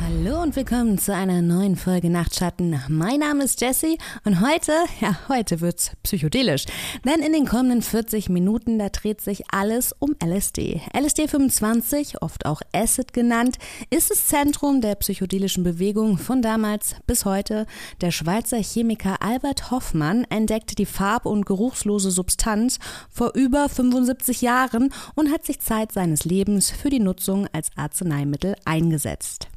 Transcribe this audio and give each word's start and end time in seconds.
Hallo 0.00 0.40
und 0.42 0.54
willkommen 0.54 0.96
zu 0.96 1.12
einer 1.12 1.42
neuen 1.42 1.74
Folge 1.74 2.08
Nachtschatten. 2.08 2.80
Mein 2.88 3.18
Name 3.18 3.44
ist 3.44 3.60
Jessie 3.60 3.98
und 4.24 4.40
heute, 4.40 4.72
ja, 5.00 5.18
heute 5.28 5.60
wird's 5.60 5.90
psychedelisch. 6.04 6.66
Denn 7.04 7.20
in 7.20 7.32
den 7.32 7.46
kommenden 7.46 7.82
40 7.82 8.28
Minuten, 8.28 8.78
da 8.78 8.90
dreht 8.90 9.20
sich 9.20 9.42
alles 9.50 9.92
um 9.98 10.14
LSD. 10.24 10.80
LSD 10.96 11.26
25, 11.26 12.22
oft 12.22 12.46
auch 12.46 12.62
Acid 12.72 13.12
genannt, 13.12 13.58
ist 13.90 14.10
das 14.10 14.26
Zentrum 14.28 14.80
der 14.80 14.94
psychedelischen 14.94 15.64
Bewegung 15.64 16.16
von 16.16 16.42
damals 16.42 16.94
bis 17.06 17.24
heute. 17.24 17.66
Der 18.00 18.12
Schweizer 18.12 18.58
Chemiker 18.58 19.20
Albert 19.20 19.72
Hoffmann 19.72 20.24
entdeckte 20.30 20.76
die 20.76 20.86
farb- 20.86 21.26
und 21.26 21.44
geruchslose 21.44 22.12
Substanz 22.12 22.78
vor 23.10 23.32
über 23.34 23.68
75 23.68 24.42
Jahren 24.42 24.90
und 25.16 25.32
hat 25.32 25.44
sich 25.44 25.58
Zeit 25.58 25.90
seines 25.90 26.24
Lebens 26.24 26.70
für 26.70 26.88
die 26.88 27.00
Nutzung 27.00 27.48
als 27.52 27.70
Arzneimittel 27.76 28.54
eingesetzt. 28.64 29.48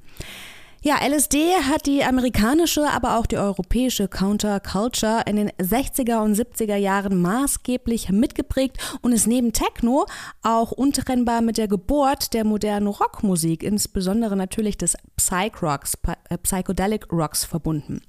Ja, 0.84 0.96
LSD 1.08 1.54
hat 1.70 1.86
die 1.86 2.04
amerikanische, 2.04 2.90
aber 2.90 3.20
auch 3.20 3.28
die 3.28 3.38
europäische 3.38 4.08
Counterculture 4.08 5.22
in 5.28 5.36
den 5.36 5.50
60er 5.52 6.24
und 6.24 6.36
70er 6.36 6.76
Jahren 6.76 7.22
maßgeblich 7.22 8.10
mitgeprägt 8.10 8.78
und 9.04 9.12
ist 9.12 9.28
neben 9.28 9.54
Techno 9.54 10.08
auch 10.42 10.72
untrennbar 10.72 11.42
mit 11.42 11.60
der 11.60 11.68
Geburt 11.68 12.34
der 12.34 12.46
modernen 12.46 12.88
Rockmusik, 12.88 13.62
insbesondere 13.62 14.36
natürlich 14.36 14.76
des 14.76 14.98
Psych-Rocks, 15.18 16.00
äh, 16.30 16.38
Psychedelic 16.40 17.12
Rocks 17.12 17.46
verbunden. 17.46 18.02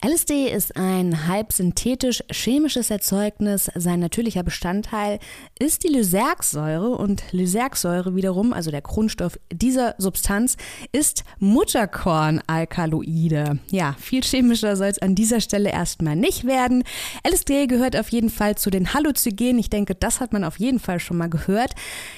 LSD 0.00 0.46
ist 0.46 0.76
ein 0.76 1.26
halb 1.26 1.52
synthetisch 1.52 2.22
chemisches 2.30 2.88
Erzeugnis. 2.88 3.68
Sein 3.74 3.98
natürlicher 3.98 4.44
Bestandteil 4.44 5.18
ist 5.58 5.82
die 5.82 5.88
Lysergsäure 5.88 6.90
und 6.90 7.24
Lysergsäure 7.32 8.14
wiederum, 8.14 8.52
also 8.52 8.70
der 8.70 8.80
Grundstoff 8.80 9.40
dieser 9.52 9.96
Substanz, 9.98 10.56
ist 10.92 11.24
Mutterkornalkaloide. 11.40 13.58
Ja, 13.72 13.96
viel 13.98 14.22
chemischer 14.22 14.76
soll 14.76 14.86
es 14.86 15.00
an 15.00 15.16
dieser 15.16 15.40
Stelle 15.40 15.72
erstmal 15.72 16.14
nicht 16.14 16.46
werden. 16.46 16.84
LSD 17.28 17.66
gehört 17.66 17.96
auf 17.96 18.10
jeden 18.10 18.30
Fall 18.30 18.56
zu 18.56 18.70
den 18.70 18.94
Halluzygenen. 18.94 19.58
Ich 19.58 19.68
denke, 19.68 19.96
das 19.96 20.20
hat 20.20 20.32
man 20.32 20.44
auf 20.44 20.60
jeden 20.60 20.78
Fall 20.78 21.00
schon 21.00 21.16
mal 21.16 21.28
gehört. 21.28 21.72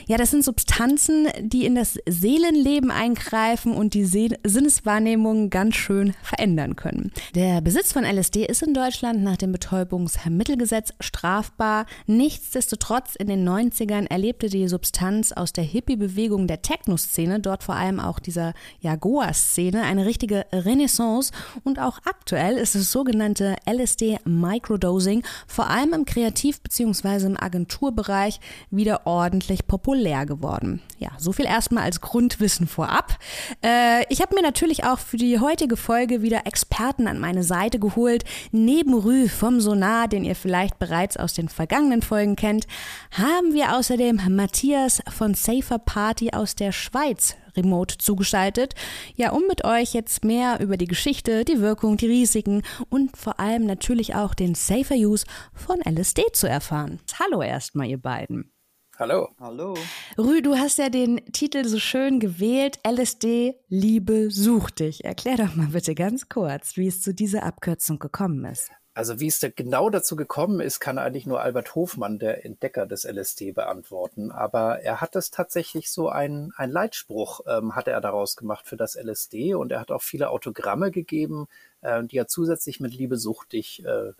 Ja, 0.06 0.18
das 0.18 0.32
sind 0.32 0.44
Substanzen, 0.44 1.28
die 1.40 1.64
in 1.64 1.76
das 1.76 1.98
Seelenleben 2.06 2.90
eingreifen 2.90 3.72
und 3.72 3.94
die 3.94 4.04
Sinneswahrnehmung 4.04 5.48
ganz 5.48 5.76
schön 5.76 6.12
verändern 6.22 6.76
können. 6.76 7.10
Der 7.34 7.62
Besitz 7.70 7.92
von 7.92 8.02
LSD 8.02 8.46
ist 8.46 8.64
in 8.64 8.74
Deutschland 8.74 9.22
nach 9.22 9.36
dem 9.36 9.52
Betäubungsmittelgesetz 9.52 10.92
strafbar. 10.98 11.86
Nichtsdestotrotz 12.06 13.14
in 13.14 13.28
den 13.28 13.48
90ern 13.48 14.10
erlebte 14.10 14.48
die 14.48 14.66
Substanz 14.66 15.30
aus 15.30 15.52
der 15.52 15.62
Hippie-Bewegung 15.62 16.48
der 16.48 16.62
Techno-Szene, 16.62 17.38
dort 17.38 17.62
vor 17.62 17.76
allem 17.76 18.00
auch 18.00 18.18
dieser 18.18 18.54
Jagoa-Szene, 18.80 19.82
eine 19.82 20.04
richtige 20.04 20.46
Renaissance. 20.50 21.30
Und 21.62 21.78
auch 21.78 22.00
aktuell 22.06 22.56
ist 22.56 22.74
das 22.74 22.90
sogenannte 22.90 23.54
LSD-Microdosing 23.70 25.22
vor 25.46 25.70
allem 25.70 25.92
im 25.92 26.06
Kreativ- 26.06 26.62
bzw. 26.62 27.26
im 27.26 27.40
Agenturbereich 27.40 28.40
wieder 28.72 29.06
ordentlich 29.06 29.68
populär 29.68 30.26
geworden. 30.26 30.82
Ja, 30.98 31.10
so 31.18 31.30
viel 31.30 31.46
erstmal 31.46 31.84
als 31.84 32.00
Grundwissen 32.00 32.66
vorab. 32.66 33.16
Äh, 33.64 34.12
ich 34.12 34.20
habe 34.20 34.34
mir 34.34 34.42
natürlich 34.42 34.82
auch 34.82 34.98
für 34.98 35.18
die 35.18 35.38
heutige 35.38 35.76
Folge 35.76 36.20
wieder 36.20 36.48
Experten 36.48 37.06
an 37.06 37.20
meine 37.20 37.44
Seite 37.44 37.59
Seite 37.60 37.78
geholt. 37.78 38.24
Neben 38.52 38.94
Rü 38.94 39.28
vom 39.28 39.60
Sonar, 39.60 40.08
den 40.08 40.24
ihr 40.24 40.34
vielleicht 40.34 40.78
bereits 40.78 41.16
aus 41.18 41.34
den 41.34 41.48
vergangenen 41.48 42.00
Folgen 42.00 42.36
kennt, 42.36 42.66
haben 43.10 43.52
wir 43.52 43.76
außerdem 43.76 44.20
Matthias 44.30 45.02
von 45.10 45.34
Safer 45.34 45.78
Party 45.78 46.30
aus 46.32 46.54
der 46.56 46.72
Schweiz 46.72 47.36
remote 47.56 47.98
zugeschaltet. 47.98 48.74
Ja, 49.14 49.32
um 49.32 49.42
mit 49.46 49.64
euch 49.64 49.92
jetzt 49.92 50.24
mehr 50.24 50.60
über 50.60 50.76
die 50.76 50.86
Geschichte, 50.86 51.44
die 51.44 51.60
Wirkung, 51.60 51.96
die 51.96 52.06
Risiken 52.06 52.62
und 52.88 53.16
vor 53.16 53.40
allem 53.40 53.66
natürlich 53.66 54.14
auch 54.14 54.34
den 54.34 54.54
Safer 54.54 54.94
Use 54.94 55.26
von 55.52 55.80
LSD 55.80 56.22
zu 56.32 56.48
erfahren. 56.48 57.00
Hallo 57.18 57.42
erstmal, 57.42 57.88
ihr 57.88 58.00
beiden. 58.00 58.52
Hallo. 59.00 59.30
Hallo. 59.40 59.78
Rü, 60.18 60.42
du 60.42 60.56
hast 60.56 60.76
ja 60.76 60.90
den 60.90 61.24
Titel 61.32 61.64
so 61.64 61.78
schön 61.78 62.20
gewählt, 62.20 62.80
LSD, 62.86 63.54
Liebe, 63.70 64.30
such 64.30 64.68
dich. 64.68 65.06
Erklär 65.06 65.38
doch 65.38 65.54
mal 65.54 65.68
bitte 65.68 65.94
ganz 65.94 66.28
kurz, 66.28 66.76
wie 66.76 66.86
es 66.86 67.00
zu 67.00 67.14
dieser 67.14 67.44
Abkürzung 67.44 67.98
gekommen 67.98 68.44
ist. 68.44 68.70
Also 68.92 69.18
wie 69.18 69.28
es 69.28 69.40
da 69.40 69.48
genau 69.48 69.88
dazu 69.88 70.16
gekommen 70.16 70.60
ist, 70.60 70.80
kann 70.80 70.98
eigentlich 70.98 71.24
nur 71.24 71.40
Albert 71.40 71.74
Hofmann, 71.74 72.18
der 72.18 72.44
Entdecker 72.44 72.84
des 72.84 73.04
LSD, 73.04 73.52
beantworten. 73.52 74.30
Aber 74.30 74.80
er 74.82 75.00
hat 75.00 75.16
es 75.16 75.30
tatsächlich 75.30 75.90
so 75.90 76.10
ein, 76.10 76.52
ein 76.58 76.70
Leitspruch, 76.70 77.40
ähm, 77.46 77.74
hat 77.74 77.88
er 77.88 78.02
daraus 78.02 78.36
gemacht 78.36 78.66
für 78.66 78.76
das 78.76 78.96
LSD. 79.02 79.54
Und 79.54 79.72
er 79.72 79.80
hat 79.80 79.92
auch 79.92 80.02
viele 80.02 80.28
Autogramme 80.28 80.90
gegeben, 80.90 81.46
äh, 81.80 82.04
die 82.04 82.18
er 82.18 82.28
zusätzlich 82.28 82.80
mit 82.80 82.92
Liebe 82.92 83.16
suchtig 83.16 83.82
äh, 83.82 84.12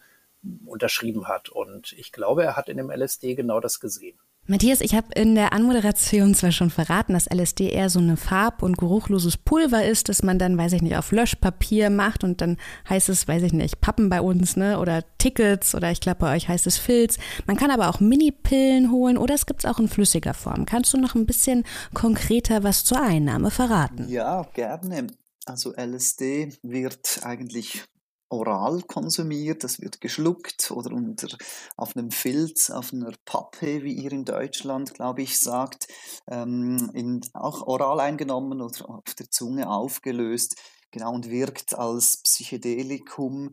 unterschrieben 0.64 1.28
hat. 1.28 1.50
Und 1.50 1.92
ich 1.92 2.12
glaube, 2.12 2.44
er 2.44 2.56
hat 2.56 2.70
in 2.70 2.78
dem 2.78 2.90
LSD 2.90 3.34
genau 3.34 3.60
das 3.60 3.78
gesehen. 3.78 4.18
Matthias, 4.50 4.80
ich 4.80 4.96
habe 4.96 5.06
in 5.14 5.36
der 5.36 5.52
Anmoderation 5.52 6.34
zwar 6.34 6.50
schon 6.50 6.70
verraten, 6.70 7.12
dass 7.12 7.30
LSD 7.32 7.70
eher 7.70 7.88
so 7.88 8.00
eine 8.00 8.16
farb- 8.16 8.64
und 8.64 8.76
geruchloses 8.76 9.36
Pulver 9.36 9.84
ist, 9.84 10.08
das 10.08 10.24
man 10.24 10.40
dann, 10.40 10.58
weiß 10.58 10.72
ich 10.72 10.82
nicht, 10.82 10.96
auf 10.96 11.12
Löschpapier 11.12 11.88
macht 11.88 12.24
und 12.24 12.40
dann 12.40 12.56
heißt 12.88 13.10
es, 13.10 13.28
weiß 13.28 13.44
ich 13.44 13.52
nicht, 13.52 13.80
Pappen 13.80 14.08
bei 14.08 14.20
uns, 14.20 14.56
ne, 14.56 14.80
oder 14.80 15.04
Tickets 15.18 15.76
oder 15.76 15.92
ich 15.92 16.00
glaube 16.00 16.18
bei 16.18 16.34
euch 16.34 16.48
heißt 16.48 16.66
es 16.66 16.78
Filz. 16.78 17.16
Man 17.46 17.56
kann 17.56 17.70
aber 17.70 17.88
auch 17.88 18.00
Mini-Pillen 18.00 18.90
holen 18.90 19.18
oder 19.18 19.36
es 19.36 19.46
gibt 19.46 19.60
es 19.60 19.70
auch 19.70 19.78
in 19.78 19.86
flüssiger 19.86 20.34
Form. 20.34 20.66
Kannst 20.66 20.92
du 20.92 20.98
noch 20.98 21.14
ein 21.14 21.26
bisschen 21.26 21.62
konkreter 21.94 22.64
was 22.64 22.82
zur 22.82 23.00
Einnahme 23.00 23.52
verraten? 23.52 24.08
Ja, 24.08 24.42
gerne. 24.52 25.06
Also 25.46 25.72
LSD 25.76 26.58
wird 26.62 27.20
eigentlich 27.22 27.84
oral 28.30 28.82
konsumiert, 28.82 29.64
das 29.64 29.80
wird 29.80 30.00
geschluckt 30.00 30.70
oder 30.70 30.92
unter, 30.92 31.28
auf 31.76 31.96
einem 31.96 32.10
Filz, 32.10 32.70
auf 32.70 32.92
einer 32.92 33.12
Pappe, 33.24 33.82
wie 33.82 33.92
ihr 33.92 34.12
in 34.12 34.24
Deutschland, 34.24 34.94
glaube 34.94 35.22
ich, 35.22 35.38
sagt, 35.38 35.88
ähm, 36.28 36.90
in, 36.94 37.20
auch 37.34 37.66
oral 37.66 38.00
eingenommen 38.00 38.62
oder 38.62 38.88
auf 38.88 39.14
der 39.18 39.30
Zunge 39.30 39.68
aufgelöst. 39.68 40.56
Genau, 40.92 41.12
und 41.12 41.30
wirkt 41.30 41.74
als 41.74 42.20
Psychedelikum, 42.22 43.52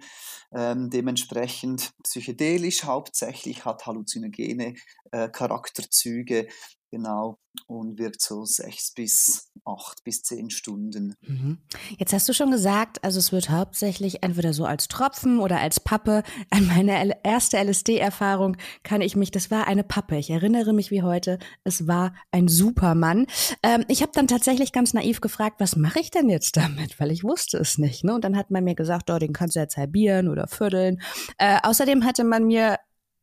ähm, 0.52 0.90
dementsprechend 0.90 1.92
psychedelisch 2.04 2.84
hauptsächlich, 2.84 3.64
hat 3.64 3.86
halluzinogene 3.86 4.74
äh, 5.12 5.30
Charakterzüge, 5.30 6.48
Genau, 6.90 7.38
und 7.66 7.98
wirkt 7.98 8.22
so 8.22 8.46
sechs 8.46 8.92
bis 8.94 9.52
acht 9.66 10.04
bis 10.04 10.24
zehn 10.24 10.50
Stunden. 10.50 11.16
Mhm. 11.22 11.58
Jetzt 11.98 12.14
hast 12.14 12.30
du 12.30 12.34
schon 12.34 12.52
gesagt, 12.52 13.04
also 13.04 13.20
es 13.20 13.32
wird 13.32 13.50
hauptsächlich 13.50 14.24
entweder 14.24 14.54
so 14.54 14.66
als 14.66 14.88
Tropfen 14.88 15.40
oder 15.40 15.60
als 15.60 15.80
Pappe. 15.80 16.24
An 16.50 16.68
meine 16.68 17.18
erste 17.24 17.58
LSD-Erfahrung 17.58 18.58
kann 18.84 19.02
ich 19.02 19.16
mich, 19.16 19.32
das 19.32 19.52
war 19.52 19.68
eine 19.68 19.84
Pappe. 19.84 20.18
Ich 20.18 20.30
erinnere 20.30 20.74
mich 20.74 20.92
wie 20.92 21.02
heute, 21.02 21.40
es 21.64 21.88
war 21.88 22.14
ein 22.32 22.48
Supermann. 22.48 23.28
Ähm, 23.64 23.84
ich 23.88 24.02
habe 24.02 24.12
dann 24.14 24.28
tatsächlich 24.28 24.72
ganz 24.72 24.94
naiv 24.94 25.20
gefragt, 25.20 25.60
was 25.60 25.76
mache 25.76 26.00
ich 26.00 26.12
denn 26.12 26.30
jetzt 26.30 26.56
damit? 26.56 27.00
Weil 27.00 27.12
ich 27.12 27.24
wusste 27.24 27.58
es 27.58 27.78
nicht. 27.78 28.04
Ne? 28.04 28.14
Und 28.14 28.24
dann 28.24 28.38
hat 28.38 28.52
man 28.52 28.64
mir 28.64 28.76
gesagt, 28.76 29.10
oh, 29.10 29.18
den 29.18 29.34
kannst 29.34 29.56
du 29.56 29.60
jetzt 29.60 29.78
halbieren 29.78 30.30
oder 30.30 30.48
vierteln. 30.48 31.02
Äh, 31.38 31.60
außerdem 31.64 32.06
hatte 32.06 32.24
man 32.24 32.46
mir 32.46 32.78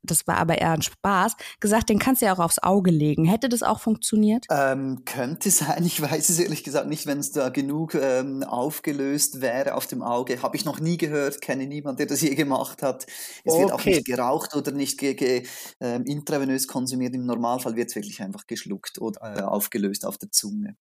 das 0.04 0.26
war 0.26 0.36
aber 0.36 0.58
eher 0.58 0.72
ein 0.72 0.82
Spaß, 0.82 1.34
gesagt, 1.60 1.88
den 1.88 1.98
kannst 1.98 2.22
du 2.22 2.26
ja 2.26 2.34
auch 2.34 2.38
aufs 2.38 2.58
Auge 2.58 2.90
legen. 2.90 3.24
Hätte 3.24 3.48
das 3.48 3.62
auch 3.62 3.80
funktioniert? 3.80 4.46
Ähm, 4.50 5.02
könnte 5.04 5.50
sein. 5.50 5.84
Ich 5.84 6.00
weiß 6.00 6.28
es 6.28 6.38
ehrlich 6.38 6.64
gesagt 6.64 6.88
nicht, 6.88 7.06
wenn 7.06 7.18
es 7.18 7.32
da 7.32 7.48
genug 7.48 7.94
ähm, 7.94 8.42
aufgelöst 8.42 9.40
wäre 9.40 9.74
auf 9.74 9.86
dem 9.86 10.02
Auge. 10.02 10.42
Habe 10.42 10.56
ich 10.56 10.64
noch 10.64 10.80
nie 10.80 10.96
gehört, 10.96 11.40
kenne 11.40 11.66
niemand, 11.66 11.98
der 11.98 12.06
das 12.06 12.20
je 12.20 12.34
gemacht 12.34 12.82
hat. 12.82 13.06
Es 13.44 13.52
okay. 13.52 13.62
wird 13.62 13.72
auch 13.72 13.84
nicht 13.84 14.04
geraucht 14.04 14.54
oder 14.54 14.72
nicht 14.72 14.98
ge 14.98 15.14
ge 15.14 15.46
ähm, 15.80 16.04
intravenös 16.04 16.66
konsumiert. 16.68 17.14
Im 17.14 17.26
Normalfall 17.26 17.76
wird 17.76 17.90
es 17.90 17.96
wirklich 17.96 18.20
einfach 18.22 18.46
geschluckt 18.46 19.00
oder 19.00 19.38
äh, 19.38 19.42
aufgelöst 19.42 20.06
auf 20.06 20.18
der 20.18 20.30
Zunge. 20.30 20.76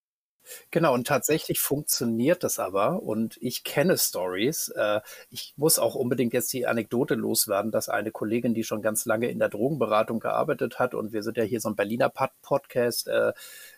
Genau, 0.72 0.94
und 0.94 1.07
tatsächlich 1.07 1.60
funktioniert 1.60 2.44
das 2.44 2.60
aber. 2.60 3.01
Und 3.04 3.38
ich 3.42 3.63
kenne 3.63 3.98
Stories. 3.98 4.69
Äh, 4.69 5.01
ich 5.30 5.54
muss 5.57 5.80
auch 5.80 5.95
unbedingt 5.95 6.34
jetzt 6.34 6.51
die 6.54 6.68
Anekdote 6.68 7.16
loswerden, 7.16 7.72
dass 7.72 7.90
eine 7.90 8.12
Kollegin, 8.12 8.54
die 8.54 8.63
schon 8.63 8.81
ganz 8.81 9.06
lange 9.06 9.30
in 9.30 9.40
der 9.40 9.50
Drogenberatung 9.50 10.19
gearbeitet 10.19 10.80
hat, 10.80 10.94
und 10.94 11.13
wir 11.13 11.24
sind 11.24 11.38
ja 11.38 11.44
hier 11.44 11.62
so 11.62 11.69
ein 11.69 11.75
Berliner 11.75 12.10
Podcast, 12.10 13.07
äh, 13.07 13.34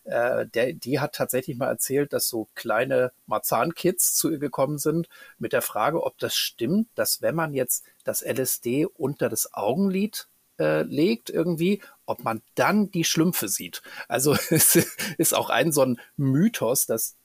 äh, 0.05 0.45
die 0.73 0.99
hat 0.99 1.13
tatsächlich 1.15 1.57
mal 1.57 1.67
erzählt, 1.67 2.13
dass 2.13 2.27
so 2.27 2.47
kleine 2.55 3.11
Marzahn-Kids 3.27 4.15
zu 4.15 4.31
ihr 4.31 4.39
gekommen 4.39 4.77
sind 4.77 5.09
mit 5.37 5.53
der 5.53 5.61
Frage, 5.61 6.03
ob 6.03 6.17
das 6.19 6.35
stimmt, 6.35 6.89
dass 6.95 7.21
wenn 7.21 7.35
man 7.35 7.53
jetzt 7.53 7.85
das 8.03 8.21
LSD 8.21 8.85
unter 8.85 9.29
das 9.29 9.53
Augenlid 9.53 10.27
äh, 10.59 10.83
legt 10.83 11.29
irgendwie, 11.29 11.81
ob 12.05 12.23
man 12.23 12.41
dann 12.55 12.91
die 12.91 13.03
Schlümpfe 13.03 13.47
sieht. 13.47 13.81
Also 14.07 14.33
es 14.49 14.75
ist 15.17 15.33
auch 15.33 15.49
ein 15.49 15.71
so 15.71 15.81
ein 15.81 15.99
Mythos, 16.17 16.85
dass 16.85 17.17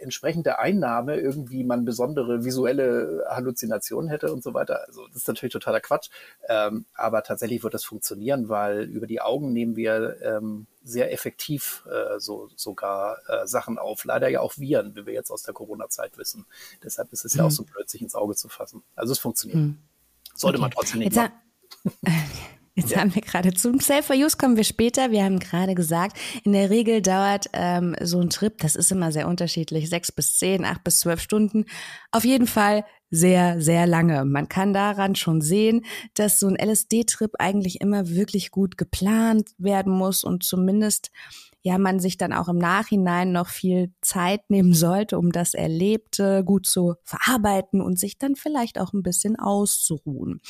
entsprechende 0.00 0.58
Einnahme 0.58 1.16
irgendwie 1.16 1.64
man 1.64 1.84
besondere 1.84 2.44
visuelle 2.44 3.24
Halluzinationen 3.28 4.08
hätte 4.08 4.32
und 4.32 4.42
so 4.42 4.54
weiter. 4.54 4.86
Also 4.86 5.06
das 5.08 5.18
ist 5.18 5.28
natürlich 5.28 5.52
totaler 5.52 5.80
Quatsch. 5.80 6.08
Ähm, 6.48 6.84
aber 6.94 7.22
tatsächlich 7.22 7.62
wird 7.62 7.74
das 7.74 7.84
funktionieren, 7.84 8.48
weil 8.48 8.82
über 8.82 9.06
die 9.06 9.20
Augen 9.20 9.52
nehmen 9.52 9.76
wir 9.76 10.20
ähm, 10.22 10.66
sehr 10.82 11.12
effektiv 11.12 11.84
äh, 11.90 12.18
so 12.18 12.48
sogar 12.54 13.18
äh, 13.28 13.46
Sachen 13.46 13.78
auf. 13.78 14.04
Leider 14.04 14.28
ja 14.28 14.40
auch 14.40 14.56
Viren, 14.56 14.94
wie 14.94 15.06
wir 15.06 15.14
jetzt 15.14 15.30
aus 15.30 15.42
der 15.42 15.54
Corona-Zeit 15.54 16.16
wissen. 16.16 16.46
Deshalb 16.82 17.12
ist 17.12 17.24
es 17.24 17.34
mhm. 17.34 17.38
ja 17.38 17.44
auch 17.44 17.50
mhm. 17.50 17.54
so 17.54 17.64
plötzlich 17.64 18.02
ins 18.02 18.14
Auge 18.14 18.34
zu 18.34 18.48
fassen. 18.48 18.82
Also 18.94 19.12
es 19.12 19.18
funktioniert. 19.18 19.58
Mhm. 19.58 19.78
Sollte 20.34 20.58
okay. 20.58 20.62
man 20.62 20.70
trotzdem 20.70 21.00
nicht 21.00 21.14
jetzt 21.14 21.30
machen. 21.84 22.02
Jetzt 22.74 22.92
ja. 22.92 23.00
haben 23.00 23.14
wir 23.14 23.22
gerade 23.22 23.52
zum 23.52 23.80
Self-for-Use 23.80 24.36
kommen 24.36 24.56
wir 24.56 24.64
später. 24.64 25.10
Wir 25.10 25.24
haben 25.24 25.38
gerade 25.38 25.74
gesagt, 25.74 26.16
in 26.44 26.52
der 26.52 26.70
Regel 26.70 27.02
dauert 27.02 27.46
ähm, 27.52 27.96
so 28.00 28.20
ein 28.20 28.30
Trip, 28.30 28.56
das 28.58 28.76
ist 28.76 28.92
immer 28.92 29.12
sehr 29.12 29.26
unterschiedlich, 29.26 29.88
sechs 29.90 30.12
bis 30.12 30.36
zehn, 30.36 30.64
acht 30.64 30.84
bis 30.84 31.00
zwölf 31.00 31.20
Stunden. 31.20 31.64
Auf 32.12 32.24
jeden 32.24 32.46
Fall 32.46 32.84
sehr, 33.10 33.60
sehr 33.60 33.86
lange. 33.86 34.24
Man 34.24 34.48
kann 34.48 34.72
daran 34.72 35.16
schon 35.16 35.40
sehen, 35.40 35.84
dass 36.14 36.38
so 36.38 36.46
ein 36.46 36.56
LSD-Trip 36.56 37.32
eigentlich 37.38 37.80
immer 37.80 38.08
wirklich 38.08 38.52
gut 38.52 38.78
geplant 38.78 39.50
werden 39.58 39.92
muss 39.92 40.22
und 40.22 40.44
zumindest 40.44 41.10
ja 41.62 41.78
man 41.78 42.00
sich 42.00 42.16
dann 42.16 42.32
auch 42.32 42.48
im 42.48 42.58
Nachhinein 42.58 43.32
noch 43.32 43.48
viel 43.48 43.92
Zeit 44.00 44.48
nehmen 44.48 44.74
sollte, 44.74 45.18
um 45.18 45.32
das 45.32 45.54
Erlebte 45.54 46.42
gut 46.44 46.66
zu 46.66 46.94
verarbeiten 47.04 47.80
und 47.80 47.98
sich 47.98 48.18
dann 48.18 48.36
vielleicht 48.36 48.78
auch 48.78 48.92
ein 48.92 49.02
bisschen 49.02 49.38
auszuruhen. 49.38 50.40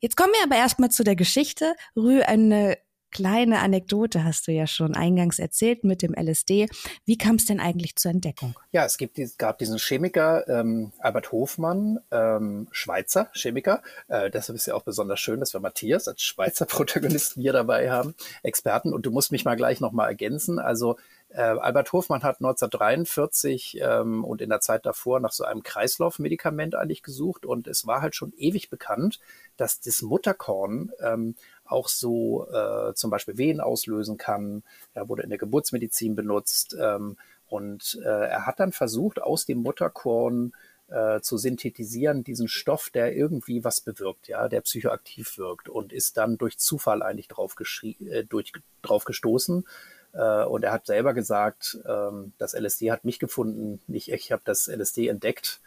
Jetzt 0.00 0.16
kommen 0.16 0.32
wir 0.32 0.44
aber 0.44 0.56
erstmal 0.56 0.90
zu 0.90 1.04
der 1.04 1.16
Geschichte. 1.16 1.74
Rü, 1.96 2.20
eine 2.20 2.76
kleine 3.14 3.60
Anekdote 3.60 4.24
hast 4.24 4.48
du 4.48 4.52
ja 4.52 4.66
schon 4.66 4.94
eingangs 4.94 5.38
erzählt 5.38 5.84
mit 5.84 6.02
dem 6.02 6.14
LSD. 6.14 6.68
Wie 7.06 7.16
kam 7.16 7.36
es 7.36 7.46
denn 7.46 7.60
eigentlich 7.60 7.96
zur 7.96 8.10
Entdeckung? 8.10 8.54
Ja, 8.72 8.84
es 8.84 8.98
gibt, 8.98 9.18
gab 9.38 9.58
diesen 9.58 9.78
Chemiker 9.78 10.46
ähm, 10.48 10.92
Albert 10.98 11.32
Hofmann, 11.32 12.00
ähm, 12.10 12.68
Schweizer 12.72 13.30
Chemiker. 13.32 13.82
Äh, 14.08 14.30
deshalb 14.30 14.56
ist 14.56 14.66
ja 14.66 14.74
auch 14.74 14.82
besonders 14.82 15.20
schön, 15.20 15.40
dass 15.40 15.54
wir 15.54 15.60
Matthias 15.60 16.08
als 16.08 16.20
Schweizer 16.22 16.66
Protagonisten 16.66 17.40
hier 17.40 17.52
dabei 17.52 17.90
haben, 17.90 18.14
Experten. 18.42 18.92
Und 18.92 19.06
du 19.06 19.12
musst 19.12 19.32
mich 19.32 19.44
mal 19.44 19.56
gleich 19.56 19.80
nochmal 19.80 20.08
ergänzen. 20.08 20.58
Also 20.58 20.96
äh, 21.34 21.40
Albert 21.40 21.92
Hofmann 21.92 22.22
hat 22.22 22.36
1943 22.36 23.80
ähm, 23.80 24.24
und 24.24 24.40
in 24.40 24.50
der 24.50 24.60
Zeit 24.60 24.86
davor 24.86 25.18
nach 25.18 25.32
so 25.32 25.44
einem 25.44 25.62
Kreislaufmedikament 25.62 26.76
eigentlich 26.76 27.02
gesucht 27.02 27.44
und 27.44 27.66
es 27.66 27.86
war 27.86 28.02
halt 28.02 28.14
schon 28.14 28.32
ewig 28.36 28.70
bekannt, 28.70 29.18
dass 29.56 29.80
das 29.80 30.02
Mutterkorn 30.02 30.92
ähm, 31.00 31.34
auch 31.64 31.88
so 31.88 32.46
äh, 32.50 32.94
zum 32.94 33.10
Beispiel 33.10 33.38
Wehen 33.38 33.60
auslösen 33.60 34.16
kann. 34.16 34.62
Er 34.92 35.08
wurde 35.08 35.22
in 35.22 35.30
der 35.30 35.38
Geburtsmedizin 35.38 36.14
benutzt 36.14 36.76
ähm, 36.80 37.16
und 37.46 37.98
äh, 38.04 38.08
er 38.08 38.46
hat 38.46 38.60
dann 38.60 38.72
versucht, 38.72 39.22
aus 39.22 39.46
dem 39.46 39.58
Mutterkorn 39.58 40.52
äh, 40.88 41.20
zu 41.20 41.38
synthetisieren, 41.38 42.24
diesen 42.24 42.48
Stoff, 42.48 42.90
der 42.90 43.14
irgendwie 43.14 43.64
was 43.64 43.80
bewirkt, 43.80 44.28
ja, 44.28 44.48
der 44.48 44.60
psychoaktiv 44.60 45.38
wirkt 45.38 45.68
und 45.68 45.92
ist 45.92 46.16
dann 46.16 46.36
durch 46.36 46.58
Zufall 46.58 47.02
eigentlich 47.02 47.28
drauf, 47.28 47.56
äh, 47.82 48.24
durch, 48.24 48.52
drauf 48.82 49.04
gestoßen. 49.04 49.64
Äh, 50.12 50.44
und 50.44 50.62
er 50.62 50.72
hat 50.72 50.86
selber 50.86 51.14
gesagt, 51.14 51.78
ähm, 51.88 52.32
das 52.38 52.54
LSD 52.54 52.90
hat 52.92 53.04
mich 53.04 53.18
gefunden, 53.18 53.80
nicht 53.86 54.10
ich 54.10 54.32
habe 54.32 54.42
das 54.44 54.68
LSD 54.68 55.08
entdeckt. 55.08 55.60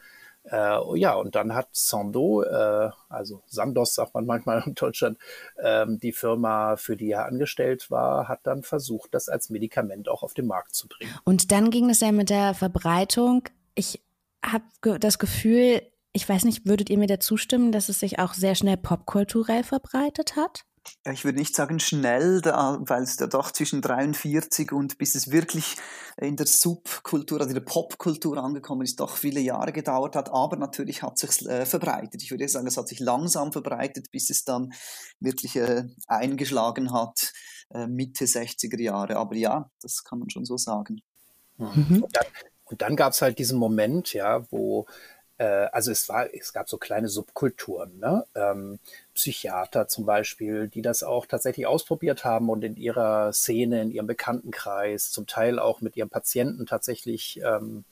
Äh, 0.51 0.97
ja, 0.97 1.15
und 1.15 1.35
dann 1.35 1.53
hat 1.53 1.69
Sando, 1.71 2.44
äh, 2.44 2.89
also 3.09 3.44
Sandos 3.47 3.95
sagt 3.95 4.13
man 4.13 4.25
manchmal 4.25 4.63
in 4.65 4.75
Deutschland, 4.75 5.17
ähm, 5.61 5.99
die 5.99 6.11
Firma, 6.11 6.75
für 6.77 6.95
die 6.95 7.11
er 7.11 7.25
angestellt 7.25 7.91
war, 7.91 8.27
hat 8.27 8.41
dann 8.44 8.63
versucht, 8.63 9.13
das 9.13 9.29
als 9.29 9.49
Medikament 9.49 10.09
auch 10.09 10.23
auf 10.23 10.33
den 10.33 10.47
Markt 10.47 10.73
zu 10.73 10.88
bringen. 10.88 11.13
Und 11.23 11.51
dann 11.51 11.69
ging 11.69 11.89
es 11.89 11.99
ja 11.99 12.11
mit 12.11 12.29
der 12.29 12.53
Verbreitung. 12.53 13.44
Ich 13.75 14.01
habe 14.44 14.65
ge 14.81 14.97
das 14.99 15.19
Gefühl, 15.19 15.81
ich 16.13 16.27
weiß 16.27 16.45
nicht, 16.45 16.65
würdet 16.65 16.89
ihr 16.89 16.97
mir 16.97 17.07
da 17.07 17.19
zustimmen, 17.19 17.71
dass 17.71 17.89
es 17.89 18.00
sich 18.00 18.19
auch 18.19 18.33
sehr 18.33 18.55
schnell 18.55 18.77
popkulturell 18.77 19.63
verbreitet 19.63 20.35
hat? 20.35 20.66
Ich 21.12 21.25
würde 21.25 21.38
nicht 21.38 21.56
sagen 21.56 21.80
schnell, 21.80 22.42
weil 22.44 23.04
es 23.04 23.19
ja 23.19 23.28
doch 23.28 23.51
zwischen 23.51 23.81
43 23.81 24.72
und 24.72 24.98
bis 24.98 25.16
es 25.16 25.31
wirklich 25.31 25.78
in 26.18 26.36
der 26.36 26.48
Subkultur, 26.48 27.39
also 27.39 27.50
in 27.50 27.56
der 27.56 27.62
Popkultur 27.62 28.38
angekommen 28.38 28.81
ist, 28.81 29.00
doch 29.00 29.18
viele 29.18 29.39
Jahre 29.39 29.72
gedauert 29.72 30.16
hat. 30.16 30.30
Aber 30.31 30.57
natürlich 30.57 31.04
hat 31.04 31.22
es 31.22 31.38
sich 31.38 31.48
äh, 31.48 31.66
verbreitet. 31.66 32.22
Ich 32.24 32.31
würde 32.31 32.48
sagen, 32.48 32.68
es 32.68 32.78
hat 32.78 32.88
sich 32.88 33.00
langsam 33.00 33.51
verbreitet, 33.51 34.12
bis 34.12 34.30
es 34.30 34.44
dann 34.44 34.74
wirklich 35.19 35.56
äh, 35.56 35.86
eingeschlagen 36.07 36.92
hat, 36.92 37.34
äh, 37.69 37.88
Mitte 37.88 38.25
60er 38.25 38.81
Jahre. 38.81 39.18
Aber 39.18 39.36
ja, 39.36 39.69
das 39.81 40.04
kann 40.04 40.19
man 40.19 40.30
schon 40.30 40.45
so 40.45 40.57
sagen. 40.57 41.01
Mhm. 41.57 42.04
Und 42.04 42.16
dann, 42.16 42.78
dann 42.78 42.95
gab 42.95 43.13
es 43.13 43.22
halt 43.22 43.39
diesen 43.39 43.60
Moment, 43.60 44.13
ja, 44.13 44.45
wo 44.51 44.88
äh, 45.38 45.68
also 45.72 45.92
es 45.92 46.10
war, 46.10 46.34
es 46.34 46.51
gab 46.54 46.69
so 46.69 46.78
kleine 46.78 47.10
Subkulturen, 47.10 48.00
ne? 48.00 48.25
Ähm, 48.36 48.80
Psychiater 49.17 49.87
zum 49.87 50.05
Beispiel, 50.05 50.67
die 50.67 50.83
das 50.83 51.01
auch 51.01 51.25
tatsächlich 51.25 51.65
ausprobiert 51.65 52.23
haben 52.23 52.49
und 52.49 52.63
in 52.63 52.77
ihrer 52.77 53.33
Szene, 53.33 53.81
in 53.81 53.91
ihrem 53.91 54.07
Bekanntenkreis, 54.07 55.11
zum 55.11 55.25
Teil 55.25 55.57
auch 55.57 55.81
mit 55.81 55.97
ihren 55.97 56.09
Patienten 56.09 56.67
tatsächlich 56.67 57.41
ähm, 57.43 57.83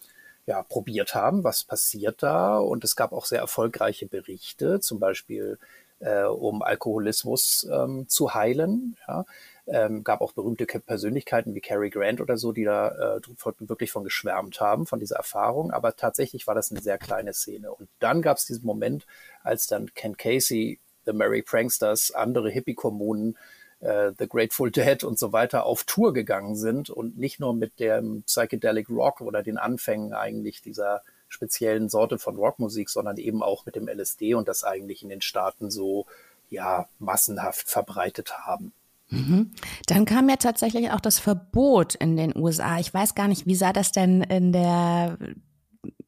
ja, 0.45 0.61
probiert 0.61 1.15
haben, 1.15 1.43
was 1.43 1.63
passiert 1.63 2.21
da. 2.21 2.57
Und 2.59 2.83
es 2.83 2.95
gab 2.95 3.11
auch 3.11 3.25
sehr 3.25 3.39
erfolgreiche 3.39 4.05
Berichte, 4.05 4.79
zum 4.79 4.99
Beispiel 4.99 5.57
äh, 5.99 6.23
um 6.23 6.61
Alkoholismus 6.61 7.67
ähm, 7.71 8.07
zu 8.07 8.33
heilen. 8.33 8.95
Ja. 9.07 9.25
Ähm, 9.67 10.03
gab 10.03 10.21
auch 10.21 10.33
berühmte 10.33 10.67
Persönlichkeiten 10.67 11.55
wie 11.55 11.61
Cary 11.61 11.89
Grant 11.89 12.21
oder 12.21 12.37
so, 12.37 12.51
die 12.51 12.65
da 12.65 13.17
äh, 13.17 13.21
wirklich 13.67 13.91
von 13.91 14.03
geschwärmt 14.03 14.61
haben, 14.61 14.85
von 14.85 14.99
dieser 14.99 15.15
Erfahrung. 15.15 15.71
Aber 15.71 15.95
tatsächlich 15.95 16.45
war 16.45 16.53
das 16.53 16.69
eine 16.69 16.81
sehr 16.81 16.99
kleine 16.99 17.33
Szene. 17.33 17.73
Und 17.73 17.89
dann 17.97 18.21
gab 18.21 18.37
es 18.37 18.45
diesen 18.45 18.65
Moment, 18.65 19.07
als 19.41 19.65
dann 19.65 19.91
Ken 19.95 20.17
Casey, 20.17 20.79
The 21.05 21.13
Merry 21.13 21.41
Pranksters, 21.41 22.11
andere 22.11 22.49
Hippie-Kommunen, 22.49 23.37
äh, 23.79 24.11
The 24.17 24.27
Grateful 24.27 24.71
Dead 24.71 25.03
und 25.03 25.19
so 25.19 25.33
weiter 25.33 25.65
auf 25.65 25.83
Tour 25.83 26.13
gegangen 26.13 26.55
sind 26.55 26.89
und 26.89 27.17
nicht 27.17 27.39
nur 27.39 27.53
mit 27.53 27.79
dem 27.79 28.23
Psychedelic 28.23 28.89
Rock 28.89 29.21
oder 29.21 29.43
den 29.43 29.57
Anfängen 29.57 30.13
eigentlich 30.13 30.61
dieser 30.61 31.01
speziellen 31.27 31.89
Sorte 31.89 32.17
von 32.17 32.35
Rockmusik, 32.35 32.89
sondern 32.89 33.17
eben 33.17 33.43
auch 33.43 33.65
mit 33.65 33.75
dem 33.75 33.87
LSD 33.87 34.35
und 34.35 34.47
das 34.47 34.63
eigentlich 34.63 35.03
in 35.03 35.09
den 35.09 35.21
Staaten 35.21 35.69
so 35.69 36.05
ja 36.49 36.87
massenhaft 36.99 37.67
verbreitet 37.67 38.37
haben. 38.39 38.73
Mhm. 39.09 39.51
Dann 39.87 40.05
kam 40.05 40.29
ja 40.29 40.37
tatsächlich 40.37 40.91
auch 40.91 41.01
das 41.01 41.19
Verbot 41.19 41.95
in 41.95 42.17
den 42.17 42.35
USA. 42.35 42.79
Ich 42.79 42.93
weiß 42.93 43.15
gar 43.15 43.27
nicht, 43.27 43.45
wie 43.45 43.55
sah 43.55 43.73
das 43.73 43.91
denn 43.91 44.21
in 44.23 44.51
der 44.51 45.17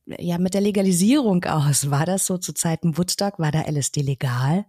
ja 0.06 0.38
mit 0.38 0.54
der 0.54 0.62
Legalisierung 0.62 1.44
aus? 1.46 1.92
War 1.92 2.06
das 2.06 2.26
so 2.26 2.38
zu 2.38 2.54
Zeiten 2.54 2.98
Woodstock? 2.98 3.40
War 3.40 3.52
da 3.52 3.62
LSD 3.62 4.02
legal? 4.02 4.66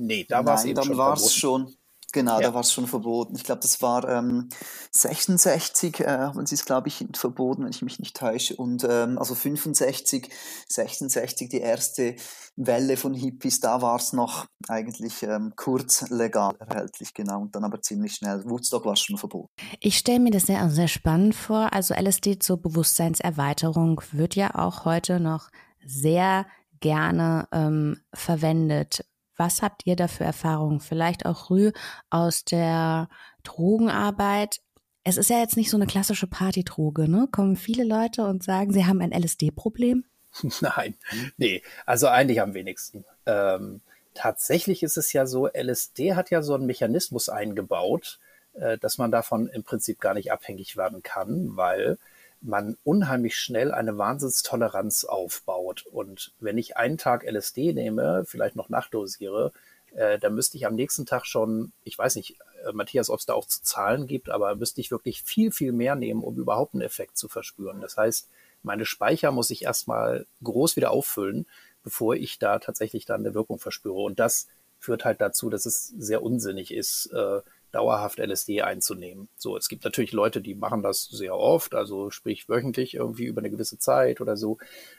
Nee, 0.00 0.24
da 0.28 0.44
war 0.44 0.56
es 0.56 0.64
eben 0.64 0.74
dann 0.74 0.96
war 0.96 1.14
es 1.14 1.34
schon. 1.34 1.74
Genau, 2.12 2.40
ja. 2.40 2.48
da 2.48 2.54
war 2.54 2.62
es 2.62 2.72
schon 2.72 2.86
verboten. 2.86 3.36
Ich 3.36 3.44
glaube, 3.44 3.60
das 3.60 3.80
war 3.82 4.08
ähm, 4.08 4.48
66, 4.90 6.00
äh, 6.00 6.06
haben 6.06 6.44
sie 6.44 6.56
es, 6.56 6.64
glaube 6.64 6.88
ich, 6.88 7.06
verboten, 7.14 7.62
wenn 7.62 7.70
ich 7.70 7.82
mich 7.82 8.00
nicht 8.00 8.16
täusche. 8.16 8.56
Und 8.56 8.84
ähm, 8.88 9.16
also 9.18 9.34
65, 9.34 10.28
66, 10.68 11.48
die 11.48 11.60
erste 11.60 12.16
Welle 12.56 12.96
von 12.96 13.14
Hippies, 13.14 13.60
da 13.60 13.80
war 13.80 13.96
es 13.96 14.12
noch 14.12 14.46
eigentlich 14.68 15.22
ähm, 15.22 15.52
kurz 15.54 16.08
legal 16.10 16.56
erhältlich, 16.58 17.14
genau. 17.14 17.42
Und 17.42 17.54
dann 17.54 17.64
aber 17.64 17.80
ziemlich 17.80 18.14
schnell. 18.14 18.42
Woodstock 18.44 18.84
war 18.86 18.96
schon 18.96 19.16
verboten. 19.16 19.52
Ich 19.78 19.96
stelle 19.96 20.20
mir 20.20 20.30
das 20.30 20.46
sehr, 20.46 20.68
sehr 20.70 20.88
spannend 20.88 21.34
vor. 21.36 21.72
Also 21.72 21.94
LSD 21.94 22.40
zur 22.40 22.60
Bewusstseinserweiterung 22.60 24.02
wird 24.10 24.34
ja 24.34 24.54
auch 24.56 24.84
heute 24.84 25.20
noch 25.20 25.50
sehr 25.84 26.46
gerne 26.80 27.46
ähm, 27.52 28.00
verwendet. 28.12 29.04
Was 29.40 29.62
habt 29.62 29.86
ihr 29.86 29.96
da 29.96 30.06
für 30.06 30.24
Erfahrungen? 30.24 30.80
Vielleicht 30.80 31.24
auch 31.24 31.48
Rü 31.48 31.72
aus 32.10 32.44
der 32.44 33.08
Drogenarbeit. 33.42 34.60
Es 35.02 35.16
ist 35.16 35.30
ja 35.30 35.38
jetzt 35.38 35.56
nicht 35.56 35.70
so 35.70 35.78
eine 35.78 35.86
klassische 35.86 36.26
Partydroge, 36.26 37.08
ne? 37.08 37.26
Kommen 37.32 37.56
viele 37.56 37.84
Leute 37.84 38.26
und 38.26 38.44
sagen, 38.44 38.70
sie 38.74 38.84
haben 38.84 39.00
ein 39.00 39.12
LSD-Problem? 39.12 40.04
Nein, 40.60 40.94
nee, 41.38 41.62
also 41.86 42.08
eigentlich 42.08 42.42
am 42.42 42.52
wenigsten. 42.52 43.06
Ähm, 43.24 43.80
tatsächlich 44.12 44.82
ist 44.82 44.98
es 44.98 45.10
ja 45.14 45.24
so, 45.24 45.48
LSD 45.48 46.16
hat 46.16 46.28
ja 46.30 46.42
so 46.42 46.52
einen 46.52 46.66
Mechanismus 46.66 47.30
eingebaut, 47.30 48.18
äh, 48.52 48.76
dass 48.76 48.98
man 48.98 49.10
davon 49.10 49.46
im 49.46 49.64
Prinzip 49.64 50.00
gar 50.00 50.12
nicht 50.12 50.32
abhängig 50.32 50.76
werden 50.76 51.02
kann, 51.02 51.56
weil 51.56 51.96
man 52.40 52.76
unheimlich 52.84 53.36
schnell 53.36 53.72
eine 53.72 53.98
Wahnsinnstoleranz 53.98 55.04
aufbaut. 55.04 55.84
Und 55.90 56.32
wenn 56.40 56.58
ich 56.58 56.76
einen 56.76 56.98
Tag 56.98 57.24
LSD 57.24 57.72
nehme, 57.72 58.24
vielleicht 58.26 58.56
noch 58.56 58.68
nachdosiere, 58.68 59.52
äh, 59.94 60.18
dann 60.18 60.34
müsste 60.34 60.56
ich 60.56 60.66
am 60.66 60.74
nächsten 60.74 61.06
Tag 61.06 61.26
schon, 61.26 61.72
ich 61.84 61.98
weiß 61.98 62.16
nicht, 62.16 62.38
äh, 62.64 62.72
Matthias, 62.72 63.10
ob 63.10 63.18
es 63.18 63.26
da 63.26 63.34
auch 63.34 63.46
zu 63.46 63.62
Zahlen 63.62 64.06
gibt, 64.06 64.30
aber 64.30 64.54
müsste 64.54 64.80
ich 64.80 64.90
wirklich 64.90 65.22
viel, 65.22 65.52
viel 65.52 65.72
mehr 65.72 65.96
nehmen, 65.96 66.22
um 66.22 66.36
überhaupt 66.36 66.74
einen 66.74 66.82
Effekt 66.82 67.18
zu 67.18 67.28
verspüren. 67.28 67.80
Das 67.80 67.96
heißt, 67.96 68.28
meine 68.62 68.86
Speicher 68.86 69.32
muss 69.32 69.50
ich 69.50 69.64
erstmal 69.64 70.26
groß 70.42 70.76
wieder 70.76 70.90
auffüllen, 70.90 71.46
bevor 71.82 72.14
ich 72.14 72.38
da 72.38 72.58
tatsächlich 72.58 73.04
dann 73.04 73.20
eine 73.24 73.34
Wirkung 73.34 73.58
verspüre. 73.58 74.00
Und 74.00 74.18
das 74.18 74.48
führt 74.78 75.04
halt 75.04 75.20
dazu, 75.20 75.50
dass 75.50 75.66
es 75.66 75.88
sehr 75.88 76.22
unsinnig 76.22 76.72
ist, 76.72 77.06
äh, 77.12 77.40
dauerhaft 77.72 78.18
LSD 78.18 78.62
einzunehmen. 78.62 79.28
So, 79.36 79.56
es 79.56 79.68
gibt 79.68 79.84
natürlich 79.84 80.12
Leute, 80.12 80.40
die 80.40 80.54
machen 80.54 80.82
das 80.82 81.04
sehr 81.04 81.36
oft, 81.36 81.74
also 81.74 82.10
sprich 82.10 82.48
wöchentlich 82.48 82.94
irgendwie 82.94 83.24
über 83.24 83.40
eine 83.40 83.50
gewisse 83.50 83.78
Zeit 83.78 84.20
oder 84.20 84.36
so. 84.36 84.58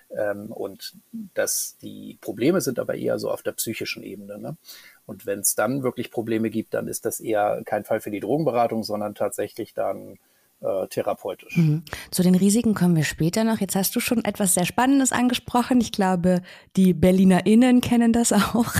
Ähm, 0.09 0.51
und 0.51 0.93
dass 1.33 1.77
die 1.81 2.17
Probleme 2.21 2.61
sind 2.61 2.79
aber 2.79 2.95
eher 2.95 3.19
so 3.19 3.29
auf 3.29 3.43
der 3.43 3.53
psychischen 3.53 4.03
Ebene. 4.03 4.37
Ne? 4.37 4.57
Und 5.05 5.25
wenn 5.25 5.39
es 5.39 5.55
dann 5.55 5.83
wirklich 5.83 6.11
Probleme 6.11 6.49
gibt, 6.49 6.73
dann 6.73 6.87
ist 6.87 7.05
das 7.05 7.19
eher 7.19 7.61
kein 7.65 7.83
Fall 7.83 8.01
für 8.01 8.11
die 8.11 8.19
Drogenberatung, 8.19 8.83
sondern 8.83 9.15
tatsächlich 9.15 9.73
dann 9.73 10.17
äh, 10.61 10.87
therapeutisch. 10.87 11.57
Mhm. 11.57 11.83
Zu 12.11 12.23
den 12.23 12.35
Risiken 12.35 12.75
kommen 12.75 12.95
wir 12.95 13.03
später 13.03 13.43
noch. 13.43 13.59
Jetzt 13.59 13.75
hast 13.75 13.95
du 13.95 13.99
schon 13.99 14.23
etwas 14.23 14.53
sehr 14.53 14.65
Spannendes 14.65 15.11
angesprochen. 15.11 15.81
Ich 15.81 15.91
glaube, 15.91 16.41
die 16.75 16.93
BerlinerInnen 16.93 17.81
kennen 17.81 18.13
das 18.13 18.31
auch. 18.33 18.73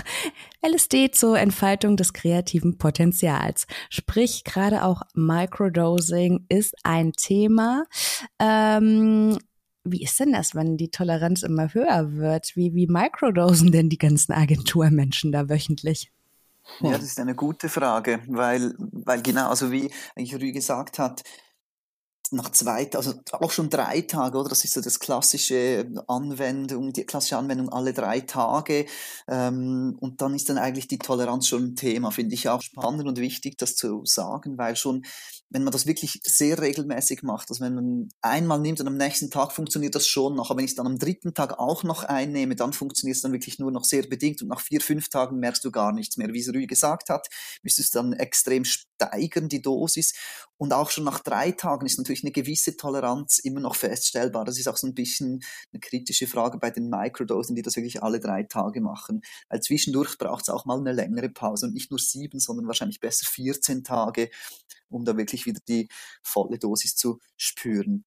LSD 0.61 1.11
zur 1.11 1.39
Entfaltung 1.39 1.97
des 1.97 2.13
kreativen 2.13 2.77
Potenzials. 2.77 3.65
Sprich, 3.89 4.43
gerade 4.43 4.83
auch 4.83 5.01
Microdosing 5.13 6.45
ist 6.49 6.75
ein 6.83 7.13
Thema. 7.13 7.85
Ähm, 8.39 9.37
wie 9.83 10.03
ist 10.03 10.19
denn 10.19 10.33
das, 10.33 10.53
wenn 10.53 10.77
die 10.77 10.91
Toleranz 10.91 11.41
immer 11.43 11.73
höher 11.73 12.13
wird? 12.13 12.55
Wie, 12.55 12.75
wie 12.75 12.87
microdosen 12.87 13.71
denn 13.71 13.89
die 13.89 13.97
ganzen 13.97 14.33
Agenturmenschen 14.33 15.31
da 15.31 15.49
wöchentlich? 15.49 16.11
Ja, 16.81 16.91
das 16.91 17.03
ist 17.03 17.19
eine 17.19 17.35
gute 17.35 17.67
Frage, 17.67 18.19
weil, 18.27 18.75
weil 18.77 19.21
genau, 19.23 19.49
also 19.49 19.71
wie 19.71 19.91
eigentlich 20.15 20.35
Rü 20.35 20.51
gesagt 20.51 20.99
hat, 20.99 21.23
nach 22.31 22.49
zwei, 22.51 22.89
also 22.93 23.13
auch 23.31 23.51
schon 23.51 23.69
drei 23.69 24.01
Tage, 24.01 24.37
oder? 24.37 24.49
Das 24.49 24.63
ist 24.63 24.73
so 24.73 24.81
das 24.81 24.99
klassische 24.99 25.85
Anwendung, 26.07 26.93
die 26.93 27.05
klassische 27.05 27.37
Anwendung 27.37 27.69
alle 27.69 27.93
drei 27.93 28.21
Tage. 28.21 28.85
Ähm, 29.27 29.97
und 29.99 30.21
dann 30.21 30.33
ist 30.33 30.49
dann 30.49 30.57
eigentlich 30.57 30.87
die 30.87 30.99
Toleranz 30.99 31.47
schon 31.47 31.63
ein 31.63 31.75
Thema, 31.75 32.11
finde 32.11 32.35
ich 32.35 32.47
auch 32.47 32.61
spannend 32.61 33.07
und 33.07 33.17
wichtig, 33.19 33.57
das 33.57 33.75
zu 33.75 34.05
sagen, 34.05 34.57
weil 34.57 34.75
schon 34.75 35.03
wenn 35.51 35.63
man 35.65 35.73
das 35.73 35.85
wirklich 35.85 36.21
sehr 36.23 36.61
regelmäßig 36.61 37.23
macht, 37.23 37.49
also 37.49 37.63
wenn 37.63 37.75
man 37.75 38.09
einmal 38.21 38.59
nimmt 38.59 38.79
und 38.79 38.87
am 38.87 38.95
nächsten 38.95 39.29
Tag 39.29 39.51
funktioniert 39.51 39.95
das 39.95 40.07
schon 40.07 40.35
noch, 40.35 40.49
aber 40.49 40.59
wenn 40.59 40.65
ich 40.65 40.71
es 40.71 40.75
dann 40.75 40.87
am 40.87 40.97
dritten 40.97 41.33
Tag 41.33 41.59
auch 41.59 41.83
noch 41.83 42.03
einnehme, 42.03 42.55
dann 42.55 42.71
funktioniert 42.71 43.17
es 43.17 43.21
dann 43.21 43.33
wirklich 43.33 43.59
nur 43.59 43.69
noch 43.69 43.83
sehr 43.83 44.03
bedingt 44.03 44.41
und 44.41 44.47
nach 44.47 44.61
vier, 44.61 44.79
fünf 44.79 45.09
Tagen 45.09 45.39
merkst 45.39 45.63
du 45.65 45.71
gar 45.71 45.91
nichts 45.91 46.15
mehr. 46.15 46.29
Wie 46.31 46.39
es 46.39 46.53
Rui 46.53 46.67
gesagt 46.67 47.09
hat, 47.09 47.27
müsstest 47.63 47.93
du 47.93 47.99
dann 47.99 48.13
extrem 48.13 48.63
steigern, 48.63 49.49
die 49.49 49.61
Dosis. 49.61 50.13
Und 50.57 50.73
auch 50.73 50.89
schon 50.89 51.03
nach 51.03 51.19
drei 51.19 51.51
Tagen 51.51 51.85
ist 51.85 51.97
natürlich 51.97 52.20
eine 52.23 52.31
gewisse 52.31 52.77
Toleranz 52.77 53.39
immer 53.39 53.59
noch 53.59 53.75
feststellbar. 53.75 54.45
Das 54.45 54.59
ist 54.59 54.67
auch 54.67 54.77
so 54.77 54.87
ein 54.87 54.95
bisschen 54.95 55.43
eine 55.71 55.79
kritische 55.79 56.27
Frage 56.27 56.57
bei 56.57 56.71
den 56.71 56.89
Microdosen, 56.89 57.55
die 57.55 57.61
das 57.61 57.75
wirklich 57.75 58.03
alle 58.03 58.19
drei 58.19 58.43
Tage 58.43 58.81
machen. 58.81 59.21
Weil 59.49 59.61
zwischendurch 59.61 60.17
braucht 60.17 60.43
es 60.43 60.49
auch 60.49 60.65
mal 60.65 60.79
eine 60.79 60.93
längere 60.93 61.29
Pause 61.29 61.67
und 61.67 61.73
nicht 61.73 61.91
nur 61.91 61.99
sieben, 61.99 62.39
sondern 62.39 62.67
wahrscheinlich 62.67 62.99
besser 62.99 63.25
14 63.25 63.83
Tage 63.83 64.29
um 64.91 65.05
da 65.05 65.17
wirklich 65.17 65.45
wieder 65.45 65.61
die 65.67 65.87
volle 66.21 66.59
Dosis 66.59 66.95
zu 66.95 67.19
spüren. 67.37 68.05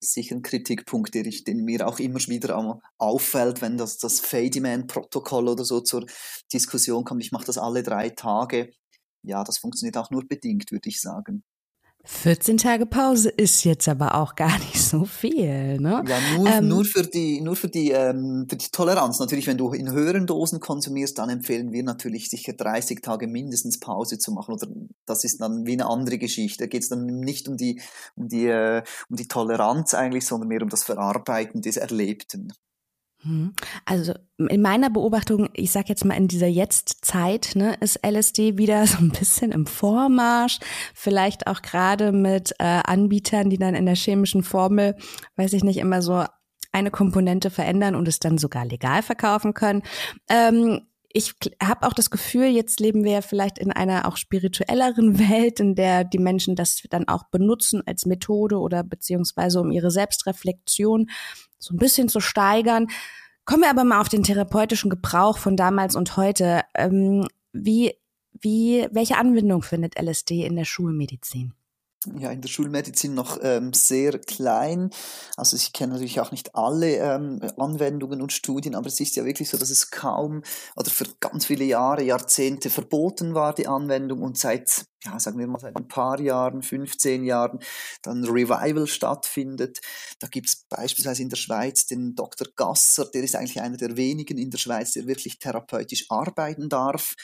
Sicher 0.00 0.36
ein 0.36 0.42
Kritikpunkt, 0.42 1.14
der, 1.14 1.26
ich, 1.26 1.44
den 1.44 1.64
mir 1.64 1.86
auch 1.86 1.98
immer 1.98 2.20
wieder 2.20 2.80
auffällt, 2.98 3.62
wenn 3.62 3.78
das, 3.78 3.98
das 3.98 4.20
Fadiman-Protokoll 4.20 5.48
oder 5.48 5.64
so 5.64 5.80
zur 5.80 6.06
Diskussion 6.52 7.04
kommt. 7.04 7.22
Ich 7.22 7.32
mache 7.32 7.46
das 7.46 7.58
alle 7.58 7.82
drei 7.82 8.10
Tage. 8.10 8.72
Ja, 9.22 9.42
das 9.42 9.58
funktioniert 9.58 9.96
auch 9.96 10.10
nur 10.10 10.26
bedingt, 10.26 10.70
würde 10.70 10.88
ich 10.88 11.00
sagen. 11.00 11.44
14 12.08 12.56
Tage 12.56 12.86
Pause 12.86 13.30
ist 13.30 13.64
jetzt 13.64 13.88
aber 13.88 14.14
auch 14.14 14.36
gar 14.36 14.58
nicht 14.58 14.80
so 14.80 15.04
viel, 15.04 15.80
ne? 15.80 16.04
Ja, 16.06 16.18
nur, 16.36 16.48
ähm, 16.48 16.68
nur 16.68 16.84
für 16.84 17.02
die, 17.02 17.40
nur 17.40 17.56
für 17.56 17.68
die, 17.68 17.90
ähm, 17.90 18.46
für 18.48 18.56
die 18.56 18.70
Toleranz. 18.70 19.18
Natürlich, 19.18 19.48
wenn 19.48 19.58
du 19.58 19.72
in 19.72 19.90
höheren 19.90 20.26
Dosen 20.26 20.60
konsumierst, 20.60 21.18
dann 21.18 21.30
empfehlen 21.30 21.72
wir 21.72 21.82
natürlich 21.82 22.30
sicher 22.30 22.52
30 22.52 23.02
Tage 23.02 23.26
mindestens 23.26 23.80
Pause 23.80 24.18
zu 24.18 24.30
machen. 24.30 24.54
Oder 24.54 24.68
das 25.04 25.24
ist 25.24 25.40
dann 25.40 25.66
wie 25.66 25.72
eine 25.72 25.86
andere 25.86 26.18
Geschichte. 26.18 26.64
Da 26.64 26.68
geht 26.68 26.82
es 26.82 26.88
dann 26.88 27.06
nicht 27.06 27.48
um 27.48 27.56
die, 27.56 27.80
um 28.14 28.28
die, 28.28 28.46
äh, 28.46 28.84
um 29.10 29.16
die 29.16 29.26
Toleranz 29.26 29.92
eigentlich, 29.94 30.26
sondern 30.26 30.48
mehr 30.48 30.62
um 30.62 30.68
das 30.68 30.84
Verarbeiten 30.84 31.60
des 31.60 31.76
Erlebten. 31.76 32.52
Mhm. 33.26 33.54
Also 33.84 34.14
in 34.38 34.62
meiner 34.62 34.90
Beobachtung, 34.90 35.48
ich 35.54 35.72
sag 35.72 35.88
jetzt 35.88 36.04
mal 36.04 36.14
in 36.14 36.28
dieser 36.28 36.46
Jetztzeit, 36.46 37.52
ne, 37.54 37.74
ist 37.80 38.00
LSD 38.06 38.58
wieder 38.58 38.86
so 38.86 38.98
ein 38.98 39.10
bisschen 39.10 39.52
im 39.52 39.66
Vormarsch. 39.66 40.58
Vielleicht 40.94 41.46
auch 41.46 41.62
gerade 41.62 42.12
mit 42.12 42.52
äh, 42.58 42.64
Anbietern, 42.64 43.50
die 43.50 43.58
dann 43.58 43.74
in 43.74 43.86
der 43.86 43.96
chemischen 43.96 44.42
Formel, 44.42 44.96
weiß 45.36 45.52
ich 45.52 45.64
nicht, 45.64 45.78
immer 45.78 46.02
so 46.02 46.24
eine 46.72 46.90
Komponente 46.90 47.50
verändern 47.50 47.94
und 47.94 48.06
es 48.06 48.20
dann 48.20 48.38
sogar 48.38 48.66
legal 48.66 49.02
verkaufen 49.02 49.54
können. 49.54 49.82
Ähm, 50.28 50.82
ich 51.16 51.34
habe 51.62 51.86
auch 51.86 51.94
das 51.94 52.10
Gefühl, 52.10 52.48
jetzt 52.48 52.78
leben 52.78 53.02
wir 53.02 53.12
ja 53.12 53.20
vielleicht 53.22 53.58
in 53.58 53.72
einer 53.72 54.06
auch 54.06 54.18
spirituelleren 54.18 55.18
Welt, 55.30 55.60
in 55.60 55.74
der 55.74 56.04
die 56.04 56.18
Menschen 56.18 56.56
das 56.56 56.82
dann 56.90 57.08
auch 57.08 57.24
benutzen 57.30 57.82
als 57.86 58.04
Methode 58.04 58.58
oder 58.58 58.84
beziehungsweise 58.84 59.60
um 59.60 59.70
ihre 59.70 59.90
Selbstreflexion 59.90 61.08
so 61.58 61.74
ein 61.74 61.78
bisschen 61.78 62.10
zu 62.10 62.20
steigern. 62.20 62.88
Kommen 63.46 63.62
wir 63.62 63.70
aber 63.70 63.84
mal 63.84 64.00
auf 64.00 64.10
den 64.10 64.24
therapeutischen 64.24 64.90
Gebrauch 64.90 65.38
von 65.38 65.56
damals 65.56 65.96
und 65.96 66.18
heute. 66.18 66.62
Ähm, 66.74 67.26
wie, 67.52 67.94
wie, 68.38 68.86
welche 68.90 69.16
Anwendung 69.16 69.62
findet 69.62 69.98
LSD 69.98 70.44
in 70.44 70.56
der 70.56 70.66
Schulmedizin? 70.66 71.54
Ja 72.18 72.30
in 72.30 72.40
der 72.40 72.48
Schulmedizin 72.48 73.14
noch 73.14 73.38
ähm, 73.42 73.72
sehr 73.72 74.18
klein. 74.18 74.90
Also 75.36 75.56
ich 75.56 75.72
kenne 75.72 75.94
natürlich 75.94 76.20
auch 76.20 76.30
nicht 76.30 76.54
alle 76.54 76.96
ähm, 76.96 77.40
Anwendungen 77.56 78.22
und 78.22 78.32
Studien, 78.32 78.74
aber 78.74 78.86
es 78.86 79.00
ist 79.00 79.16
ja 79.16 79.24
wirklich 79.24 79.48
so, 79.48 79.56
dass 79.56 79.70
es 79.70 79.90
kaum 79.90 80.42
oder 80.76 80.90
für 80.90 81.06
ganz 81.20 81.46
viele 81.46 81.64
Jahre, 81.64 82.02
Jahrzehnte 82.02 82.70
verboten 82.70 83.34
war, 83.34 83.54
die 83.54 83.66
Anwendung 83.66 84.22
und 84.22 84.38
seit, 84.38 84.86
ja, 85.04 85.18
sagen 85.18 85.38
wir 85.38 85.46
mal, 85.46 85.58
seit 85.58 85.76
ein 85.76 85.88
paar 85.88 86.20
Jahren, 86.20 86.62
15 86.62 87.24
Jahren, 87.24 87.60
dann 88.02 88.24
Revival 88.24 88.86
stattfindet. 88.86 89.80
Da 90.18 90.28
gibt 90.28 90.48
es 90.48 90.64
beispielsweise 90.68 91.22
in 91.22 91.30
der 91.30 91.36
Schweiz 91.36 91.86
den 91.86 92.14
Dr. 92.14 92.48
Gasser, 92.56 93.06
der 93.06 93.22
ist 93.22 93.36
eigentlich 93.36 93.60
einer 93.60 93.76
der 93.76 93.96
wenigen 93.96 94.38
in 94.38 94.50
der 94.50 94.58
Schweiz, 94.58 94.92
der 94.92 95.06
wirklich 95.06 95.38
therapeutisch 95.38 96.06
arbeiten 96.08 96.68
darf. 96.68 97.14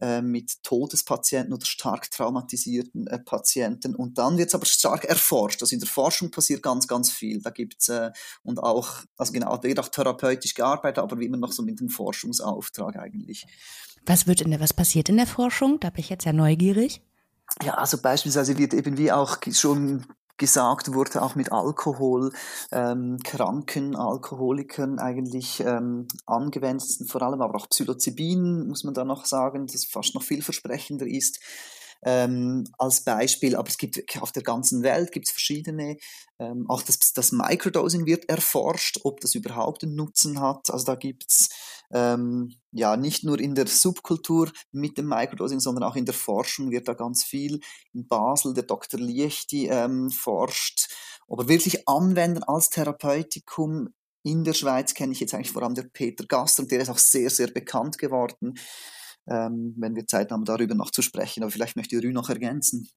Äh, 0.00 0.22
mit 0.22 0.62
Todespatienten 0.62 1.52
oder 1.52 1.66
stark 1.66 2.10
traumatisierten 2.10 3.06
äh, 3.08 3.18
Patienten. 3.18 3.94
Und 3.94 4.16
dann 4.16 4.38
wird 4.38 4.48
es 4.48 4.54
aber 4.54 4.64
stark 4.64 5.04
erforscht. 5.04 5.60
Also 5.60 5.74
in 5.74 5.80
der 5.80 5.88
Forschung 5.88 6.30
passiert 6.30 6.62
ganz, 6.62 6.88
ganz 6.88 7.10
viel. 7.10 7.42
Da 7.42 7.50
gibt's 7.50 7.90
äh, 7.90 8.10
und 8.42 8.58
auch, 8.58 9.02
also 9.18 9.32
genau, 9.34 9.54
da 9.58 9.64
wird 9.64 9.78
auch 9.78 9.88
therapeutisch 9.88 10.54
gearbeitet, 10.54 10.98
aber 10.98 11.18
wie 11.18 11.26
immer 11.26 11.36
noch 11.36 11.52
so 11.52 11.62
mit 11.62 11.78
dem 11.78 11.90
Forschungsauftrag 11.90 12.96
eigentlich. 12.96 13.46
Was 14.06 14.26
wird 14.26 14.40
in 14.40 14.50
der, 14.50 14.60
was 14.60 14.72
passiert 14.72 15.10
in 15.10 15.18
der 15.18 15.26
Forschung? 15.26 15.78
Da 15.78 15.90
bin 15.90 16.00
ich 16.00 16.08
jetzt 16.08 16.24
ja 16.24 16.32
neugierig. 16.32 17.02
Ja, 17.62 17.74
also 17.74 17.98
beispielsweise 17.98 18.56
wird 18.56 18.72
eben 18.72 18.96
wie 18.96 19.12
auch 19.12 19.36
schon 19.52 20.06
gesagt 20.36 20.94
wurde, 20.94 21.22
auch 21.22 21.34
mit 21.34 21.52
Alkohol, 21.52 22.32
ähm, 22.72 23.18
kranken 23.22 23.96
Alkoholikern 23.96 24.98
eigentlich 24.98 25.60
ähm, 25.60 26.08
angewendet, 26.26 27.08
vor 27.08 27.22
allem 27.22 27.42
aber 27.42 27.56
auch 27.56 27.68
Psilocybin, 27.68 28.68
muss 28.68 28.84
man 28.84 28.94
da 28.94 29.04
noch 29.04 29.24
sagen, 29.24 29.66
das 29.66 29.84
fast 29.84 30.14
noch 30.14 30.22
vielversprechender 30.22 31.06
ist 31.06 31.38
ähm, 32.04 32.64
als 32.78 33.04
Beispiel. 33.04 33.56
Aber 33.56 33.68
es 33.68 33.78
gibt 33.78 34.02
auf 34.20 34.32
der 34.32 34.42
ganzen 34.42 34.82
Welt 34.82 35.12
gibt 35.12 35.26
es 35.26 35.32
verschiedene. 35.32 35.96
Ähm, 36.38 36.68
auch 36.68 36.82
das, 36.82 37.12
das 37.12 37.32
Microdosing 37.32 38.06
wird 38.06 38.28
erforscht, 38.28 39.00
ob 39.04 39.20
das 39.20 39.34
überhaupt 39.34 39.84
einen 39.84 39.94
Nutzen 39.94 40.40
hat. 40.40 40.70
Also 40.70 40.84
da 40.84 40.94
gibt 40.94 41.26
es 41.28 41.48
ähm, 41.92 42.54
ja 42.72 42.96
nicht 42.96 43.24
nur 43.24 43.38
in 43.38 43.54
der 43.54 43.66
Subkultur 43.66 44.50
mit 44.72 44.98
dem 44.98 45.08
Microdosing, 45.08 45.60
sondern 45.60 45.84
auch 45.84 45.96
in 45.96 46.06
der 46.06 46.14
Forschung 46.14 46.70
wird 46.70 46.88
da 46.88 46.94
ganz 46.94 47.24
viel. 47.24 47.60
In 47.92 48.08
Basel 48.08 48.54
der 48.54 48.64
Dr. 48.64 48.98
Liechti 48.98 49.68
ähm, 49.68 50.10
forscht, 50.10 50.88
aber 51.28 51.48
wirklich 51.48 51.88
anwenden 51.88 52.42
als 52.42 52.70
Therapeutikum 52.70 53.90
in 54.24 54.44
der 54.44 54.52
Schweiz 54.52 54.94
kenne 54.94 55.12
ich 55.12 55.20
jetzt 55.20 55.34
eigentlich 55.34 55.50
vor 55.50 55.62
allem 55.62 55.74
der 55.74 55.82
Peter 55.82 56.24
Gaster 56.24 56.62
und 56.62 56.70
der 56.70 56.80
ist 56.80 56.90
auch 56.90 56.98
sehr, 56.98 57.28
sehr 57.28 57.48
bekannt 57.48 57.98
geworden 57.98 58.54
ähm, 59.28 59.74
wenn 59.76 59.94
wir 59.94 60.06
Zeit 60.06 60.30
haben, 60.30 60.44
darüber 60.44 60.74
noch 60.74 60.90
zu 60.90 61.02
sprechen. 61.02 61.42
Aber 61.42 61.52
vielleicht 61.52 61.76
möchte 61.76 61.96
Rü 61.96 62.12
noch 62.12 62.28
ergänzen. 62.28 62.88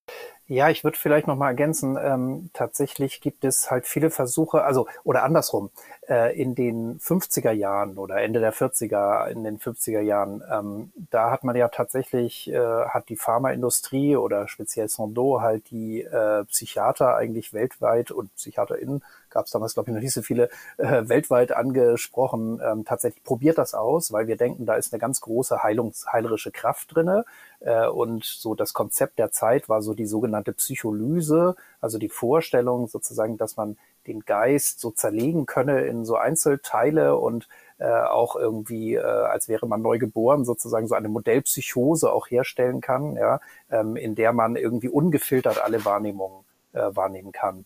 Ja, 0.47 0.69
ich 0.69 0.83
würde 0.83 0.97
vielleicht 0.97 1.27
noch 1.27 1.35
mal 1.35 1.49
ergänzen. 1.49 1.97
Ähm, 2.01 2.49
tatsächlich 2.53 3.21
gibt 3.21 3.43
es 3.43 3.71
halt 3.71 3.87
viele 3.87 4.11
Versuche, 4.11 4.63
also 4.63 4.87
oder 5.03 5.23
andersrum. 5.23 5.69
Äh, 6.07 6.39
in 6.39 6.55
den 6.55 6.99
50er 6.99 7.51
Jahren 7.51 7.97
oder 7.97 8.21
Ende 8.21 8.39
der 8.39 8.53
40er, 8.53 9.27
in 9.27 9.43
den 9.43 9.59
50er 9.59 10.01
Jahren, 10.01 10.43
ähm, 10.51 10.91
da 11.09 11.31
hat 11.31 11.43
man 11.43 11.55
ja 11.55 11.67
tatsächlich, 11.67 12.47
äh, 12.51 12.59
hat 12.59 13.09
die 13.09 13.17
Pharmaindustrie 13.17 14.15
oder 14.15 14.47
speziell 14.47 14.87
Sandoz 14.87 15.41
halt 15.41 15.69
die 15.71 16.01
äh, 16.01 16.45
Psychiater 16.45 17.15
eigentlich 17.15 17.53
weltweit 17.53 18.11
und 18.11 18.33
PsychiaterInnen 18.35 19.03
gab 19.35 19.45
es 19.45 19.51
damals, 19.51 19.73
glaube 19.73 19.89
ich, 19.89 19.93
noch 19.93 20.01
nicht 20.01 20.13
so 20.13 20.21
viele 20.21 20.49
äh, 20.77 21.09
weltweit 21.09 21.51
angesprochen. 21.51 22.61
Ähm, 22.63 22.85
tatsächlich 22.85 23.23
probiert 23.23 23.57
das 23.57 23.73
aus, 23.73 24.13
weil 24.13 24.27
wir 24.27 24.37
denken, 24.37 24.65
da 24.65 24.75
ist 24.75 24.93
eine 24.93 24.99
ganz 24.99 25.19
große 25.19 25.61
Heilungs 25.61 26.05
heilerische 26.11 26.51
Kraft 26.51 26.95
drinne. 26.95 27.25
Äh, 27.59 27.87
und 27.87 28.23
so 28.23 28.55
das 28.55 28.73
Konzept 28.73 29.19
der 29.19 29.31
Zeit 29.31 29.67
war 29.67 29.81
so 29.81 29.93
die 29.93 30.05
sogenannte 30.05 30.53
Psycholyse, 30.53 31.57
also 31.81 31.97
die 31.97 32.07
Vorstellung 32.07 32.87
sozusagen, 32.87 33.37
dass 33.37 33.57
man 33.57 33.77
den 34.07 34.21
Geist 34.21 34.79
so 34.79 34.91
zerlegen 34.91 35.45
könne 35.45 35.81
in 35.81 36.05
so 36.05 36.15
Einzelteile 36.15 37.17
und 37.17 37.49
äh, 37.77 37.89
auch 37.89 38.37
irgendwie, 38.37 38.95
äh, 38.95 39.01
als 39.01 39.49
wäre 39.49 39.67
man 39.67 39.81
neu 39.81 39.97
geboren, 39.97 40.45
sozusagen 40.45 40.87
so 40.87 40.95
eine 40.95 41.09
Modellpsychose 41.09 42.09
auch 42.09 42.27
herstellen 42.29 42.79
kann, 42.79 43.17
ja, 43.17 43.41
ähm, 43.69 43.97
in 43.97 44.15
der 44.15 44.31
man 44.31 44.55
irgendwie 44.55 44.87
ungefiltert 44.87 45.61
alle 45.61 45.83
Wahrnehmungen 45.83 46.45
äh, 46.71 46.95
wahrnehmen 46.95 47.33
kann. 47.33 47.65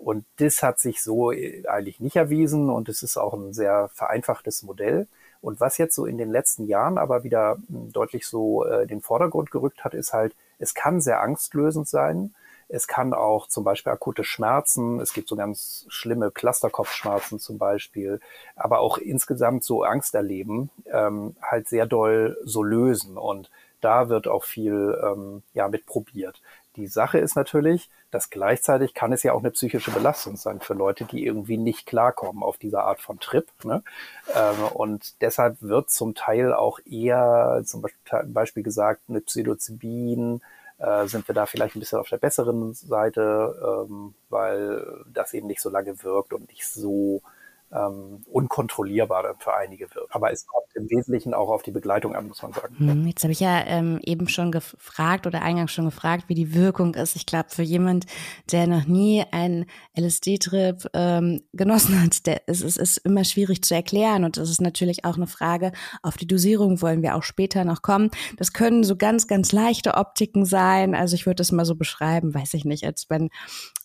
Und 0.00 0.24
das 0.36 0.62
hat 0.62 0.78
sich 0.78 1.02
so 1.02 1.30
äh, 1.30 1.66
eigentlich 1.66 2.00
nicht 2.00 2.16
erwiesen 2.16 2.70
und 2.70 2.88
es 2.88 3.02
ist 3.02 3.18
auch 3.18 3.34
ein 3.34 3.52
sehr 3.52 3.90
vereinfachtes 3.92 4.62
Modell. 4.62 5.06
Und 5.42 5.60
was 5.60 5.78
jetzt 5.78 5.94
so 5.94 6.06
in 6.06 6.18
den 6.18 6.30
letzten 6.30 6.66
Jahren 6.66 6.96
aber 6.98 7.22
wieder 7.22 7.58
hm, 7.68 7.92
deutlich 7.92 8.26
so 8.26 8.64
äh, 8.64 8.86
den 8.86 9.02
Vordergrund 9.02 9.50
gerückt 9.50 9.84
hat, 9.84 9.94
ist 9.94 10.12
halt, 10.12 10.34
es 10.58 10.74
kann 10.74 11.00
sehr 11.00 11.20
angstlösend 11.20 11.86
sein. 11.86 12.34
Es 12.68 12.86
kann 12.86 13.12
auch 13.12 13.48
zum 13.48 13.64
Beispiel 13.64 13.92
akute 13.92 14.22
Schmerzen, 14.24 15.00
es 15.00 15.12
gibt 15.12 15.28
so 15.28 15.34
ganz 15.34 15.86
schlimme 15.88 16.30
Clusterkopfschmerzen 16.30 17.40
zum 17.40 17.58
Beispiel, 17.58 18.20
aber 18.54 18.78
auch 18.78 18.96
insgesamt 18.96 19.64
so 19.64 19.82
Angst 19.82 20.14
erleben, 20.14 20.70
ähm, 20.86 21.34
halt 21.42 21.68
sehr 21.68 21.86
doll 21.86 22.38
so 22.44 22.62
lösen. 22.62 23.18
Und 23.18 23.50
da 23.80 24.08
wird 24.08 24.28
auch 24.28 24.44
viel 24.44 24.96
ähm, 25.02 25.42
ja, 25.52 25.68
mit 25.68 25.84
probiert. 25.86 26.40
Die 26.80 26.86
Sache 26.86 27.18
ist 27.18 27.36
natürlich, 27.36 27.90
dass 28.10 28.30
gleichzeitig 28.30 28.94
kann 28.94 29.12
es 29.12 29.22
ja 29.22 29.32
auch 29.32 29.40
eine 29.40 29.50
psychische 29.50 29.90
Belastung 29.90 30.36
sein 30.36 30.60
für 30.60 30.74
Leute, 30.74 31.04
die 31.04 31.24
irgendwie 31.24 31.58
nicht 31.58 31.86
klarkommen 31.86 32.42
auf 32.42 32.58
diese 32.58 32.82
Art 32.82 33.00
von 33.00 33.20
Trip. 33.20 33.46
Ne? 33.64 33.82
Ähm, 34.34 34.64
und 34.74 35.20
deshalb 35.20 35.60
wird 35.60 35.90
zum 35.90 36.14
Teil 36.14 36.52
auch 36.52 36.80
eher, 36.84 37.62
zum 37.64 37.84
Beispiel 38.28 38.62
gesagt, 38.62 39.02
eine 39.08 39.20
Psilocybin, 39.20 40.40
äh, 40.78 41.06
sind 41.06 41.28
wir 41.28 41.34
da 41.34 41.46
vielleicht 41.46 41.76
ein 41.76 41.80
bisschen 41.80 41.98
auf 41.98 42.08
der 42.08 42.16
besseren 42.16 42.72
Seite, 42.72 43.86
ähm, 43.88 44.14
weil 44.30 45.04
das 45.12 45.34
eben 45.34 45.46
nicht 45.46 45.60
so 45.60 45.68
lange 45.68 46.02
wirkt 46.02 46.32
und 46.32 46.48
nicht 46.48 46.66
so 46.66 47.20
ähm, 47.72 48.22
unkontrollierbar 48.26 49.36
für 49.38 49.54
einige 49.54 49.94
wird. 49.94 50.06
Aber 50.10 50.32
es 50.32 50.46
kommt 50.46 50.66
im 50.74 50.90
Wesentlichen 50.90 51.34
auch 51.34 51.48
auf 51.48 51.62
die 51.62 51.70
Begleitung 51.70 52.14
an, 52.16 52.26
muss 52.26 52.42
man 52.42 52.52
sagen. 52.52 52.76
Hm, 52.78 53.06
jetzt 53.06 53.22
habe 53.22 53.32
ich 53.32 53.40
ja 53.40 53.64
ähm, 53.66 54.00
eben 54.02 54.28
schon 54.28 54.50
gefragt 54.50 55.26
oder 55.26 55.42
eingangs 55.42 55.72
schon 55.72 55.84
gefragt, 55.84 56.24
wie 56.28 56.34
die 56.34 56.54
Wirkung 56.54 56.94
ist. 56.94 57.16
Ich 57.16 57.26
glaube, 57.26 57.50
für 57.50 57.62
jemand, 57.62 58.06
der 58.50 58.66
noch 58.66 58.86
nie 58.86 59.24
einen 59.30 59.66
LSD-Trip 59.96 60.84
ähm, 60.94 61.42
genossen 61.52 62.02
hat, 62.02 62.26
der, 62.26 62.42
es, 62.46 62.62
es 62.62 62.76
ist 62.76 62.98
immer 62.98 63.24
schwierig 63.24 63.62
zu 63.62 63.74
erklären. 63.74 64.24
Und 64.24 64.36
es 64.36 64.50
ist 64.50 64.60
natürlich 64.60 65.04
auch 65.04 65.16
eine 65.16 65.28
Frage, 65.28 65.72
auf 66.02 66.16
die 66.16 66.26
Dosierung 66.26 66.82
wollen 66.82 67.02
wir 67.02 67.14
auch 67.14 67.22
später 67.22 67.64
noch 67.64 67.82
kommen. 67.82 68.10
Das 68.36 68.52
können 68.52 68.82
so 68.82 68.96
ganz, 68.96 69.28
ganz 69.28 69.52
leichte 69.52 69.94
Optiken 69.94 70.44
sein. 70.44 70.94
Also 70.94 71.14
ich 71.14 71.26
würde 71.26 71.36
das 71.36 71.52
mal 71.52 71.64
so 71.64 71.76
beschreiben, 71.76 72.34
weiß 72.34 72.54
ich 72.54 72.64
nicht, 72.64 72.84
als 72.84 73.08
wenn 73.10 73.30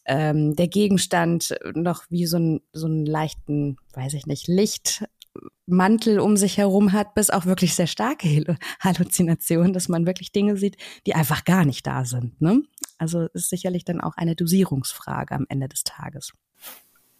ähm, 0.05 0.55
der 0.55 0.67
Gegenstand 0.67 1.55
noch 1.73 2.03
wie 2.09 2.25
so, 2.25 2.37
ein, 2.37 2.61
so 2.73 2.87
einen 2.87 3.05
leichten, 3.05 3.77
weiß 3.93 4.13
ich 4.13 4.27
nicht, 4.27 4.47
Lichtmantel 4.47 6.19
um 6.19 6.37
sich 6.37 6.57
herum 6.57 6.93
hat, 6.93 7.15
bis 7.15 7.29
auch 7.29 7.45
wirklich 7.45 7.75
sehr 7.75 7.87
starke 7.87 8.57
Halluzinationen, 8.79 9.73
dass 9.73 9.89
man 9.89 10.05
wirklich 10.05 10.31
Dinge 10.31 10.57
sieht, 10.57 10.77
die 11.05 11.15
einfach 11.15 11.43
gar 11.45 11.65
nicht 11.65 11.85
da 11.87 12.05
sind. 12.05 12.39
Ne? 12.41 12.61
Also 12.97 13.27
ist 13.33 13.49
sicherlich 13.49 13.83
dann 13.85 14.01
auch 14.01 14.15
eine 14.17 14.35
Dosierungsfrage 14.35 15.35
am 15.35 15.45
Ende 15.49 15.67
des 15.67 15.83
Tages. 15.83 16.33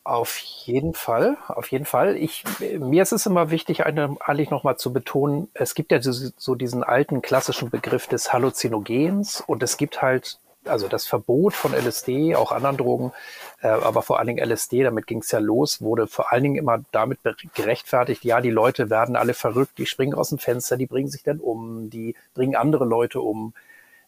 Auf 0.06 0.38
jeden 0.38 0.94
Fall, 0.94 1.36
auf 1.48 1.72
jeden 1.72 1.86
Fall. 1.86 2.16
Ich, 2.16 2.44
mir 2.78 3.02
ist 3.02 3.12
es 3.12 3.26
immer 3.26 3.50
wichtig, 3.50 3.88
eigentlich 3.88 4.52
nochmal 4.52 4.78
zu 4.78 4.94
betonen, 4.94 5.48
es 5.56 5.74
gibt 5.74 5.92
ja 5.92 6.00
so, 6.00 6.12
so 6.38 6.54
diesen 6.54 6.84
alten 6.84 7.24
klassischen 7.24 7.72
Begriff 7.72 8.06
des 8.06 8.32
Halluzinogens 8.32 9.42
und 9.42 9.64
es 9.64 9.78
gibt 9.78 10.04
halt 10.04 10.38
also 10.68 10.88
das 10.88 11.06
Verbot 11.06 11.54
von 11.54 11.74
LSD, 11.74 12.36
auch 12.36 12.52
anderen 12.52 12.78
Drogen, 12.78 13.12
äh, 13.62 13.68
aber 13.68 14.02
vor 14.02 14.20
allen 14.20 14.28
Dingen 14.28 14.50
LSD, 14.50 14.84
damit 14.84 15.08
ging 15.08 15.20
es 15.20 15.32
ja 15.32 15.40
los, 15.40 15.82
wurde 15.82 16.08
vor 16.08 16.32
allen 16.32 16.44
Dingen 16.44 16.56
immer 16.56 16.84
damit 16.92 17.20
gerechtfertigt, 17.54 18.24
ja, 18.24 18.42
die 18.42 18.50
Leute 18.50 18.90
werden 18.90 19.16
alle 19.16 19.34
verrückt, 19.34 19.78
die 19.78 19.86
springen 19.86 20.14
aus 20.14 20.30
dem 20.30 20.40
Fenster, 20.40 20.78
die 20.78 20.88
bringen 20.88 21.10
sich 21.10 21.24
dann 21.24 21.40
um, 21.40 21.90
die 21.90 22.16
bringen 22.34 22.56
andere 22.56 22.86
Leute 22.86 23.22
um 23.22 23.54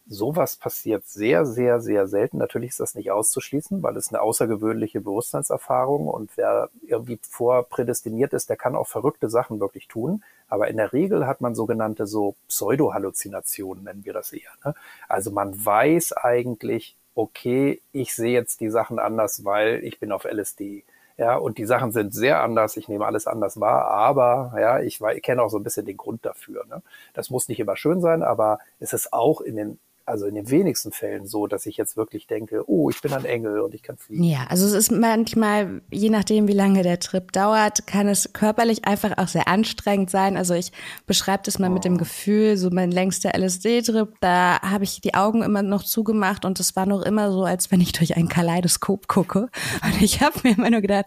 sowas 0.08 0.56
passiert 0.56 1.06
sehr, 1.06 1.44
sehr, 1.44 1.80
sehr 1.80 2.08
selten. 2.08 2.38
Natürlich 2.38 2.70
ist 2.70 2.80
das 2.80 2.94
nicht 2.94 3.10
auszuschließen, 3.10 3.82
weil 3.82 3.96
es 3.96 4.08
eine 4.08 4.22
außergewöhnliche 4.22 5.00
Bewusstseinserfahrung 5.00 6.08
und 6.08 6.30
wer 6.36 6.70
irgendwie 6.86 7.18
vorprädestiniert 7.22 8.32
ist, 8.32 8.48
der 8.48 8.56
kann 8.56 8.74
auch 8.74 8.88
verrückte 8.88 9.28
Sachen 9.28 9.60
wirklich 9.60 9.86
tun. 9.88 10.24
Aber 10.48 10.68
in 10.68 10.78
der 10.78 10.92
Regel 10.92 11.26
hat 11.26 11.40
man 11.40 11.54
sogenannte 11.54 12.06
so 12.06 12.36
Pseudo-Halluzinationen, 12.48 13.84
nennen 13.84 14.04
wir 14.04 14.14
das 14.14 14.32
eher. 14.32 14.50
Ne? 14.64 14.74
Also 15.08 15.30
man 15.30 15.64
weiß 15.64 16.12
eigentlich, 16.12 16.96
okay, 17.14 17.82
ich 17.92 18.14
sehe 18.14 18.32
jetzt 18.32 18.60
die 18.60 18.70
Sachen 18.70 18.98
anders, 18.98 19.44
weil 19.44 19.84
ich 19.84 20.00
bin 20.00 20.12
auf 20.12 20.24
LSD. 20.24 20.84
Ja, 21.18 21.36
und 21.36 21.58
die 21.58 21.66
Sachen 21.66 21.90
sind 21.90 22.14
sehr 22.14 22.40
anders. 22.42 22.76
Ich 22.76 22.88
nehme 22.88 23.04
alles 23.04 23.26
anders 23.26 23.58
wahr, 23.58 23.88
aber 23.88 24.54
ja, 24.58 24.80
ich, 24.80 25.00
ich 25.00 25.22
kenne 25.22 25.42
auch 25.42 25.50
so 25.50 25.56
ein 25.58 25.64
bisschen 25.64 25.84
den 25.84 25.96
Grund 25.96 26.24
dafür. 26.24 26.64
Ne? 26.66 26.80
Das 27.12 27.28
muss 27.28 27.48
nicht 27.48 27.58
immer 27.58 27.76
schön 27.76 28.00
sein, 28.00 28.22
aber 28.22 28.60
es 28.78 28.92
ist 28.92 29.12
auch 29.12 29.40
in 29.40 29.56
den 29.56 29.78
also 30.08 30.26
in 30.26 30.34
den 30.34 30.50
wenigsten 30.50 30.90
Fällen 30.90 31.26
so, 31.26 31.46
dass 31.46 31.66
ich 31.66 31.76
jetzt 31.76 31.96
wirklich 31.96 32.26
denke, 32.26 32.64
oh, 32.66 32.90
ich 32.90 33.00
bin 33.00 33.12
ein 33.12 33.24
Engel 33.24 33.60
und 33.60 33.74
ich 33.74 33.82
kann 33.82 33.96
fliegen. 33.96 34.24
Ja, 34.24 34.46
also 34.48 34.66
es 34.66 34.72
ist 34.72 34.90
manchmal, 34.90 35.82
je 35.90 36.10
nachdem, 36.10 36.48
wie 36.48 36.54
lange 36.54 36.82
der 36.82 36.98
Trip 36.98 37.30
dauert, 37.32 37.86
kann 37.86 38.08
es 38.08 38.32
körperlich 38.32 38.86
einfach 38.86 39.18
auch 39.18 39.28
sehr 39.28 39.48
anstrengend 39.48 40.10
sein. 40.10 40.36
Also 40.36 40.54
ich 40.54 40.72
beschreibe 41.06 41.42
das 41.44 41.58
mal 41.58 41.70
oh. 41.70 41.74
mit 41.74 41.84
dem 41.84 41.94
oh. 41.94 41.98
Gefühl, 41.98 42.56
so 42.56 42.70
mein 42.70 42.90
längster 42.90 43.38
LSD-Trip, 43.38 44.14
da 44.20 44.60
habe 44.62 44.84
ich 44.84 45.00
die 45.00 45.14
Augen 45.14 45.42
immer 45.42 45.62
noch 45.62 45.84
zugemacht 45.84 46.44
und 46.44 46.58
es 46.58 46.74
war 46.74 46.86
noch 46.86 47.02
immer 47.02 47.30
so, 47.30 47.44
als 47.44 47.70
wenn 47.70 47.80
ich 47.80 47.92
durch 47.92 48.16
ein 48.16 48.28
Kaleidoskop 48.28 49.08
gucke. 49.08 49.48
Und 49.82 50.02
ich 50.02 50.20
habe 50.20 50.38
mir 50.42 50.56
immer 50.56 50.70
nur 50.70 50.80
gedacht, 50.80 51.06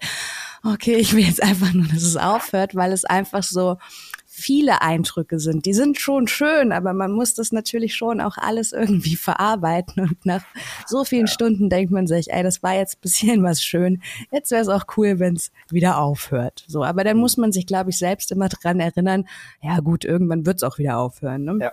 okay, 0.64 0.96
ich 0.96 1.14
will 1.14 1.26
jetzt 1.26 1.42
einfach 1.42 1.74
nur, 1.74 1.88
dass 1.88 2.04
es 2.04 2.18
aufhört, 2.18 2.76
weil 2.76 2.92
es 2.92 3.06
einfach 3.06 3.44
so 3.44 3.78
viele 4.42 4.82
Eindrücke 4.82 5.40
sind. 5.40 5.66
Die 5.66 5.74
sind 5.74 6.00
schon 6.00 6.28
schön, 6.28 6.72
aber 6.72 6.94
man 6.94 7.12
muss 7.12 7.34
das 7.34 7.52
natürlich 7.52 7.96
schon 7.96 8.20
auch 8.20 8.38
alles 8.38 8.74
irgendwie 8.74 9.16
verarbeiten. 9.16 10.04
Und 10.04 10.26
nach 10.26 10.44
so 10.88 11.06
vielen 11.06 11.28
ja. 11.28 11.32
Stunden 11.32 11.70
denkt 11.70 11.92
man 11.92 12.08
sich, 12.08 12.32
ey, 12.32 12.44
das 12.44 12.62
war 12.64 12.76
jetzt 12.76 12.96
ein 12.98 13.02
bisschen 13.02 13.44
was 13.44 13.64
schön. 13.64 14.02
Jetzt 14.32 14.52
wäre 14.52 14.62
es 14.62 14.68
auch 14.68 14.86
cool, 14.98 15.20
wenn 15.20 15.36
es 15.36 15.52
wieder 15.70 16.00
aufhört. 16.00 16.66
So, 16.68 16.84
aber 16.84 17.04
dann 17.04 17.18
muss 17.18 17.38
man 17.38 17.52
sich, 17.52 17.66
glaube 17.66 17.92
ich, 17.92 17.98
selbst 17.98 18.32
immer 18.32 18.50
dran 18.50 18.80
erinnern, 18.80 19.28
ja 19.62 19.80
gut, 19.80 20.04
irgendwann 20.04 20.46
wird 20.46 20.58
es 20.58 20.64
auch 20.64 20.78
wieder 20.78 20.98
aufhören. 20.98 21.44
Ne? 21.44 21.58
Ja. 21.62 21.72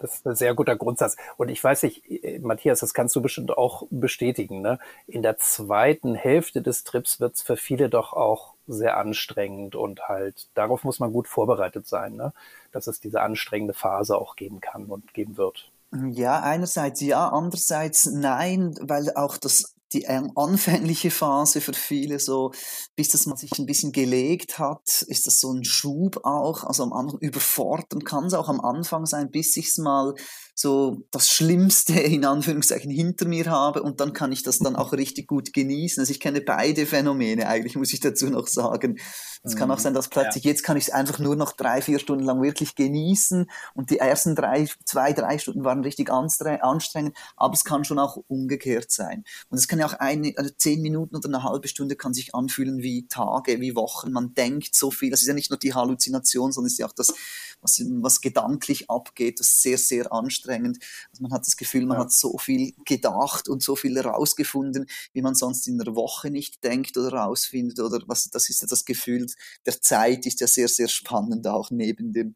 Das 0.00 0.14
ist 0.14 0.26
ein 0.26 0.34
sehr 0.34 0.54
guter 0.54 0.76
Grundsatz. 0.76 1.16
Und 1.36 1.50
ich 1.50 1.62
weiß 1.62 1.84
nicht, 1.84 2.02
Matthias, 2.40 2.80
das 2.80 2.94
kannst 2.94 3.14
du 3.14 3.22
bestimmt 3.22 3.56
auch 3.56 3.86
bestätigen. 3.90 4.62
Ne? 4.62 4.78
In 5.06 5.22
der 5.22 5.38
zweiten 5.38 6.14
Hälfte 6.14 6.62
des 6.62 6.84
Trips 6.84 7.20
wird 7.20 7.36
es 7.36 7.42
für 7.42 7.56
viele 7.56 7.88
doch 7.88 8.12
auch 8.12 8.54
sehr 8.66 8.96
anstrengend 8.96 9.76
und 9.76 10.08
halt 10.08 10.48
darauf 10.54 10.84
muss 10.84 11.00
man 11.00 11.12
gut 11.12 11.28
vorbereitet 11.28 11.86
sein, 11.86 12.14
ne? 12.14 12.32
dass 12.72 12.86
es 12.86 13.00
diese 13.00 13.20
anstrengende 13.20 13.74
Phase 13.74 14.16
auch 14.16 14.36
geben 14.36 14.60
kann 14.60 14.86
und 14.86 15.12
geben 15.12 15.36
wird. 15.36 15.70
Ja, 15.92 16.40
einerseits 16.40 17.00
ja, 17.00 17.28
andererseits 17.28 18.06
nein, 18.06 18.76
weil 18.80 19.12
auch 19.16 19.36
das 19.36 19.74
die 19.92 20.06
anfängliche 20.08 21.10
Phase 21.10 21.60
für 21.60 21.72
viele 21.72 22.20
so, 22.20 22.52
bis 22.96 23.08
das 23.08 23.26
man 23.26 23.36
sich 23.36 23.50
ein 23.58 23.66
bisschen 23.66 23.92
gelegt 23.92 24.58
hat, 24.58 25.02
ist 25.08 25.26
das 25.26 25.40
so 25.40 25.52
ein 25.52 25.64
Schub 25.64 26.24
auch, 26.24 26.64
also 26.64 26.82
am 26.82 26.92
Anfang 26.92 27.18
überfordern 27.20 28.04
kann 28.04 28.26
es 28.26 28.34
auch 28.34 28.48
am 28.48 28.60
Anfang 28.60 29.06
sein, 29.06 29.30
bis 29.30 29.52
sich's 29.52 29.78
mal 29.78 30.14
so 30.54 30.98
das 31.10 31.28
Schlimmste 31.28 31.98
in 31.98 32.24
Anführungszeichen 32.24 32.90
hinter 32.90 33.26
mir 33.26 33.46
habe 33.46 33.82
und 33.82 34.00
dann 34.00 34.12
kann 34.12 34.30
ich 34.30 34.42
das 34.42 34.58
dann 34.58 34.76
auch 34.76 34.92
richtig 34.92 35.26
gut 35.26 35.52
genießen. 35.52 36.00
Also 36.00 36.10
ich 36.12 36.20
kenne 36.20 36.40
beide 36.40 36.86
Phänomene 36.86 37.48
eigentlich, 37.48 37.76
muss 37.76 37.92
ich 37.92 38.00
dazu 38.00 38.26
noch 38.26 38.46
sagen. 38.46 38.98
Es 39.42 39.56
kann 39.56 39.70
auch 39.70 39.78
mhm. 39.78 39.82
sein, 39.82 39.94
dass 39.94 40.08
plötzlich 40.08 40.44
ja. 40.44 40.50
jetzt 40.50 40.62
kann 40.62 40.76
ich 40.76 40.88
es 40.88 40.92
einfach 40.92 41.18
nur 41.18 41.34
noch 41.34 41.52
drei, 41.52 41.80
vier 41.80 41.98
Stunden 41.98 42.24
lang 42.24 42.42
wirklich 42.42 42.74
genießen 42.74 43.50
und 43.74 43.90
die 43.90 43.98
ersten 43.98 44.36
drei, 44.36 44.68
zwei, 44.84 45.14
drei 45.14 45.38
Stunden 45.38 45.64
waren 45.64 45.82
richtig 45.82 46.10
anstrengend, 46.10 47.16
aber 47.36 47.54
es 47.54 47.64
kann 47.64 47.84
schon 47.84 47.98
auch 47.98 48.18
umgekehrt 48.28 48.90
sein. 48.90 49.24
Und 49.48 49.58
es 49.58 49.66
kann 49.66 49.79
ja 49.80 49.86
auch 49.86 49.94
eine, 49.94 50.32
also 50.36 50.50
zehn 50.56 50.80
Minuten 50.80 51.16
oder 51.16 51.28
eine 51.28 51.42
halbe 51.42 51.68
Stunde 51.68 51.96
kann 51.96 52.14
sich 52.14 52.34
anfühlen 52.34 52.82
wie 52.82 53.08
Tage, 53.08 53.60
wie 53.60 53.74
Wochen. 53.74 54.12
Man 54.12 54.34
denkt 54.34 54.74
so 54.74 54.90
viel. 54.90 55.10
Das 55.10 55.22
ist 55.22 55.28
ja 55.28 55.34
nicht 55.34 55.50
nur 55.50 55.58
die 55.58 55.74
Halluzination, 55.74 56.52
sondern 56.52 56.68
es 56.68 56.74
ist 56.74 56.78
ja 56.78 56.86
auch 56.86 56.92
das, 56.92 57.12
was, 57.60 57.82
was 57.84 58.20
gedanklich 58.20 58.88
abgeht. 58.88 59.40
Das 59.40 59.48
ist 59.48 59.62
sehr, 59.62 59.78
sehr 59.78 60.12
anstrengend. 60.12 60.78
Also 61.10 61.22
man 61.22 61.32
hat 61.32 61.46
das 61.46 61.56
Gefühl, 61.56 61.86
man 61.86 61.96
ja. 61.96 62.04
hat 62.04 62.12
so 62.12 62.38
viel 62.38 62.74
gedacht 62.84 63.48
und 63.48 63.62
so 63.62 63.74
viel 63.76 63.96
herausgefunden, 63.96 64.86
wie 65.12 65.22
man 65.22 65.34
sonst 65.34 65.66
in 65.66 65.80
einer 65.80 65.96
Woche 65.96 66.30
nicht 66.30 66.62
denkt 66.62 66.96
oder 66.96 67.10
herausfindet. 67.10 67.80
Oder 67.80 68.00
was, 68.06 68.30
das 68.30 68.48
ist 68.48 68.62
ja 68.62 68.68
das 68.68 68.84
Gefühl 68.84 69.26
der 69.66 69.80
Zeit 69.80 70.26
ist 70.26 70.40
ja 70.40 70.46
sehr, 70.46 70.68
sehr 70.68 70.88
spannend, 70.88 71.46
auch 71.46 71.70
neben 71.70 72.12
dem 72.12 72.34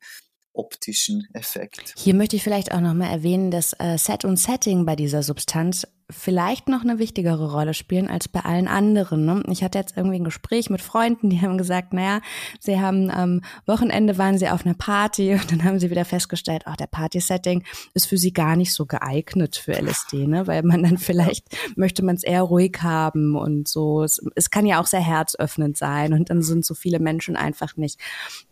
optischen 0.52 1.26
Effekt. 1.32 1.94
Hier 1.96 2.14
möchte 2.14 2.36
ich 2.36 2.44
vielleicht 2.44 2.72
auch 2.72 2.80
nochmal 2.80 3.10
erwähnen, 3.10 3.50
dass 3.50 3.72
äh, 3.78 3.98
Set 3.98 4.24
und 4.24 4.36
Setting 4.36 4.86
bei 4.86 4.94
dieser 4.94 5.22
Substanz 5.22 5.86
vielleicht 6.14 6.68
noch 6.68 6.82
eine 6.82 6.98
wichtigere 6.98 7.50
Rolle 7.52 7.74
spielen 7.74 8.08
als 8.08 8.28
bei 8.28 8.40
allen 8.40 8.68
anderen. 8.68 9.24
Ne? 9.24 9.42
Ich 9.48 9.62
hatte 9.62 9.78
jetzt 9.78 9.96
irgendwie 9.96 10.16
ein 10.16 10.24
Gespräch 10.24 10.70
mit 10.70 10.80
Freunden, 10.80 11.30
die 11.30 11.40
haben 11.40 11.58
gesagt, 11.58 11.92
naja, 11.92 12.20
sie 12.60 12.80
haben 12.80 13.10
am 13.10 13.40
Wochenende 13.66 14.16
waren 14.18 14.38
sie 14.38 14.48
auf 14.48 14.64
einer 14.64 14.74
Party 14.74 15.32
und 15.40 15.50
dann 15.50 15.64
haben 15.64 15.78
sie 15.78 15.90
wieder 15.90 16.04
festgestellt, 16.04 16.62
ach, 16.66 16.76
der 16.76 16.86
Party-Setting 16.86 17.64
ist 17.94 18.06
für 18.06 18.18
sie 18.18 18.32
gar 18.32 18.56
nicht 18.56 18.72
so 18.72 18.86
geeignet 18.86 19.56
für 19.56 19.72
LSD, 19.72 20.26
ne? 20.26 20.46
weil 20.46 20.62
man 20.62 20.82
dann 20.82 20.98
vielleicht 20.98 21.46
möchte 21.76 22.04
man 22.04 22.16
es 22.16 22.22
eher 22.22 22.42
ruhig 22.42 22.78
haben 22.82 23.36
und 23.36 23.68
so. 23.68 24.02
Es, 24.02 24.24
es 24.34 24.50
kann 24.50 24.66
ja 24.66 24.80
auch 24.80 24.86
sehr 24.86 25.00
herzöffnend 25.00 25.76
sein 25.76 26.12
und 26.12 26.30
dann 26.30 26.42
sind 26.42 26.64
so 26.64 26.74
viele 26.74 26.98
Menschen 26.98 27.36
einfach 27.36 27.76
nicht 27.76 27.98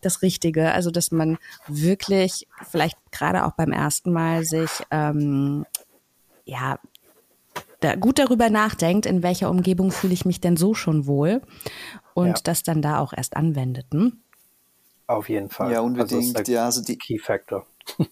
das 0.00 0.22
Richtige. 0.22 0.72
Also, 0.72 0.90
dass 0.90 1.10
man 1.10 1.38
wirklich 1.66 2.48
vielleicht 2.68 2.98
gerade 3.10 3.44
auch 3.46 3.52
beim 3.52 3.72
ersten 3.72 4.12
Mal 4.12 4.44
sich 4.44 4.70
ähm, 4.90 5.64
ja 6.44 6.78
da 7.84 7.94
gut 7.96 8.18
darüber 8.18 8.50
nachdenkt, 8.50 9.06
in 9.06 9.22
welcher 9.22 9.50
Umgebung 9.50 9.90
fühle 9.90 10.14
ich 10.14 10.24
mich 10.24 10.40
denn 10.40 10.56
so 10.56 10.74
schon 10.74 11.06
wohl 11.06 11.42
und 12.14 12.28
ja. 12.28 12.34
das 12.44 12.62
dann 12.62 12.82
da 12.82 12.98
auch 12.98 13.12
erst 13.12 13.36
anwendeten. 13.36 14.22
Auf 15.06 15.28
jeden 15.28 15.50
Fall. 15.50 15.72
Ja, 15.72 15.80
unbedingt. 15.80 16.36
Also 16.36 16.52
ja, 16.52 16.64
also 16.64 16.82
die 16.82 16.96
Key 16.96 17.18
Factor. 17.18 17.66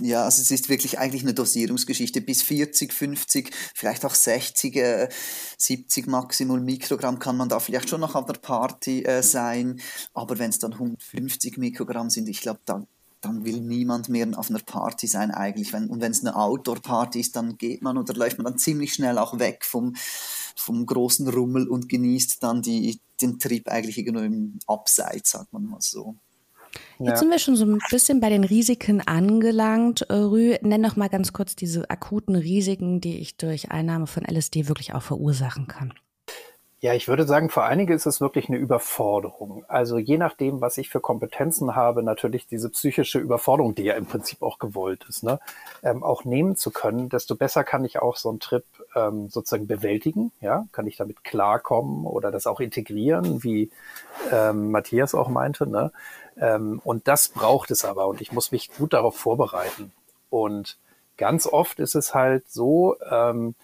Ja, 0.00 0.24
also 0.24 0.42
es 0.42 0.50
ist 0.50 0.68
wirklich 0.68 0.98
eigentlich 0.98 1.22
eine 1.22 1.34
Dosierungsgeschichte. 1.34 2.20
Bis 2.20 2.42
40, 2.42 2.92
50, 2.92 3.54
vielleicht 3.74 4.04
auch 4.04 4.14
60, 4.14 4.74
äh, 4.74 5.08
70 5.56 6.08
maximal 6.08 6.60
Mikrogramm 6.60 7.20
kann 7.20 7.36
man 7.36 7.48
da 7.48 7.60
vielleicht 7.60 7.88
schon 7.88 8.00
noch 8.00 8.16
auf 8.16 8.26
der 8.26 8.40
Party 8.40 9.04
äh, 9.04 9.22
sein. 9.22 9.80
Aber 10.12 10.40
wenn 10.40 10.50
es 10.50 10.58
dann 10.58 10.72
150 10.72 11.58
Mikrogramm 11.58 12.10
sind, 12.10 12.28
ich 12.28 12.40
glaube, 12.40 12.58
dann 12.64 12.88
dann 13.24 13.44
will 13.44 13.60
niemand 13.60 14.08
mehr 14.08 14.26
auf 14.36 14.50
einer 14.50 14.60
Party 14.60 15.06
sein 15.06 15.30
eigentlich. 15.30 15.72
Wenn, 15.72 15.88
und 15.88 16.00
wenn 16.00 16.12
es 16.12 16.24
eine 16.24 16.36
Outdoor-Party 16.36 17.20
ist, 17.20 17.36
dann 17.36 17.56
geht 17.56 17.82
man 17.82 17.98
oder 17.98 18.14
läuft 18.14 18.38
man 18.38 18.44
dann 18.44 18.58
ziemlich 18.58 18.94
schnell 18.94 19.18
auch 19.18 19.38
weg 19.38 19.64
vom, 19.64 19.94
vom 20.56 20.86
großen 20.86 21.28
Rummel 21.28 21.68
und 21.68 21.88
genießt 21.88 22.42
dann 22.42 22.62
die, 22.62 23.00
den 23.20 23.38
Trip 23.38 23.68
eigentlich 23.68 23.98
irgendwo 23.98 24.22
im 24.22 24.58
Abseits, 24.66 25.30
sagt 25.30 25.52
man 25.52 25.64
mal 25.64 25.80
so. 25.80 26.16
Jetzt 26.98 27.08
ja. 27.08 27.16
sind 27.16 27.30
wir 27.30 27.38
schon 27.38 27.56
so 27.56 27.64
ein 27.64 27.78
bisschen 27.90 28.20
bei 28.20 28.28
den 28.30 28.44
Risiken 28.44 29.00
angelangt. 29.00 30.02
Äh, 30.02 30.14
Rü, 30.14 30.56
nenn 30.62 30.82
doch 30.82 30.96
mal 30.96 31.08
ganz 31.08 31.32
kurz 31.32 31.54
diese 31.56 31.88
akuten 31.90 32.34
Risiken, 32.34 33.00
die 33.00 33.18
ich 33.18 33.36
durch 33.36 33.70
Einnahme 33.70 34.06
von 34.06 34.24
LSD 34.24 34.68
wirklich 34.68 34.94
auch 34.94 35.02
verursachen 35.02 35.66
kann. 35.66 35.94
Ja, 36.84 36.92
ich 36.92 37.08
würde 37.08 37.24
sagen, 37.24 37.48
für 37.48 37.62
einige 37.62 37.94
ist 37.94 38.04
es 38.04 38.20
wirklich 38.20 38.50
eine 38.50 38.58
Überforderung. 38.58 39.64
Also 39.68 39.96
je 39.96 40.18
nachdem, 40.18 40.60
was 40.60 40.76
ich 40.76 40.90
für 40.90 41.00
Kompetenzen 41.00 41.74
habe, 41.74 42.02
natürlich 42.02 42.46
diese 42.46 42.68
psychische 42.68 43.18
Überforderung, 43.18 43.74
die 43.74 43.84
ja 43.84 43.94
im 43.94 44.04
Prinzip 44.04 44.42
auch 44.42 44.58
gewollt 44.58 45.06
ist, 45.08 45.22
ne, 45.22 45.40
ähm, 45.82 46.02
auch 46.02 46.26
nehmen 46.26 46.56
zu 46.56 46.70
können, 46.70 47.08
desto 47.08 47.36
besser 47.36 47.64
kann 47.64 47.86
ich 47.86 48.02
auch 48.02 48.18
so 48.18 48.28
einen 48.28 48.38
Trip 48.38 48.66
ähm, 48.94 49.30
sozusagen 49.30 49.66
bewältigen. 49.66 50.30
Ja, 50.42 50.66
kann 50.72 50.86
ich 50.86 50.98
damit 50.98 51.24
klarkommen 51.24 52.04
oder 52.04 52.30
das 52.30 52.46
auch 52.46 52.60
integrieren, 52.60 53.42
wie 53.42 53.70
ähm, 54.30 54.70
Matthias 54.70 55.14
auch 55.14 55.28
meinte. 55.28 55.66
Ne? 55.66 55.90
Ähm, 56.36 56.82
und 56.84 57.08
das 57.08 57.28
braucht 57.28 57.70
es 57.70 57.86
aber 57.86 58.08
und 58.08 58.20
ich 58.20 58.30
muss 58.30 58.52
mich 58.52 58.70
gut 58.76 58.92
darauf 58.92 59.16
vorbereiten. 59.16 59.90
Und 60.28 60.76
ganz 61.16 61.46
oft 61.46 61.80
ist 61.80 61.94
es 61.94 62.12
halt 62.12 62.50
so, 62.50 62.96
ähm, 63.10 63.54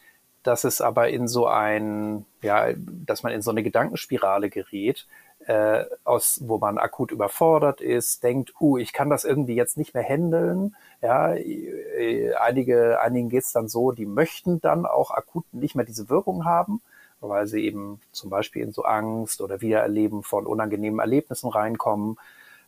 dass 0.42 0.64
es 0.64 0.80
aber 0.80 1.08
in 1.08 1.28
so 1.28 1.46
ein, 1.46 2.24
ja, 2.42 2.68
dass 2.76 3.22
man 3.22 3.32
in 3.32 3.42
so 3.42 3.50
eine 3.50 3.62
Gedankenspirale 3.62 4.50
gerät, 4.50 5.06
äh, 5.46 5.84
aus, 6.04 6.40
wo 6.44 6.58
man 6.58 6.78
akut 6.78 7.12
überfordert 7.12 7.80
ist, 7.80 8.22
denkt, 8.22 8.52
uh, 8.60 8.76
ich 8.76 8.92
kann 8.92 9.10
das 9.10 9.24
irgendwie 9.24 9.54
jetzt 9.54 9.78
nicht 9.78 9.94
mehr 9.94 10.02
handeln. 10.02 10.76
Ja, 11.02 11.34
äh, 11.34 12.34
einige, 12.34 13.00
einigen 13.00 13.30
geht's 13.30 13.52
dann 13.52 13.68
so, 13.68 13.92
die 13.92 14.06
möchten 14.06 14.60
dann 14.60 14.84
auch 14.86 15.10
akut 15.10 15.44
nicht 15.52 15.74
mehr 15.74 15.86
diese 15.86 16.10
Wirkung 16.10 16.44
haben, 16.44 16.82
weil 17.20 17.46
sie 17.46 17.64
eben 17.64 18.00
zum 18.12 18.30
Beispiel 18.30 18.62
in 18.62 18.72
so 18.72 18.82
Angst 18.82 19.40
oder 19.40 19.60
Wiedererleben 19.60 20.22
von 20.22 20.46
unangenehmen 20.46 21.00
Erlebnissen 21.00 21.48
reinkommen 21.48 22.18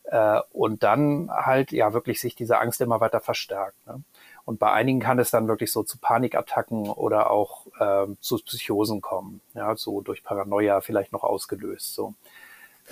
äh, 0.04 0.40
und 0.52 0.82
dann 0.82 1.30
halt 1.30 1.72
ja 1.72 1.92
wirklich 1.92 2.20
sich 2.20 2.34
diese 2.34 2.58
Angst 2.58 2.80
immer 2.80 3.00
weiter 3.00 3.20
verstärkt. 3.20 3.86
Ne? 3.86 4.02
Und 4.44 4.58
bei 4.58 4.72
einigen 4.72 5.00
kann 5.00 5.18
es 5.18 5.30
dann 5.30 5.48
wirklich 5.48 5.70
so 5.70 5.82
zu 5.82 5.98
Panikattacken 5.98 6.90
oder 6.90 7.30
auch 7.30 7.66
ähm, 7.80 8.16
zu 8.20 8.38
Psychosen 8.38 9.00
kommen, 9.00 9.40
ja, 9.54 9.76
so 9.76 10.00
durch 10.00 10.24
Paranoia 10.24 10.80
vielleicht 10.80 11.12
noch 11.12 11.22
ausgelöst. 11.22 11.94
So. 11.94 12.14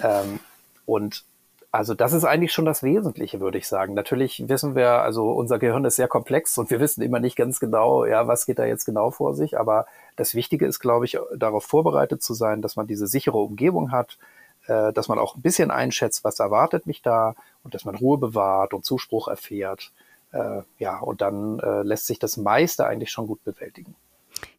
Ähm, 0.03 0.39
und 0.87 1.25
also 1.73 1.95
das 1.95 2.13
ist 2.13 2.25
eigentlich 2.25 2.53
schon 2.53 2.65
das 2.65 2.83
Wesentliche, 2.83 3.41
würde 3.41 3.59
ich 3.59 3.69
sagen. 3.69 3.95
Natürlich 3.95 4.49
wissen 4.49 4.75
wir, 4.75 5.03
also 5.03 5.31
unser 5.31 5.59
Gehirn 5.59 5.85
ist 5.85 5.97
sehr 5.97 6.09
komplex 6.09 6.59
und 6.59 6.71
wir 6.71 6.81
wissen 6.81 7.03
immer 7.03 7.21
nicht 7.21 7.37
ganz 7.37 7.61
genau, 7.61 8.05
ja, 8.05 8.27
was 8.27 8.47
geht 8.47 8.59
da 8.59 8.65
jetzt 8.65 8.85
genau 8.85 9.11
vor 9.11 9.35
sich. 9.35 9.59
Aber 9.59 9.87
das 10.17 10.35
Wichtige 10.35 10.67
ist, 10.67 10.81
glaube 10.81 11.05
ich, 11.05 11.19
darauf 11.37 11.65
vorbereitet 11.65 12.23
zu 12.23 12.35
sein, 12.35 12.61
dass 12.63 12.77
man 12.77 12.87
diese 12.87 13.07
sichere 13.07 13.39
Umgebung 13.39 13.93
hat, 13.93 14.19
äh, 14.67 14.93
dass 14.93 15.09
man 15.09 15.19
auch 15.19 15.37
ein 15.37 15.43
bisschen 15.43 15.71
einschätzt, 15.71 16.25
was 16.25 16.41
erwartet 16.41 16.87
mich 16.87 17.03
da 17.03 17.35
und 17.63 17.75
dass 17.75 17.85
man 17.85 17.95
Ruhe 17.95 18.19
bewahrt 18.19 18.75
und 18.75 18.85
Zuspruch 18.85 19.29
erfährt 19.29 19.93
äh, 20.33 20.63
ja, 20.79 20.99
und 20.99 21.21
dann 21.21 21.59
äh, 21.61 21.83
lässt 21.83 22.07
sich 22.07 22.19
das 22.19 22.37
meiste 22.37 22.87
eigentlich 22.87 23.11
schon 23.11 23.27
gut 23.27 23.43
bewältigen. 23.45 23.95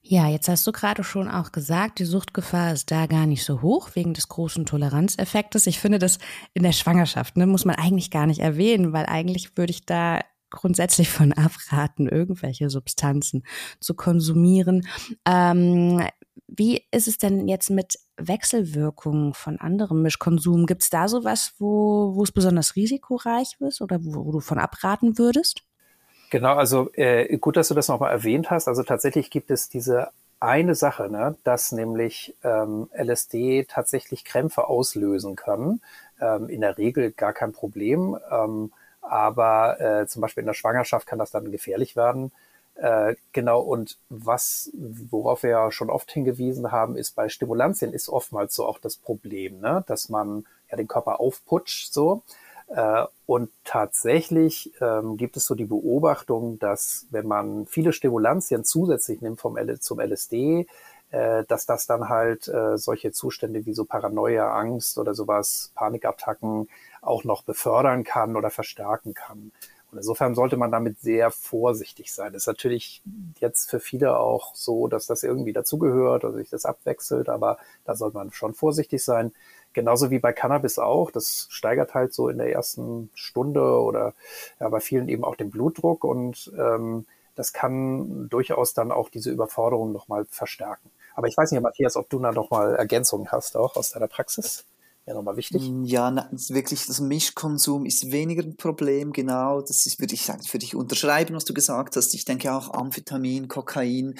Ja, 0.03 0.27
jetzt 0.27 0.49
hast 0.49 0.65
du 0.67 0.71
gerade 0.71 1.03
schon 1.03 1.29
auch 1.29 1.51
gesagt, 1.51 1.99
die 1.99 2.05
Suchtgefahr 2.05 2.73
ist 2.73 2.91
da 2.91 3.05
gar 3.05 3.25
nicht 3.25 3.45
so 3.45 3.61
hoch 3.61 3.91
wegen 3.93 4.13
des 4.13 4.27
großen 4.27 4.65
Toleranzeffektes. 4.65 5.67
Ich 5.67 5.79
finde 5.79 5.99
das 5.99 6.17
in 6.53 6.63
der 6.63 6.71
Schwangerschaft, 6.71 7.37
ne, 7.37 7.45
muss 7.45 7.65
man 7.65 7.75
eigentlich 7.75 8.11
gar 8.11 8.25
nicht 8.25 8.39
erwähnen, 8.39 8.93
weil 8.93 9.05
eigentlich 9.05 9.57
würde 9.57 9.71
ich 9.71 9.85
da 9.85 10.19
grundsätzlich 10.49 11.09
von 11.09 11.33
abraten, 11.33 12.07
irgendwelche 12.07 12.69
Substanzen 12.69 13.43
zu 13.79 13.93
konsumieren. 13.93 14.87
Ähm, 15.25 16.03
wie 16.53 16.83
ist 16.91 17.07
es 17.07 17.17
denn 17.17 17.47
jetzt 17.47 17.69
mit 17.69 17.97
Wechselwirkungen 18.17 19.33
von 19.33 19.59
anderem 19.59 20.01
Mischkonsum? 20.01 20.65
Gibt 20.65 20.83
es 20.83 20.89
da 20.89 21.07
sowas, 21.07 21.53
wo, 21.59 22.13
wo 22.13 22.23
es 22.23 22.31
besonders 22.31 22.75
risikoreich 22.75 23.55
ist 23.59 23.81
oder 23.81 23.99
wo, 24.03 24.25
wo 24.25 24.31
du 24.33 24.39
von 24.41 24.59
abraten 24.59 25.17
würdest? 25.17 25.63
Genau, 26.29 26.55
also 26.55 26.91
äh, 26.93 27.37
gut, 27.37 27.55
dass 27.55 27.69
du 27.69 27.73
das 27.73 27.87
nochmal 27.87 28.11
erwähnt 28.11 28.51
hast. 28.51 28.67
Also 28.67 28.83
tatsächlich 28.83 29.29
gibt 29.29 29.49
es 29.49 29.69
diese 29.69 30.09
eine 30.41 30.75
Sache, 30.75 31.09
ne, 31.09 31.35
dass 31.45 31.71
nämlich 31.71 32.35
ähm, 32.43 32.89
LSD 32.93 33.65
tatsächlich 33.69 34.25
Krämpfe 34.25 34.67
auslösen 34.67 35.37
kann. 35.37 35.81
Ähm, 36.19 36.49
in 36.49 36.61
der 36.61 36.77
Regel 36.77 37.11
gar 37.11 37.31
kein 37.31 37.53
Problem, 37.53 38.17
ähm, 38.29 38.73
aber 39.01 39.79
äh, 39.79 40.07
zum 40.07 40.21
Beispiel 40.21 40.41
in 40.41 40.47
der 40.47 40.53
Schwangerschaft 40.53 41.07
kann 41.07 41.19
das 41.19 41.31
dann 41.31 41.51
gefährlich 41.51 41.95
werden. 41.95 42.31
Äh, 42.81 43.15
genau, 43.31 43.61
und 43.61 43.99
was, 44.09 44.71
worauf 44.73 45.43
wir 45.43 45.51
ja 45.51 45.71
schon 45.71 45.91
oft 45.91 46.11
hingewiesen 46.11 46.71
haben, 46.71 46.95
ist 46.95 47.15
bei 47.15 47.29
Stimulantien 47.29 47.93
ist 47.93 48.09
oftmals 48.09 48.55
so 48.55 48.65
auch 48.65 48.79
das 48.79 48.97
Problem, 48.97 49.59
ne? 49.59 49.83
dass 49.85 50.09
man 50.09 50.47
ja 50.71 50.77
den 50.77 50.87
Körper 50.87 51.19
aufputscht 51.19 51.93
so. 51.93 52.23
Äh, 52.69 53.05
und 53.27 53.51
tatsächlich 53.65 54.73
ähm, 54.81 55.15
gibt 55.15 55.37
es 55.37 55.45
so 55.45 55.53
die 55.53 55.65
Beobachtung, 55.65 56.57
dass 56.57 57.05
wenn 57.11 57.27
man 57.27 57.67
viele 57.67 57.93
Stimulantien 57.93 58.63
zusätzlich 58.63 59.21
nimmt 59.21 59.39
vom 59.39 59.57
L 59.57 59.79
zum 59.79 59.99
LSD, 59.99 60.65
äh, 61.11 61.43
dass 61.47 61.67
das 61.67 61.85
dann 61.85 62.09
halt 62.09 62.47
äh, 62.47 62.79
solche 62.79 63.11
Zustände 63.11 63.67
wie 63.67 63.75
so 63.75 63.85
Paranoia, 63.85 64.57
Angst 64.57 64.97
oder 64.97 65.13
sowas, 65.13 65.71
Panikattacken 65.75 66.67
auch 67.03 67.25
noch 67.25 67.43
befördern 67.43 68.03
kann 68.03 68.35
oder 68.35 68.49
verstärken 68.49 69.13
kann. 69.13 69.51
Und 69.91 69.97
insofern 69.97 70.35
sollte 70.35 70.55
man 70.55 70.71
damit 70.71 70.99
sehr 71.01 71.31
vorsichtig 71.31 72.13
sein. 72.13 72.31
Das 72.31 72.43
ist 72.43 72.47
natürlich 72.47 73.01
jetzt 73.39 73.69
für 73.69 73.81
viele 73.81 74.17
auch 74.17 74.55
so, 74.55 74.87
dass 74.87 75.05
das 75.05 75.23
irgendwie 75.23 75.51
dazugehört 75.51 76.23
oder 76.23 76.35
sich 76.35 76.49
das 76.49 76.65
abwechselt, 76.65 77.27
aber 77.27 77.57
da 77.83 77.95
sollte 77.95 78.17
man 78.17 78.31
schon 78.31 78.53
vorsichtig 78.53 79.03
sein. 79.03 79.33
Genauso 79.73 80.09
wie 80.09 80.19
bei 80.19 80.33
Cannabis 80.33 80.79
auch. 80.79 81.11
Das 81.11 81.47
steigert 81.49 81.93
halt 81.93 82.13
so 82.13 82.29
in 82.29 82.37
der 82.37 82.51
ersten 82.53 83.09
Stunde 83.15 83.81
oder 83.81 84.13
ja, 84.59 84.69
bei 84.69 84.79
vielen 84.79 85.09
eben 85.09 85.25
auch 85.25 85.35
den 85.35 85.51
Blutdruck 85.51 86.03
und 86.05 86.51
ähm, 86.57 87.05
das 87.35 87.53
kann 87.53 88.29
durchaus 88.29 88.73
dann 88.73 88.91
auch 88.91 89.09
diese 89.09 89.31
Überforderung 89.31 89.91
nochmal 89.91 90.25
verstärken. 90.29 90.91
Aber 91.15 91.27
ich 91.27 91.37
weiß 91.37 91.51
nicht, 91.51 91.61
Matthias, 91.61 91.97
ob 91.97 92.09
du 92.09 92.19
da 92.19 92.31
nochmal 92.31 92.75
Ergänzungen 92.75 93.31
hast, 93.31 93.57
auch 93.57 93.75
aus 93.75 93.91
deiner 93.91 94.07
Praxis 94.07 94.65
ja 95.05 95.13
nochmal 95.13 95.37
wichtig. 95.37 95.61
Mm, 95.61 95.83
ja, 95.83 96.11
na, 96.11 96.29
wirklich, 96.31 96.85
das 96.85 96.99
Mischkonsum 96.99 97.85
ist 97.85 98.11
weniger 98.11 98.43
ein 98.43 98.57
Problem, 98.57 99.11
genau. 99.11 99.61
Das 99.61 99.85
ist, 99.85 99.99
würde 99.99 100.13
ich 100.13 100.23
sagen, 100.23 100.43
für 100.43 100.59
dich 100.59 100.75
unterschreiben, 100.75 101.35
was 101.35 101.45
du 101.45 101.53
gesagt 101.53 101.95
hast. 101.95 102.13
Ich 102.13 102.25
denke 102.25 102.53
auch 102.53 102.73
Amphetamin, 102.73 103.47
Kokain 103.47 104.15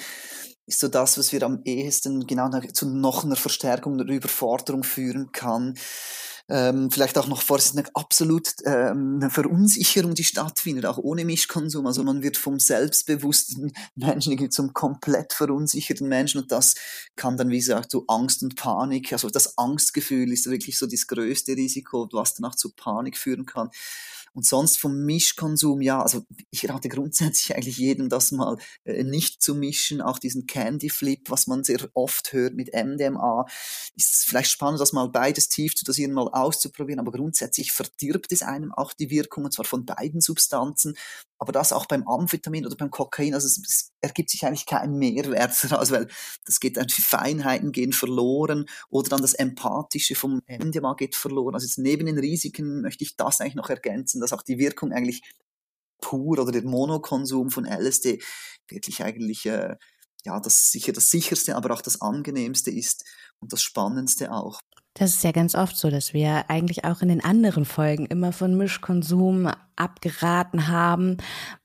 ist 0.66 0.80
so 0.80 0.88
das, 0.88 1.18
was 1.18 1.32
wir 1.32 1.42
am 1.42 1.60
ehesten 1.64 2.26
genau 2.26 2.48
zu 2.72 2.88
noch 2.88 3.24
einer 3.24 3.36
Verstärkung 3.36 3.98
der 3.98 4.06
Überforderung 4.08 4.84
führen 4.84 5.32
kann 5.32 5.74
ähm, 6.52 6.90
vielleicht 6.90 7.16
auch 7.16 7.28
noch 7.28 7.40
vor, 7.40 7.56
es 7.56 7.66
ist 7.66 7.78
eine 7.78 7.88
absolut 7.94 8.50
ähm, 8.66 9.18
eine 9.20 9.30
Verunsicherung, 9.30 10.14
die 10.14 10.22
stattfindet, 10.22 10.84
auch 10.84 10.98
ohne 10.98 11.24
Mischkonsum. 11.24 11.86
Also 11.86 12.04
man 12.04 12.22
wird 12.22 12.36
vom 12.36 12.58
selbstbewussten 12.58 13.72
Menschen 13.94 14.50
zum 14.50 14.74
komplett 14.74 15.32
verunsicherten 15.32 16.08
Menschen 16.08 16.42
und 16.42 16.52
das 16.52 16.74
kann 17.16 17.38
dann, 17.38 17.48
wie 17.48 17.58
gesagt, 17.58 17.90
zu 17.90 18.04
Angst 18.06 18.42
und 18.42 18.54
Panik, 18.54 19.14
also 19.14 19.30
das 19.30 19.56
Angstgefühl 19.56 20.30
ist 20.30 20.50
wirklich 20.50 20.76
so 20.76 20.86
das 20.86 21.06
größte 21.06 21.52
Risiko, 21.52 22.06
was 22.12 22.34
dann 22.34 22.50
auch 22.50 22.54
zu 22.54 22.74
Panik 22.74 23.16
führen 23.16 23.46
kann. 23.46 23.70
Und 24.34 24.46
sonst 24.46 24.78
vom 24.78 25.04
Mischkonsum, 25.04 25.82
ja, 25.82 26.02
also 26.02 26.24
ich 26.50 26.68
rate 26.68 26.88
grundsätzlich 26.88 27.54
eigentlich 27.54 27.76
jedem, 27.76 28.08
das 28.08 28.32
mal 28.32 28.56
äh, 28.84 29.04
nicht 29.04 29.42
zu 29.42 29.54
mischen. 29.54 30.00
Auch 30.00 30.18
diesen 30.18 30.46
Candy 30.46 30.88
Flip, 30.88 31.28
was 31.28 31.46
man 31.46 31.64
sehr 31.64 31.88
oft 31.94 32.32
hört 32.32 32.54
mit 32.54 32.72
MDMA, 32.72 33.46
ist 33.96 34.24
vielleicht 34.24 34.50
spannend, 34.50 34.80
das 34.80 34.92
mal 34.92 35.08
beides 35.08 35.48
tief 35.48 35.74
zu 35.74 35.84
dosieren, 35.84 36.12
mal 36.12 36.28
auszuprobieren. 36.28 37.00
Aber 37.00 37.12
grundsätzlich 37.12 37.72
verdirbt 37.72 38.32
es 38.32 38.42
einem 38.42 38.72
auch 38.72 38.92
die 38.92 39.10
Wirkung, 39.10 39.44
und 39.44 39.52
zwar 39.52 39.66
von 39.66 39.84
beiden 39.84 40.20
Substanzen. 40.20 40.94
Aber 41.42 41.50
das 41.50 41.72
auch 41.72 41.86
beim 41.86 42.06
Amphetamin 42.06 42.64
oder 42.64 42.76
beim 42.76 42.92
Kokain, 42.92 43.34
also 43.34 43.48
es, 43.48 43.58
es 43.58 43.92
ergibt 44.00 44.30
sich 44.30 44.46
eigentlich 44.46 44.64
kein 44.64 44.94
Mehrwert 44.94 45.52
daraus, 45.68 45.90
weil 45.90 46.06
das 46.46 46.60
geht, 46.60 46.76
die 46.76 47.02
Feinheiten 47.02 47.72
gehen 47.72 47.92
verloren 47.92 48.66
oder 48.90 49.08
dann 49.08 49.22
das 49.22 49.34
Empathische 49.34 50.14
vom 50.14 50.40
MDMA 50.46 50.94
geht 50.94 51.16
verloren. 51.16 51.56
Also 51.56 51.66
jetzt 51.66 51.78
neben 51.78 52.06
den 52.06 52.20
Risiken 52.20 52.82
möchte 52.82 53.02
ich 53.02 53.16
das 53.16 53.40
eigentlich 53.40 53.56
noch 53.56 53.70
ergänzen, 53.70 54.20
dass 54.20 54.32
auch 54.32 54.42
die 54.42 54.58
Wirkung 54.58 54.92
eigentlich 54.92 55.34
pur 56.00 56.38
oder 56.38 56.52
der 56.52 56.62
Monokonsum 56.62 57.50
von 57.50 57.64
LSD 57.64 58.22
wirklich 58.68 59.02
eigentlich 59.02 59.44
äh, 59.46 59.74
ja 60.24 60.38
das 60.38 60.70
sicher 60.70 60.92
das 60.92 61.10
sicherste, 61.10 61.56
aber 61.56 61.74
auch 61.74 61.82
das 61.82 62.00
angenehmste 62.00 62.70
ist 62.70 63.04
und 63.40 63.52
das 63.52 63.62
spannendste 63.62 64.30
auch. 64.30 64.60
Das 64.94 65.10
ist 65.10 65.24
ja 65.24 65.32
ganz 65.32 65.54
oft 65.54 65.76
so, 65.76 65.90
dass 65.90 66.12
wir 66.12 66.44
eigentlich 66.48 66.84
auch 66.84 67.00
in 67.00 67.08
den 67.08 67.24
anderen 67.24 67.64
Folgen 67.64 68.06
immer 68.06 68.32
von 68.32 68.56
Mischkonsum 68.56 69.50
abgeraten 69.74 70.68
haben, 70.68 71.16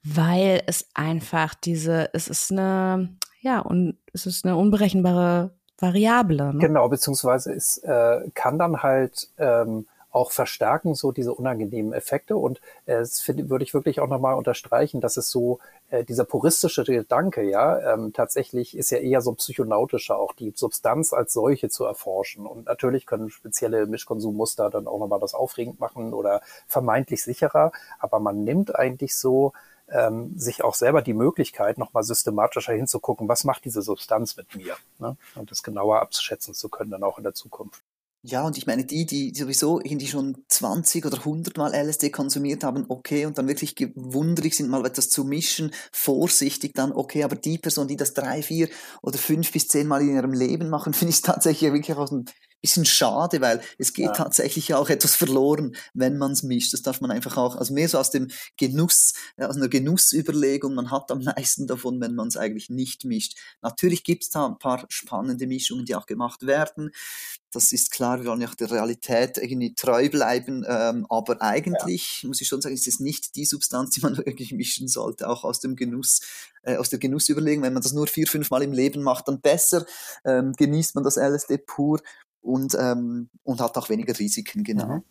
weil 0.04 0.62
es 0.66 0.88
einfach 0.94 1.54
diese, 1.54 2.10
es 2.14 2.30
ist 2.30 2.52
eine, 2.52 3.10
ja, 3.42 3.60
und 3.60 3.98
es 4.14 4.26
ist 4.26 4.46
eine 4.46 4.56
unberechenbare 4.56 5.52
Variable. 5.78 6.54
Ne? 6.54 6.60
Genau, 6.60 6.88
beziehungsweise 6.90 7.54
es 7.54 7.78
äh, 7.80 8.30
kann 8.34 8.58
dann 8.58 8.82
halt 8.82 9.30
ähm, 9.38 9.88
auch 10.12 10.32
verstärken, 10.32 10.96
so 10.96 11.12
diese 11.12 11.34
unangenehmen 11.34 11.94
Effekte. 11.94 12.38
Und 12.38 12.60
äh, 12.86 12.98
das 13.00 13.20
find, 13.20 13.50
würde 13.50 13.64
ich 13.64 13.74
wirklich 13.74 14.00
auch 14.00 14.08
nochmal 14.08 14.36
unterstreichen, 14.36 15.02
dass 15.02 15.18
es 15.18 15.30
so 15.30 15.60
äh, 15.90 16.04
dieser 16.04 16.26
puristische 16.26 16.84
Gedanke, 16.84 17.44
ja, 17.44 17.94
ähm, 17.94 18.14
tatsächlich 18.14 18.78
ist 18.78 18.90
ja 18.90 18.98
eher 18.98 19.22
so 19.22 19.34
psychonautischer, 19.34 20.18
auch 20.18 20.34
die 20.34 20.54
Substanz 20.56 21.14
als 21.14 21.34
solche 21.34 21.70
zu 21.70 21.86
erforschen. 21.86 22.46
Und 22.46 22.66
natürlich 22.66 23.06
können 23.06 23.30
spezielle 23.30 23.86
Mischkonsummuster 23.86 24.70
dann 24.70 24.88
auch 24.88 25.00
nochmal 25.00 25.20
das 25.20 25.34
aufregend 25.34 25.80
machen 25.80 26.14
oder 26.14 26.42
vermeintlich 26.68 27.24
sicherer. 27.24 27.72
Aber 28.00 28.20
man 28.20 28.44
nimmt 28.44 28.76
eigentlich 28.76 29.16
so 29.16 29.54
ähm, 29.90 30.38
sich 30.38 30.64
auch 30.64 30.74
selber 30.74 31.02
die 31.02 31.14
Möglichkeit, 31.14 31.78
nochmal 31.78 32.04
systematischer 32.04 32.74
hinzugucken, 32.74 33.28
was 33.28 33.44
macht 33.44 33.66
diese 33.66 33.82
Substanz 33.82 34.36
mit 34.36 34.56
mir? 34.56 34.76
Ne? 35.00 35.16
Und 35.36 35.52
das 35.52 35.64
genauer 35.64 36.02
abschätzen 36.02 36.54
zu 36.54 36.70
können, 36.70 36.92
dann 36.92 37.04
auch 37.04 37.18
in 37.18 37.24
der 37.24 37.34
Zukunft. 37.34 37.82
Ja, 38.24 38.46
und 38.46 38.58
ich 38.58 38.66
meine, 38.66 38.84
die, 38.84 39.06
die 39.06 39.34
sowieso 39.34 39.80
irgendwie 39.80 40.08
schon 40.08 40.44
20 40.50 41.06
oder 41.06 41.20
100 41.20 41.56
Mal 41.58 41.74
LSD 41.74 42.10
konsumiert 42.10 42.64
haben, 42.64 42.86
okay, 42.90 43.26
und 43.26 43.38
dann 43.38 43.48
wirklich 43.48 43.76
gewundrig 43.76 44.56
sind, 44.56 44.70
mal 44.70 44.86
etwas 44.86 45.10
zu 45.10 45.24
mischen, 45.24 45.72
vorsichtig 45.92 46.74
dann, 46.74 46.92
okay, 46.92 47.24
aber 47.24 47.36
die 47.36 47.58
Person, 47.58 47.88
die 47.88 47.96
das 47.96 48.14
drei, 48.14 48.42
vier 48.42 48.70
oder 49.02 49.18
fünf 49.18 49.52
bis 49.52 49.68
zehn 49.68 49.88
Mal 49.88 50.02
in 50.02 50.16
ihrem 50.16 50.34
Leben 50.34 50.70
machen, 50.70 50.94
finde 50.94 51.14
ich 51.14 51.22
tatsächlich 51.22 51.72
wirklich 51.72 51.96
aus 51.96 52.10
dem 52.10 52.26
bisschen 52.62 52.86
schade, 52.86 53.42
weil 53.42 53.62
es 53.78 53.94
geht 53.94 54.06
ja. 54.06 54.12
tatsächlich 54.14 54.74
auch 54.74 54.90
etwas 54.90 55.16
verloren, 55.16 55.76
wenn 55.94 56.18
man 56.18 56.32
es 56.32 56.44
mischt. 56.44 56.74
Das 56.74 56.82
darf 56.82 57.02
man 57.02 57.12
einfach 57.12 57.38
auch, 57.38 57.56
also 57.56 57.74
mehr 57.74 57.88
so 57.88 57.98
aus 57.98 58.12
dem 58.12 58.30
Genuss, 58.58 59.14
aus 59.38 59.56
einer 59.56 59.70
Genussüberlegung, 59.70 60.74
man 60.74 60.92
hat 60.92 61.12
am 61.12 61.24
meisten 61.24 61.68
davon, 61.68 62.02
wenn 62.02 62.16
man 62.16 62.28
es 62.28 62.38
eigentlich 62.38 62.70
nicht 62.70 63.06
mischt. 63.06 63.38
Natürlich 63.62 64.04
gibt 64.04 64.24
es 64.24 64.30
da 64.30 64.46
ein 64.46 64.58
paar 64.58 64.86
spannende 64.90 65.48
Mischungen, 65.48 65.86
die 65.86 65.96
auch 65.96 66.06
gemacht 66.06 66.46
werden. 66.46 66.92
Das 67.58 67.72
ist 67.72 67.90
klar, 67.90 68.20
wir 68.20 68.30
wollen 68.30 68.40
ja 68.40 68.48
auch 68.48 68.54
der 68.54 68.70
Realität 68.70 69.40
irgendwie 69.40 69.74
treu 69.74 70.10
bleiben, 70.10 70.64
ähm, 70.68 71.08
aber 71.10 71.42
eigentlich 71.42 72.22
ja. 72.22 72.28
muss 72.28 72.40
ich 72.40 72.48
schon 72.48 72.62
sagen, 72.62 72.76
ist 72.76 72.88
es 72.88 73.00
nicht 73.00 73.36
die 73.36 73.46
Substanz, 73.46 73.96
die 73.96 74.02
man 74.02 74.16
wirklich 74.26 74.52
mischen 74.52 74.88
sollte, 74.88 75.28
auch 75.28 75.44
aus 75.44 75.60
dem 75.60 75.76
Genuss, 75.76 76.22
äh, 76.62 76.76
aus 76.76 76.90
der 76.90 77.00
Genussüberlegung. 77.00 77.64
Wenn 77.64 77.74
man 77.74 77.82
das 77.82 77.94
nur 77.94 78.06
vier, 78.06 78.28
fünf 78.28 78.52
Mal 78.52 78.62
im 78.62 78.74
Leben 78.74 79.02
macht, 79.02 79.28
dann 79.28 79.42
besser 79.42 79.88
ähm, 80.24 80.54
genießt 80.54 80.94
man 80.94 81.04
das 81.04 81.18
LSD 81.18 81.58
pur 81.58 82.00
und, 82.42 82.78
ähm, 82.80 83.30
und 83.44 83.60
hat 83.60 83.76
auch 83.76 83.90
weniger 83.90 84.18
Risiken, 84.20 84.64
genau. 84.64 84.98
Mhm. 84.98 85.04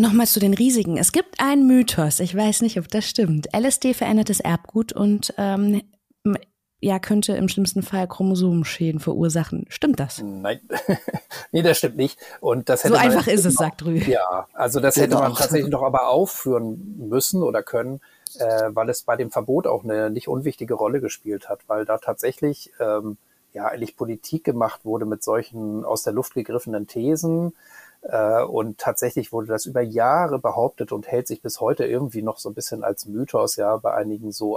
Nochmal 0.00 0.28
zu 0.28 0.38
den 0.38 0.54
Risiken. 0.54 0.98
Es 0.98 1.10
gibt 1.10 1.40
einen 1.40 1.66
Mythos, 1.66 2.20
ich 2.20 2.32
weiß 2.32 2.62
nicht, 2.62 2.78
ob 2.78 2.86
das 2.86 3.06
stimmt. 3.06 3.48
LSD 3.52 3.92
verändert 3.92 4.28
das 4.28 4.38
Erbgut 4.38 4.92
und 4.92 5.34
ähm, 5.36 5.82
ja, 6.80 6.98
könnte 7.00 7.34
im 7.34 7.48
schlimmsten 7.48 7.82
Fall 7.82 8.06
Chromosomenschäden 8.06 9.00
verursachen. 9.00 9.66
Stimmt 9.68 9.98
das? 9.98 10.22
Nein, 10.22 10.60
nee, 11.52 11.62
das 11.62 11.78
stimmt 11.78 11.96
nicht. 11.96 12.20
Und 12.40 12.68
das 12.68 12.84
hätte 12.84 12.94
so 12.94 13.00
einfach 13.00 13.26
ist 13.26 13.44
es, 13.44 13.54
sagt 13.54 13.84
Rü. 13.84 13.96
Ja, 13.98 14.46
also 14.52 14.78
das 14.78 14.96
hätte 14.96 15.16
man 15.16 15.34
tatsächlich 15.34 15.70
noch 15.70 15.82
aber 15.82 16.08
aufführen 16.08 16.96
müssen 17.08 17.42
oder 17.42 17.64
können, 17.64 18.00
äh, 18.38 18.68
weil 18.68 18.88
es 18.90 19.02
bei 19.02 19.16
dem 19.16 19.32
Verbot 19.32 19.66
auch 19.66 19.82
eine 19.82 20.10
nicht 20.10 20.28
unwichtige 20.28 20.74
Rolle 20.74 21.00
gespielt 21.00 21.48
hat, 21.48 21.60
weil 21.66 21.84
da 21.84 21.98
tatsächlich 21.98 22.70
ähm, 22.78 23.16
ja 23.52 23.66
eigentlich 23.66 23.96
Politik 23.96 24.44
gemacht 24.44 24.84
wurde 24.84 25.04
mit 25.04 25.24
solchen 25.24 25.84
aus 25.84 26.04
der 26.04 26.12
Luft 26.12 26.34
gegriffenen 26.34 26.86
Thesen. 26.86 27.54
Äh, 28.02 28.42
und 28.42 28.78
tatsächlich 28.78 29.32
wurde 29.32 29.48
das 29.48 29.66
über 29.66 29.80
Jahre 29.80 30.38
behauptet 30.38 30.92
und 30.92 31.08
hält 31.08 31.26
sich 31.26 31.42
bis 31.42 31.60
heute 31.60 31.84
irgendwie 31.84 32.22
noch 32.22 32.38
so 32.38 32.48
ein 32.48 32.54
bisschen 32.54 32.84
als 32.84 33.06
Mythos, 33.06 33.56
ja, 33.56 33.76
bei 33.76 33.92
einigen 33.94 34.30
so 34.30 34.56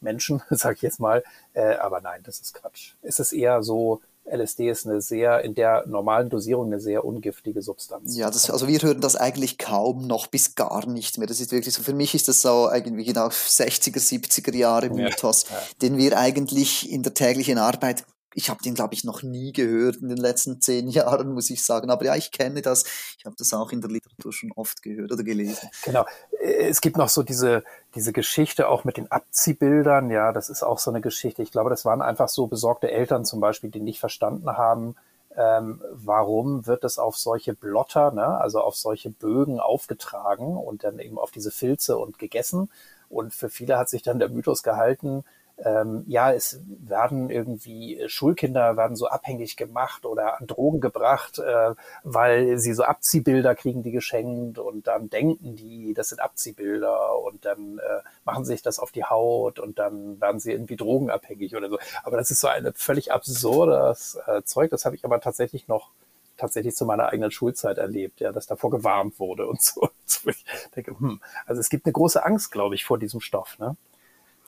Antidrogen-Menschen, 0.00 0.42
sag 0.50 0.76
ich 0.76 0.82
jetzt 0.82 1.00
mal. 1.00 1.22
Äh, 1.54 1.74
aber 1.76 2.00
nein, 2.00 2.20
das 2.24 2.40
ist 2.40 2.54
Quatsch. 2.54 2.94
Es 3.02 3.20
ist 3.20 3.32
eher 3.32 3.62
so, 3.62 4.00
LSD 4.24 4.70
ist 4.70 4.86
eine 4.86 5.00
sehr, 5.00 5.42
in 5.44 5.54
der 5.54 5.86
normalen 5.86 6.28
Dosierung 6.28 6.66
eine 6.66 6.80
sehr 6.80 7.04
ungiftige 7.04 7.62
Substanz. 7.62 8.16
Ja, 8.16 8.30
das, 8.30 8.50
also 8.50 8.68
wir 8.68 8.80
hören 8.80 9.00
das 9.00 9.16
eigentlich 9.16 9.58
kaum 9.58 10.06
noch 10.06 10.26
bis 10.26 10.54
gar 10.54 10.86
nicht 10.86 11.18
mehr. 11.18 11.26
Das 11.26 11.40
ist 11.40 11.52
wirklich 11.52 11.74
so, 11.74 11.82
für 11.82 11.94
mich 11.94 12.14
ist 12.14 12.28
das 12.28 12.42
so 12.42 12.70
irgendwie 12.72 13.04
genau 13.04 13.28
60er, 13.28 13.98
70er 13.98 14.54
Jahre 14.54 14.90
Mythos, 14.90 15.46
ja. 15.50 15.56
den 15.82 15.96
wir 15.96 16.16
eigentlich 16.16 16.90
in 16.90 17.02
der 17.02 17.14
täglichen 17.14 17.58
Arbeit 17.58 18.04
ich 18.34 18.48
habe 18.48 18.62
den, 18.62 18.74
glaube 18.74 18.94
ich, 18.94 19.04
noch 19.04 19.22
nie 19.22 19.52
gehört 19.52 19.96
in 19.96 20.08
den 20.08 20.18
letzten 20.18 20.60
zehn 20.60 20.88
Jahren, 20.88 21.32
muss 21.32 21.50
ich 21.50 21.64
sagen. 21.64 21.90
Aber 21.90 22.04
ja, 22.04 22.14
ich 22.14 22.30
kenne 22.30 22.62
das. 22.62 22.84
Ich 23.18 23.24
habe 23.24 23.36
das 23.36 23.52
auch 23.52 23.72
in 23.72 23.80
der 23.80 23.90
Literatur 23.90 24.32
schon 24.32 24.52
oft 24.52 24.82
gehört 24.82 25.12
oder 25.12 25.24
gelesen. 25.24 25.68
Genau. 25.84 26.06
Es 26.42 26.80
gibt 26.80 26.96
noch 26.96 27.08
so 27.08 27.22
diese, 27.22 27.64
diese 27.94 28.12
Geschichte 28.12 28.68
auch 28.68 28.84
mit 28.84 28.96
den 28.96 29.10
Abziehbildern. 29.10 30.10
Ja, 30.10 30.32
das 30.32 30.48
ist 30.48 30.62
auch 30.62 30.78
so 30.78 30.90
eine 30.90 31.00
Geschichte. 31.00 31.42
Ich 31.42 31.50
glaube, 31.50 31.70
das 31.70 31.84
waren 31.84 32.02
einfach 32.02 32.28
so 32.28 32.46
besorgte 32.46 32.90
Eltern 32.90 33.24
zum 33.24 33.40
Beispiel, 33.40 33.70
die 33.70 33.80
nicht 33.80 34.00
verstanden 34.00 34.48
haben, 34.56 34.94
ähm, 35.36 35.80
warum 35.92 36.66
wird 36.66 36.84
es 36.84 36.98
auf 36.98 37.16
solche 37.16 37.54
Blotter, 37.54 38.10
ne, 38.10 38.40
also 38.40 38.60
auf 38.60 38.76
solche 38.76 39.10
Bögen 39.10 39.60
aufgetragen 39.60 40.56
und 40.56 40.82
dann 40.82 40.98
eben 40.98 41.18
auf 41.18 41.30
diese 41.30 41.50
Filze 41.50 41.98
und 41.98 42.18
gegessen. 42.18 42.68
Und 43.08 43.32
für 43.32 43.48
viele 43.48 43.78
hat 43.78 43.88
sich 43.88 44.02
dann 44.02 44.18
der 44.18 44.28
Mythos 44.28 44.62
gehalten, 44.62 45.24
ähm, 45.64 46.04
ja, 46.06 46.32
es 46.32 46.60
werden 46.66 47.30
irgendwie 47.30 48.02
Schulkinder 48.06 48.76
werden 48.76 48.96
so 48.96 49.08
abhängig 49.08 49.56
gemacht 49.56 50.06
oder 50.06 50.40
an 50.40 50.46
Drogen 50.46 50.80
gebracht, 50.80 51.38
äh, 51.38 51.74
weil 52.02 52.58
sie 52.58 52.72
so 52.72 52.84
Abziehbilder 52.84 53.54
kriegen, 53.54 53.82
die 53.82 53.90
geschenkt 53.90 54.58
und 54.58 54.86
dann 54.86 55.10
denken 55.10 55.56
die, 55.56 55.92
das 55.94 56.10
sind 56.10 56.20
Abziehbilder 56.20 57.18
und 57.18 57.44
dann 57.44 57.78
äh, 57.78 58.00
machen 58.24 58.44
sich 58.44 58.62
das 58.62 58.78
auf 58.78 58.90
die 58.90 59.04
Haut 59.04 59.58
und 59.58 59.78
dann 59.78 60.20
werden 60.20 60.40
sie 60.40 60.52
irgendwie 60.52 60.76
drogenabhängig 60.76 61.56
oder 61.56 61.68
so. 61.68 61.78
Aber 62.04 62.16
das 62.16 62.30
ist 62.30 62.40
so 62.40 62.48
ein 62.48 62.72
völlig 62.74 63.12
absurdes 63.12 64.18
äh, 64.26 64.42
Zeug. 64.42 64.70
Das 64.70 64.84
habe 64.84 64.96
ich 64.96 65.04
aber 65.04 65.20
tatsächlich 65.20 65.68
noch 65.68 65.90
tatsächlich 66.36 66.74
zu 66.74 66.86
meiner 66.86 67.08
eigenen 67.10 67.30
Schulzeit 67.30 67.76
erlebt, 67.76 68.20
ja, 68.20 68.32
dass 68.32 68.46
davor 68.46 68.70
gewarnt 68.70 69.18
wurde 69.18 69.46
und 69.46 69.62
so. 69.62 69.90
Ich 70.26 70.44
denke, 70.74 70.98
hm, 70.98 71.20
also 71.46 71.60
es 71.60 71.70
gibt 71.70 71.86
eine 71.86 71.92
große 71.92 72.22
Angst, 72.24 72.50
glaube 72.50 72.74
ich, 72.74 72.84
vor 72.84 72.98
diesem 72.98 73.20
Stoff. 73.20 73.58
Ne? 73.58 73.76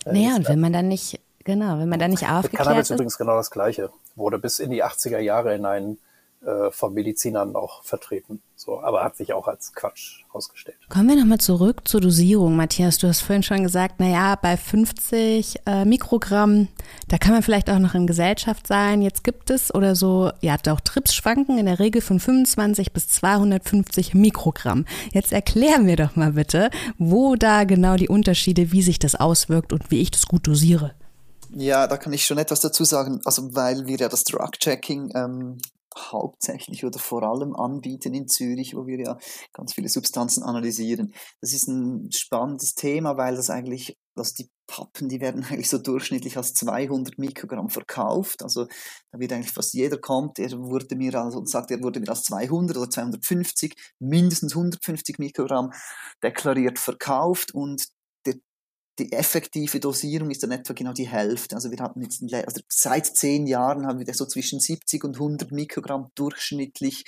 Naja, 0.06 0.36
und 0.36 0.48
wenn 0.48 0.60
man 0.60 0.72
dann 0.72 0.88
nicht, 0.88 1.20
genau, 1.44 1.78
wenn 1.78 1.88
man 1.88 1.98
dann 1.98 2.10
nicht 2.10 2.28
aufgeklärt 2.28 2.64
Cannabis 2.66 2.90
ist. 2.90 2.94
übrigens 2.94 3.18
genau 3.18 3.36
das 3.36 3.50
Gleiche. 3.50 3.90
Wurde 4.14 4.38
bis 4.38 4.58
in 4.58 4.70
die 4.70 4.84
80er 4.84 5.18
Jahre 5.18 5.52
hinein 5.52 5.98
äh, 6.44 6.70
von 6.70 6.92
Medizinern 6.92 7.54
auch 7.54 7.84
vertreten. 7.84 8.42
So, 8.56 8.80
aber 8.80 9.02
hat 9.02 9.16
sich 9.16 9.32
auch 9.32 9.48
als 9.48 9.72
Quatsch 9.74 10.24
herausgestellt. 10.26 10.76
Kommen 10.88 11.08
wir 11.08 11.16
nochmal 11.16 11.38
zurück 11.38 11.86
zur 11.86 12.00
Dosierung, 12.00 12.56
Matthias. 12.56 12.98
Du 12.98 13.08
hast 13.08 13.20
vorhin 13.20 13.42
schon 13.42 13.62
gesagt, 13.62 13.96
na 13.98 14.08
ja, 14.08 14.36
bei 14.36 14.56
50 14.56 15.60
äh, 15.66 15.84
Mikrogramm, 15.84 16.68
da 17.08 17.18
kann 17.18 17.32
man 17.32 17.42
vielleicht 17.42 17.70
auch 17.70 17.78
noch 17.78 17.94
in 17.94 18.06
Gesellschaft 18.06 18.66
sein. 18.66 19.02
Jetzt 19.02 19.24
gibt 19.24 19.50
es 19.50 19.74
oder 19.74 19.94
so, 19.94 20.30
ja, 20.40 20.56
auch 20.68 20.80
Trips 20.80 21.14
schwanken 21.14 21.58
in 21.58 21.66
der 21.66 21.78
Regel 21.78 22.02
von 22.02 22.20
25 22.20 22.92
bis 22.92 23.08
250 23.08 24.14
Mikrogramm. 24.14 24.84
Jetzt 25.12 25.32
erklär 25.32 25.78
mir 25.78 25.96
doch 25.96 26.16
mal 26.16 26.32
bitte, 26.32 26.70
wo 26.98 27.36
da 27.36 27.64
genau 27.64 27.96
die 27.96 28.08
Unterschiede, 28.08 28.72
wie 28.72 28.82
sich 28.82 28.98
das 28.98 29.14
auswirkt 29.14 29.72
und 29.72 29.90
wie 29.90 30.00
ich 30.00 30.10
das 30.10 30.26
gut 30.26 30.46
dosiere. 30.46 30.92
Ja, 31.54 31.86
da 31.86 31.96
kann 31.96 32.12
ich 32.12 32.24
schon 32.24 32.38
etwas 32.38 32.60
dazu 32.60 32.84
sagen. 32.84 33.20
Also 33.24 33.54
weil 33.54 33.86
wir 33.86 33.98
ja 33.98 34.08
das 34.08 34.24
Drug-Checking 34.24 35.12
ähm, 35.14 35.58
hauptsächlich 35.96 36.84
oder 36.84 36.98
vor 36.98 37.22
allem 37.22 37.54
anbieten 37.54 38.14
in 38.14 38.28
Zürich, 38.28 38.74
wo 38.74 38.86
wir 38.86 38.98
ja 38.98 39.18
ganz 39.52 39.74
viele 39.74 39.88
Substanzen 39.88 40.42
analysieren. 40.42 41.14
Das 41.40 41.52
ist 41.52 41.68
ein 41.68 42.10
spannendes 42.12 42.74
Thema, 42.74 43.16
weil 43.16 43.36
das 43.36 43.50
eigentlich 43.50 43.96
also 44.14 44.34
die 44.38 44.50
Pappen, 44.66 45.08
die 45.08 45.20
werden 45.20 45.44
eigentlich 45.50 45.70
so 45.70 45.78
durchschnittlich 45.78 46.36
als 46.36 46.54
200 46.54 47.18
Mikrogramm 47.18 47.68
verkauft. 47.70 48.42
Also 48.42 48.66
da 49.10 49.18
wird 49.18 49.32
eigentlich 49.32 49.52
fast 49.52 49.74
jeder 49.74 49.98
kommt, 49.98 50.38
der 50.38 50.50
wurde 50.52 50.96
mir 50.96 51.14
also 51.14 51.44
sagt, 51.44 51.70
er 51.70 51.82
wurde 51.82 52.00
mir 52.00 52.08
als 52.08 52.24
200 52.24 52.76
oder 52.76 52.90
250, 52.90 53.74
mindestens 53.98 54.52
150 54.54 55.18
Mikrogramm 55.18 55.72
deklariert 56.22 56.78
verkauft 56.78 57.54
und 57.54 57.86
die 59.02 59.12
effektive 59.12 59.80
Dosierung 59.80 60.30
ist 60.30 60.42
dann 60.42 60.52
etwa 60.52 60.72
genau 60.72 60.92
die 60.92 61.08
Hälfte. 61.08 61.56
Also 61.56 61.70
wir 61.70 61.78
hatten 61.78 62.02
jetzt 62.02 62.22
also 62.22 62.60
seit 62.68 63.06
zehn 63.06 63.46
Jahren 63.46 63.86
haben 63.86 63.98
wir 63.98 64.14
so 64.14 64.26
zwischen 64.26 64.60
70 64.60 65.04
und 65.04 65.16
100 65.16 65.50
Mikrogramm 65.50 66.10
durchschnittlich 66.14 67.04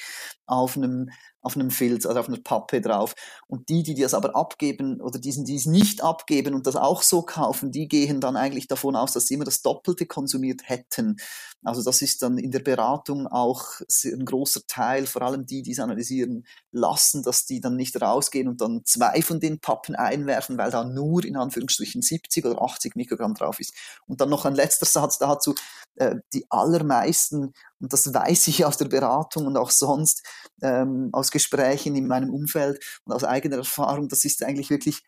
auf 0.46 0.76
einem 0.76 1.10
auf 1.44 1.56
einem 1.56 1.70
Filz, 1.70 2.06
also 2.06 2.18
auf 2.18 2.28
einer 2.28 2.40
Pappe 2.40 2.80
drauf. 2.80 3.14
Und 3.46 3.68
die, 3.68 3.82
die 3.82 3.94
das 3.94 4.14
aber 4.14 4.34
abgeben 4.34 5.00
oder 5.00 5.18
diesen, 5.18 5.44
die 5.44 5.56
es 5.56 5.66
nicht 5.66 6.02
abgeben 6.02 6.54
und 6.54 6.66
das 6.66 6.74
auch 6.74 7.02
so 7.02 7.22
kaufen, 7.22 7.70
die 7.70 7.86
gehen 7.86 8.20
dann 8.20 8.36
eigentlich 8.36 8.66
davon 8.66 8.96
aus, 8.96 9.12
dass 9.12 9.26
sie 9.26 9.34
immer 9.34 9.44
das 9.44 9.62
Doppelte 9.62 10.06
konsumiert 10.06 10.62
hätten. 10.64 11.18
Also 11.62 11.82
das 11.82 12.02
ist 12.02 12.22
dann 12.22 12.38
in 12.38 12.50
der 12.50 12.60
Beratung 12.60 13.26
auch 13.26 13.80
ein 14.04 14.24
großer 14.24 14.62
Teil, 14.66 15.06
vor 15.06 15.22
allem 15.22 15.46
die, 15.46 15.62
die 15.62 15.72
es 15.72 15.80
analysieren 15.80 16.46
lassen, 16.72 17.22
dass 17.22 17.46
die 17.46 17.60
dann 17.60 17.76
nicht 17.76 18.00
rausgehen 18.00 18.48
und 18.48 18.60
dann 18.60 18.82
zwei 18.84 19.22
von 19.22 19.40
den 19.40 19.60
Pappen 19.60 19.94
einwerfen, 19.94 20.58
weil 20.58 20.70
da 20.70 20.84
nur 20.84 21.24
in 21.24 21.36
Anführungsstrichen 21.36 22.02
70 22.02 22.44
oder 22.44 22.62
80 22.62 22.96
Mikrogramm 22.96 23.34
drauf 23.34 23.60
ist. 23.60 23.74
Und 24.06 24.20
dann 24.20 24.30
noch 24.30 24.44
ein 24.44 24.54
letzter 24.54 24.86
Satz 24.86 25.18
dazu, 25.18 25.54
äh, 25.96 26.16
die 26.32 26.46
allermeisten 26.50 27.52
und 27.84 27.92
das 27.92 28.12
weiß 28.12 28.48
ich 28.48 28.64
aus 28.64 28.78
der 28.78 28.86
Beratung 28.88 29.46
und 29.46 29.56
auch 29.56 29.70
sonst 29.70 30.26
ähm, 30.62 31.10
aus 31.12 31.30
Gesprächen 31.30 31.94
in 31.96 32.06
meinem 32.06 32.30
Umfeld 32.30 32.82
und 33.04 33.12
aus 33.12 33.24
eigener 33.24 33.58
Erfahrung, 33.58 34.08
das 34.08 34.24
ist 34.24 34.42
eigentlich 34.42 34.70
wirklich 34.70 35.02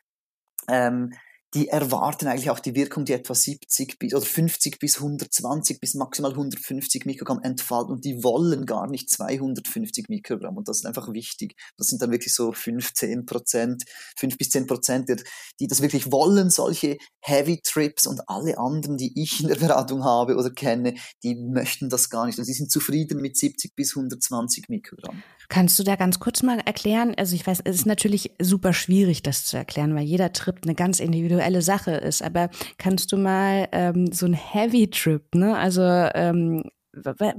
ähm, 0.69 1.13
die 1.57 1.69
erwarten 1.69 2.27
eigentlich 2.27 2.51
auch 2.51 2.59
die 2.59 2.75
Wirkung, 2.75 3.07
die 3.07 3.15
etwa 3.15 3.35
70 3.35 3.99
bis, 3.99 4.13
oder 4.13 4.27
50 4.27 4.79
bis 4.79 4.97
120 4.97 5.81
bis 5.81 5.95
maximal 5.95 6.33
150 6.33 7.07
Mikrogramm 7.07 7.41
entfalten 7.43 7.95
und 7.95 8.05
die 8.05 8.23
wollen 8.23 8.67
gar 8.67 8.87
nicht 8.87 9.09
250 9.09 10.11
Mikrogramm 10.11 10.59
und 10.59 10.69
das 10.69 10.81
ist 10.81 10.87
einfach 10.87 11.11
wichtig. 11.15 11.57
Das 11.79 11.87
sind 11.87 12.03
dann 12.03 12.11
wirklich 12.11 12.35
so 12.35 12.53
15 12.53 13.25
Prozent, 13.25 13.85
5 14.19 14.37
bis 14.37 14.51
10 14.51 14.67
Prozent, 14.67 15.25
die 15.59 15.67
das 15.67 15.81
wirklich 15.81 16.13
wollen, 16.13 16.51
solche 16.51 16.99
Heavy 17.21 17.63
Trips 17.63 18.07
und 18.07 18.29
alle 18.29 18.59
anderen, 18.59 18.99
die 18.99 19.19
ich 19.19 19.41
in 19.41 19.49
der 19.49 19.57
Beratung 19.57 20.05
habe 20.05 20.37
oder 20.37 20.51
kenne, 20.51 20.93
die 21.23 21.37
möchten 21.37 21.89
das 21.89 22.11
gar 22.11 22.27
nicht 22.27 22.39
und 22.39 22.45
sie 22.45 22.53
sind 22.53 22.71
zufrieden 22.71 23.23
mit 23.23 23.39
70 23.39 23.75
bis 23.75 23.97
120 23.97 24.69
Mikrogramm. 24.69 25.23
Kannst 25.49 25.79
du 25.79 25.85
da 25.85 25.97
ganz 25.97 26.19
kurz 26.19 26.43
mal 26.43 26.59
erklären? 26.59 27.15
Also 27.17 27.35
ich 27.35 27.47
weiß, 27.47 27.61
es 27.65 27.77
ist 27.77 27.87
natürlich 27.87 28.33
super 28.43 28.75
schwierig, 28.75 29.23
das 29.23 29.47
zu 29.47 29.57
erklären, 29.57 29.95
weil 29.95 30.05
jeder 30.05 30.33
Trip 30.33 30.59
eine 30.63 30.75
ganz 30.75 31.01
individuelle 31.01 31.46
Sache 31.63 31.93
ist. 31.93 32.23
Aber 32.23 32.51
kannst 32.79 33.13
du 33.13 33.17
mal 33.17 33.69
ähm, 33.73 34.13
so 34.13 34.27
ein 34.27 34.35
Heavy 34.35 34.89
Trip, 34.89 35.23
ne? 35.35 35.57
Also 35.57 35.83
ähm, 35.83 36.65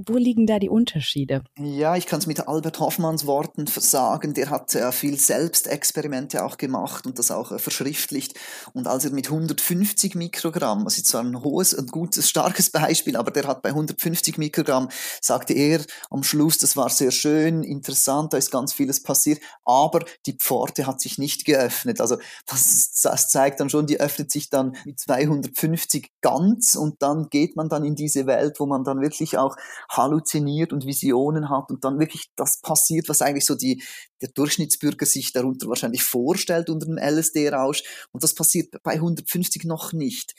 wo 0.06 0.16
liegen 0.16 0.46
da 0.46 0.58
die 0.58 0.68
Unterschiede? 0.68 1.42
Ja, 1.58 1.96
ich 1.96 2.06
kann 2.06 2.20
es 2.20 2.26
mit 2.26 2.46
Albert 2.46 2.80
Hoffmanns 2.80 3.26
Worten 3.26 3.66
sagen. 3.66 4.34
Der 4.34 4.50
hat 4.50 4.74
äh, 4.74 4.92
viel 4.92 5.18
Selbstexperimente 5.18 6.44
auch 6.44 6.56
gemacht 6.56 7.06
und 7.06 7.18
das 7.18 7.30
auch 7.30 7.52
äh, 7.52 7.58
verschriftlicht. 7.58 8.38
Und 8.72 8.86
als 8.86 9.04
er 9.04 9.10
mit 9.10 9.26
150 9.26 10.14
Mikrogramm, 10.14 10.84
das 10.84 10.96
ist 10.96 11.06
zwar 11.06 11.22
ein 11.22 11.42
hohes 11.42 11.74
und 11.74 11.90
gutes, 11.90 12.28
starkes 12.28 12.70
Beispiel, 12.70 13.16
aber 13.16 13.30
der 13.30 13.46
hat 13.46 13.62
bei 13.62 13.70
150 13.70 14.38
Mikrogramm, 14.38 14.88
sagte 15.20 15.54
er 15.54 15.80
am 16.10 16.22
Schluss, 16.22 16.58
das 16.58 16.76
war 16.76 16.88
sehr 16.90 17.10
schön, 17.10 17.62
interessant, 17.62 18.32
da 18.32 18.38
ist 18.38 18.50
ganz 18.50 18.72
vieles 18.72 19.02
passiert, 19.02 19.40
aber 19.64 20.00
die 20.26 20.34
Pforte 20.34 20.86
hat 20.86 21.00
sich 21.00 21.18
nicht 21.18 21.44
geöffnet. 21.44 22.00
Also 22.00 22.18
das, 22.46 23.00
das 23.02 23.28
zeigt 23.28 23.60
dann 23.60 23.70
schon, 23.70 23.86
die 23.86 24.00
öffnet 24.00 24.30
sich 24.30 24.50
dann 24.50 24.76
mit 24.84 25.00
250 25.00 26.10
ganz 26.20 26.74
und 26.74 27.02
dann 27.02 27.28
geht 27.30 27.56
man 27.56 27.68
dann 27.68 27.84
in 27.84 27.94
diese 27.94 28.26
Welt, 28.26 28.60
wo 28.60 28.66
man 28.66 28.84
dann 28.84 29.00
wirklich 29.00 29.38
auch 29.38 29.47
auch 29.48 29.56
halluziniert 29.90 30.72
und 30.72 30.86
Visionen 30.86 31.50
hat 31.50 31.70
und 31.70 31.84
dann 31.84 31.98
wirklich 31.98 32.30
das 32.36 32.60
passiert, 32.60 33.08
was 33.08 33.22
eigentlich 33.22 33.46
so 33.46 33.54
die, 33.54 33.82
der 34.20 34.30
Durchschnittsbürger 34.30 35.06
sich 35.06 35.32
darunter 35.32 35.68
wahrscheinlich 35.68 36.02
vorstellt 36.02 36.70
unter 36.70 36.86
einem 36.86 36.98
LSD-Rausch. 36.98 37.82
Und 38.12 38.22
das 38.22 38.34
passiert 38.34 38.74
bei 38.82 38.92
150 38.92 39.64
noch 39.64 39.92
nicht. 39.92 40.34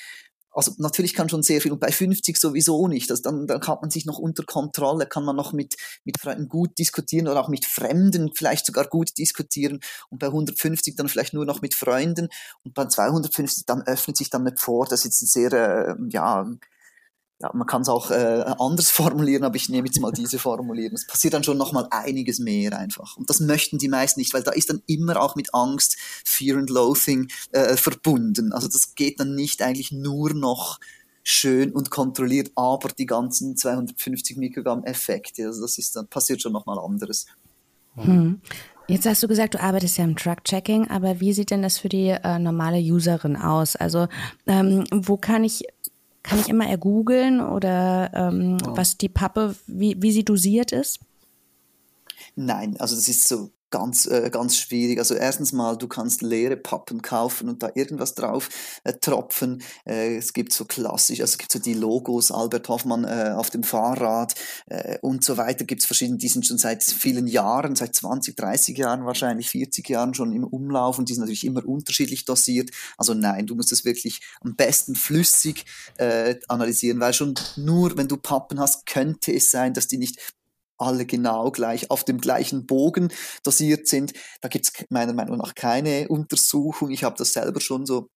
Also 0.51 0.73
natürlich 0.77 1.13
kann 1.13 1.29
schon 1.29 1.43
sehr 1.43 1.61
viel 1.61 1.71
und 1.71 1.79
bei 1.79 1.91
50 1.91 2.35
sowieso 2.37 2.87
nicht. 2.87 3.11
Also 3.11 3.21
dann, 3.23 3.45
dann 3.45 3.61
hat 3.61 3.81
man 3.81 3.91
sich 3.91 4.05
noch 4.05 4.17
unter 4.17 4.43
Kontrolle, 4.43 5.05
kann 5.05 5.23
man 5.23 5.35
noch 5.35 5.53
mit, 5.53 5.75
mit 6.05 6.19
Freunden 6.19 6.49
gut 6.49 6.77
diskutieren 6.79 7.27
oder 7.27 7.39
auch 7.39 7.49
mit 7.49 7.65
Fremden 7.65 8.31
vielleicht 8.33 8.65
sogar 8.65 8.87
gut 8.87 9.17
diskutieren 9.17 9.79
und 10.09 10.19
bei 10.19 10.27
150 10.27 10.95
dann 10.95 11.07
vielleicht 11.07 11.33
nur 11.33 11.45
noch 11.45 11.61
mit 11.61 11.75
Freunden 11.75 12.29
und 12.63 12.73
bei 12.73 12.85
250 12.87 13.65
dann 13.67 13.83
öffnet 13.83 14.17
sich 14.17 14.29
dann 14.29 14.43
nicht 14.43 14.59
vor. 14.59 14.85
Das 14.85 15.05
ist 15.05 15.05
jetzt 15.05 15.21
ein 15.21 15.27
sehr, 15.27 15.53
äh, 15.53 15.95
ja, 16.09 16.49
ja, 17.41 17.51
man 17.53 17.67
kann 17.67 17.83
es 17.83 17.89
auch 17.89 18.11
äh, 18.11 18.43
anders 18.59 18.89
formulieren, 18.91 19.43
aber 19.43 19.55
ich 19.55 19.69
nehme 19.69 19.87
jetzt 19.87 19.99
mal 19.99 20.11
diese 20.11 20.39
Formulierung. 20.39 20.95
Es 20.95 21.07
passiert 21.07 21.33
dann 21.33 21.43
schon 21.43 21.57
noch 21.57 21.71
mal 21.71 21.87
einiges 21.89 22.39
mehr 22.39 22.77
einfach. 22.77 23.17
Und 23.17 23.29
das 23.29 23.39
möchten 23.39 23.77
die 23.77 23.87
meisten 23.87 24.19
nicht, 24.19 24.33
weil 24.33 24.43
da 24.43 24.51
ist 24.51 24.69
dann 24.69 24.81
immer 24.87 25.21
auch 25.21 25.35
mit 25.35 25.53
Angst, 25.53 25.97
Fear 26.25 26.57
and 26.57 26.69
Loathing 26.69 27.29
äh, 27.51 27.77
verbunden. 27.77 28.51
Also 28.51 28.67
das 28.67 28.95
geht 28.95 29.19
dann 29.19 29.35
nicht 29.35 29.61
eigentlich 29.61 29.91
nur 29.91 30.33
noch 30.33 30.79
schön 31.23 31.71
und 31.71 31.91
kontrolliert, 31.91 32.51
aber 32.55 32.89
die 32.89 33.05
ganzen 33.05 33.55
250 33.55 34.37
Mikrogramm 34.37 34.83
Effekte, 34.83 35.45
also 35.45 35.61
das 35.61 35.77
ist 35.77 35.95
dann 35.95 36.07
passiert 36.07 36.41
schon 36.41 36.53
noch 36.53 36.65
mal 36.65 36.79
anderes. 36.79 37.25
Hm. 37.95 38.41
Jetzt 38.87 39.05
hast 39.05 39.21
du 39.21 39.27
gesagt, 39.27 39.53
du 39.53 39.61
arbeitest 39.61 39.99
ja 39.99 40.03
im 40.03 40.15
Truck-Checking, 40.15 40.89
aber 40.89 41.19
wie 41.19 41.33
sieht 41.33 41.51
denn 41.51 41.61
das 41.61 41.77
für 41.77 41.89
die 41.89 42.07
äh, 42.07 42.39
normale 42.39 42.79
Userin 42.79 43.35
aus? 43.35 43.75
Also 43.75 44.07
ähm, 44.47 44.85
wo 44.91 45.15
kann 45.15 45.43
ich 45.43 45.65
kann 46.29 46.39
ich 46.39 46.49
immer 46.49 46.67
ergoogeln 46.67 47.41
oder 47.41 48.11
ähm, 48.13 48.57
oh. 48.65 48.77
was 48.77 48.97
die 48.97 49.09
Pappe, 49.09 49.55
wie, 49.65 49.99
wie 49.99 50.11
sie 50.11 50.23
dosiert 50.23 50.71
ist? 50.71 50.99
Nein, 52.35 52.77
also 52.79 52.95
das 52.95 53.07
ist 53.07 53.27
so 53.27 53.49
ganz, 53.69 54.05
äh, 54.05 54.29
ganz 54.31 54.57
schwierig. 54.57 54.99
Also 54.99 55.15
erstens 55.15 55.51
mal, 55.51 55.77
du 55.77 55.87
kannst 55.87 56.21
leere 56.21 56.57
Pappen 56.57 57.01
kaufen 57.01 57.49
und 57.49 57.63
da 57.63 57.71
irgendwas 57.75 58.15
drauf 58.15 58.49
äh, 58.83 58.93
tropfen. 58.93 59.61
Äh, 59.85 60.17
es 60.17 60.33
gibt 60.33 60.53
so 60.53 60.65
klassisch, 60.65 61.21
also 61.21 61.31
es 61.31 61.37
gibt 61.37 61.51
so 61.51 61.59
die 61.59 61.73
Logos, 61.73 62.31
Albert 62.31 62.67
Hoffmann 62.69 63.03
äh, 63.03 63.33
auf 63.35 63.49
dem 63.49 63.63
Fahrrad 63.63 64.35
äh, 64.67 64.97
und 65.01 65.23
so 65.23 65.37
weiter. 65.37 65.65
Gibt 65.65 65.81
es 65.81 65.85
verschiedene, 65.85 66.17
die 66.17 66.27
sind 66.27 66.45
schon 66.45 66.57
seit 66.57 66.83
vielen 66.83 67.27
Jahren, 67.27 67.75
seit 67.75 67.95
20, 67.95 68.35
30 68.35 68.77
Jahren 68.77 69.05
wahrscheinlich, 69.05 69.49
40 69.49 69.87
Jahren 69.89 70.13
schon 70.13 70.33
im 70.33 70.43
Umlauf 70.43 70.99
und 70.99 71.09
die 71.09 71.13
sind 71.13 71.21
natürlich 71.21 71.45
immer 71.45 71.65
unterschiedlich 71.65 72.25
dosiert. 72.25 72.71
Also 72.97 73.13
nein, 73.13 73.45
du 73.45 73.55
musst 73.55 73.71
es 73.71 73.85
wirklich 73.85 74.21
am 74.41 74.55
besten 74.55 74.95
flüssig 74.95 75.65
äh, 75.97 76.35
analysieren, 76.47 76.99
weil 76.99 77.13
schon 77.13 77.35
nur, 77.55 77.97
wenn 77.97 78.07
du 78.07 78.17
Pappen 78.17 78.59
hast, 78.59 78.85
könnte 78.85 79.33
es 79.33 79.51
sein, 79.51 79.73
dass 79.73 79.87
die 79.87 79.97
nicht 79.97 80.19
alle 80.79 81.05
genau 81.05 81.51
gleich 81.51 81.91
auf 81.91 82.03
dem 82.03 82.19
gleichen 82.19 82.65
Bogen 82.65 83.09
dosiert 83.43 83.87
sind. 83.87 84.13
Da 84.41 84.49
gibt 84.49 84.65
es 84.65 84.85
meiner 84.89 85.13
Meinung 85.13 85.37
nach 85.37 85.55
keine 85.55 86.07
Untersuchung. 86.09 86.91
Ich 86.91 87.03
habe 87.03 87.15
das 87.17 87.33
selber 87.33 87.61
schon 87.61 87.85
so 87.85 88.09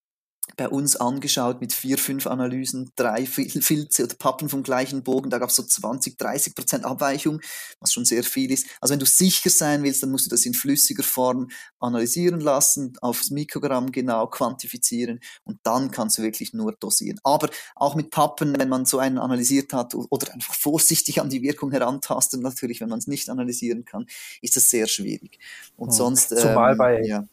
bei 0.58 0.67
uns 0.67 0.95
angeschaut 0.95 1.62
mit 1.62 1.73
vier, 1.73 1.97
fünf 1.97 2.27
Analysen, 2.27 2.91
drei 2.95 3.25
Filze 3.25 4.03
oder 4.03 4.15
Pappen 4.15 4.49
vom 4.49 4.62
gleichen 4.62 5.03
Bogen. 5.03 5.29
Da 5.29 5.39
gab 5.39 5.49
es 5.49 5.56
so 5.56 5.63
20, 5.63 6.17
30 6.17 6.53
Prozent 6.53 6.86
Abweichung, 6.86 7.41
was 7.79 7.93
schon 7.93 8.06
sehr 8.06 8.23
viel 8.23 8.51
ist. 8.51 8.67
Also 8.79 8.93
wenn 8.93 8.99
du 8.99 9.06
sicher 9.06 9.49
sein 9.49 9.84
willst, 9.84 10.03
dann 10.03 10.12
musst 10.12 10.25
du 10.25 10.29
das 10.29 10.45
in 10.45 10.53
flüssiger 10.53 11.03
Form 11.03 11.49
analysieren 11.79 12.39
lassen, 12.39 12.93
aufs 13.01 13.32
Mikrogramm 13.32 13.91
genau 13.91 14.27
quantifizieren 14.27 15.21
und 15.43 15.60
dann 15.63 15.91
kannst 15.91 16.17
du 16.17 16.21
wirklich 16.21 16.53
nur 16.53 16.73
dosieren. 16.73 17.19
Aber 17.23 17.49
auch 17.75 17.95
mit 17.95 18.12
Pappen, 18.12 18.58
wenn 18.60 18.69
man 18.69 18.86
so 18.86 18.99
einen 18.99 19.17
analysiert 19.17 19.73
hat 19.73 19.95
oder 19.95 20.34
einfach 20.34 20.53
vorsichtig 20.53 21.19
an 21.21 21.29
die 21.29 21.41
Wirkung 21.41 21.71
herantasten, 21.71 22.41
natürlich, 22.41 22.82
wenn 22.82 22.89
man 22.89 22.99
es 22.99 23.08
nicht 23.08 23.29
analysieren 23.29 23.86
kann, 23.86 24.06
ist 24.41 24.56
das 24.56 24.69
sehr 24.69 24.88
schwierig. 24.88 25.39
Und 25.77 25.89
ja. 25.89 25.93
sonst. 25.93 26.29
Zumal 26.29 26.73
ähm, 26.73 26.77
bei, 26.77 27.01
ja 27.03 27.27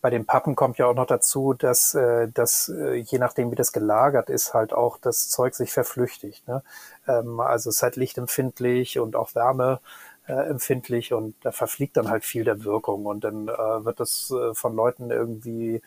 bei 0.00 0.10
den 0.10 0.24
Pappen 0.24 0.56
kommt 0.56 0.78
ja 0.78 0.86
auch 0.86 0.94
noch 0.94 1.06
dazu, 1.06 1.52
dass, 1.52 1.94
äh, 1.94 2.28
dass 2.28 2.68
äh, 2.68 2.94
je 2.94 3.18
nachdem, 3.18 3.50
wie 3.50 3.56
das 3.56 3.72
gelagert 3.72 4.30
ist, 4.30 4.54
halt 4.54 4.72
auch 4.72 4.98
das 4.98 5.28
Zeug 5.28 5.54
sich 5.54 5.72
verflüchtigt. 5.72 6.46
Ne? 6.48 6.62
Ähm, 7.06 7.40
also 7.40 7.68
es 7.68 7.76
ist 7.76 7.82
halt 7.82 7.96
lichtempfindlich 7.96 8.98
und 8.98 9.14
auch 9.16 9.34
Wärme 9.34 9.80
äh, 10.26 10.32
empfindlich 10.32 11.12
und 11.12 11.34
da 11.42 11.52
verfliegt 11.52 11.96
dann 11.96 12.08
halt 12.08 12.24
viel 12.24 12.44
der 12.44 12.64
Wirkung 12.64 13.06
und 13.06 13.24
dann 13.24 13.48
äh, 13.48 13.84
wird 13.84 14.00
das 14.00 14.30
äh, 14.30 14.54
von 14.54 14.74
Leuten 14.74 15.10
irgendwie 15.10 15.82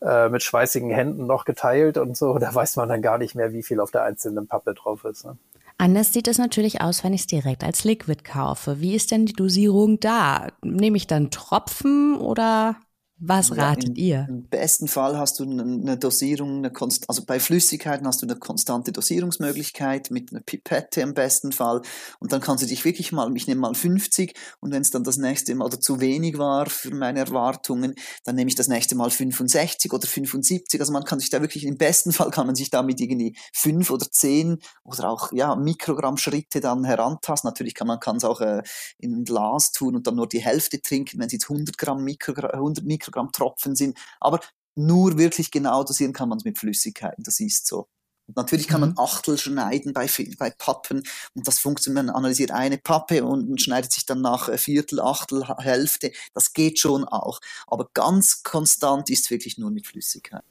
äh, 0.00 0.28
mit 0.28 0.42
schweißigen 0.42 0.90
Händen 0.90 1.26
noch 1.26 1.44
geteilt 1.44 1.98
und 1.98 2.16
so. 2.16 2.38
Da 2.38 2.54
weiß 2.54 2.76
man 2.76 2.88
dann 2.88 3.02
gar 3.02 3.18
nicht 3.18 3.34
mehr, 3.34 3.52
wie 3.52 3.62
viel 3.62 3.80
auf 3.80 3.90
der 3.90 4.04
einzelnen 4.04 4.46
Pappe 4.46 4.74
drauf 4.74 5.04
ist. 5.04 5.26
Ne? 5.26 5.36
Anders 5.76 6.12
sieht 6.12 6.26
es 6.26 6.38
natürlich 6.38 6.80
aus, 6.80 7.04
wenn 7.04 7.12
ich 7.12 7.22
es 7.22 7.26
direkt 7.26 7.62
als 7.62 7.84
Liquid 7.84 8.24
kaufe. 8.24 8.80
Wie 8.80 8.96
ist 8.96 9.10
denn 9.10 9.26
die 9.26 9.32
Dosierung 9.32 10.00
da? 10.00 10.48
Nehme 10.62 10.96
ich 10.96 11.06
dann 11.06 11.30
Tropfen 11.30 12.16
oder 12.16 12.76
Was 13.20 13.56
ratet 13.56 13.84
ja, 13.84 13.88
im, 13.88 13.96
ihr? 13.96 14.26
Im 14.28 14.42
besten 14.44 14.86
Fall 14.86 15.18
hast 15.18 15.40
du 15.40 15.42
eine 15.42 15.98
Dosierung, 15.98 16.58
eine 16.58 16.70
Konst 16.70 17.08
also 17.08 17.24
bei 17.24 17.40
Flüssigkeiten 17.40 18.06
hast 18.06 18.22
du 18.22 18.26
eine 18.26 18.36
konstante 18.36 18.92
Dosierungsmöglichkeit 18.92 20.12
mit 20.12 20.30
einer 20.30 20.40
Pipette 20.40 21.00
im 21.00 21.14
besten 21.14 21.50
Fall. 21.50 21.82
Und 22.20 22.32
dann 22.32 22.40
kannst 22.40 22.62
du 22.62 22.68
dich 22.68 22.84
wirklich 22.84 23.10
mal, 23.10 23.34
ich 23.36 23.48
nehme 23.48 23.62
mal 23.62 23.74
50 23.74 24.34
und 24.60 24.70
wenn 24.70 24.82
es 24.82 24.92
dann 24.92 25.02
das 25.02 25.16
nächste 25.16 25.52
Mal 25.56 25.64
oder 25.64 25.80
zu 25.80 26.00
wenig 26.00 26.38
war 26.38 26.70
für 26.70 26.94
meine 26.94 27.18
Erwartungen, 27.18 27.94
dann 28.24 28.36
nehme 28.36 28.50
ich 28.50 28.54
das 28.54 28.68
nächste 28.68 28.94
Mal 28.94 29.10
65 29.10 29.92
oder 29.92 30.06
75. 30.06 30.80
Also 30.80 30.92
man 30.92 31.02
kann 31.02 31.18
sich 31.18 31.30
da 31.30 31.40
wirklich, 31.40 31.66
im 31.66 31.76
besten 31.76 32.12
Fall 32.12 32.30
kann 32.30 32.46
man 32.46 32.54
sich 32.54 32.70
damit 32.70 33.00
irgendwie 33.00 33.36
fünf 33.52 33.90
oder 33.90 34.06
zehn 34.08 34.58
oder 34.84 35.10
auch 35.10 35.32
ja, 35.32 35.56
Mikrogramm 35.56 36.18
Schritte 36.18 36.60
dann 36.60 36.84
herantasten. 36.84 37.48
Natürlich 37.48 37.74
kann 37.74 37.88
man 37.88 37.98
es 38.16 38.24
auch 38.24 38.40
äh, 38.40 38.62
in 38.98 39.12
ein 39.12 39.24
Glas 39.24 39.72
tun 39.72 39.96
und 39.96 40.06
dann 40.06 40.14
nur 40.14 40.28
die 40.28 40.40
Hälfte 40.40 40.80
trinken, 40.80 41.18
wenn 41.18 41.26
es 41.26 41.32
jetzt 41.32 41.50
100 41.50 41.76
Gramm 41.76 42.04
Mikrogramm, 42.04 42.52
100 42.52 42.84
Mikrogramm 42.84 43.07
Mikrogramm 43.08 43.32
Tropfen 43.32 43.76
sind. 43.76 43.98
Aber 44.20 44.40
nur 44.74 45.18
wirklich 45.18 45.50
genau 45.50 45.82
dosieren 45.84 46.12
kann 46.12 46.28
man 46.28 46.38
es 46.38 46.44
mit 46.44 46.58
Flüssigkeiten. 46.58 47.24
Das 47.24 47.40
ist 47.40 47.66
so. 47.66 47.88
Und 48.28 48.36
natürlich 48.36 48.68
kann 48.68 48.80
man 48.80 48.90
mhm. 48.90 48.98
Achtel 48.98 49.38
schneiden 49.38 49.94
bei, 49.94 50.06
bei 50.38 50.50
Pappen 50.50 51.02
und 51.34 51.48
das 51.48 51.58
funktioniert. 51.58 52.06
Man 52.06 52.14
analysiert 52.14 52.50
eine 52.50 52.76
Pappe 52.76 53.24
und 53.24 53.60
schneidet 53.60 53.90
sich 53.90 54.04
dann 54.04 54.20
nach 54.20 54.50
äh, 54.50 54.58
Viertel, 54.58 55.00
Achtel, 55.00 55.48
Hälfte. 55.58 56.12
Das 56.34 56.52
geht 56.52 56.78
schon 56.78 57.04
auch. 57.04 57.40
Aber 57.66 57.88
ganz 57.94 58.42
konstant 58.42 59.08
ist 59.08 59.30
wirklich 59.30 59.56
nur 59.56 59.70
mit 59.70 59.86
Flüssigkeit. 59.86 60.44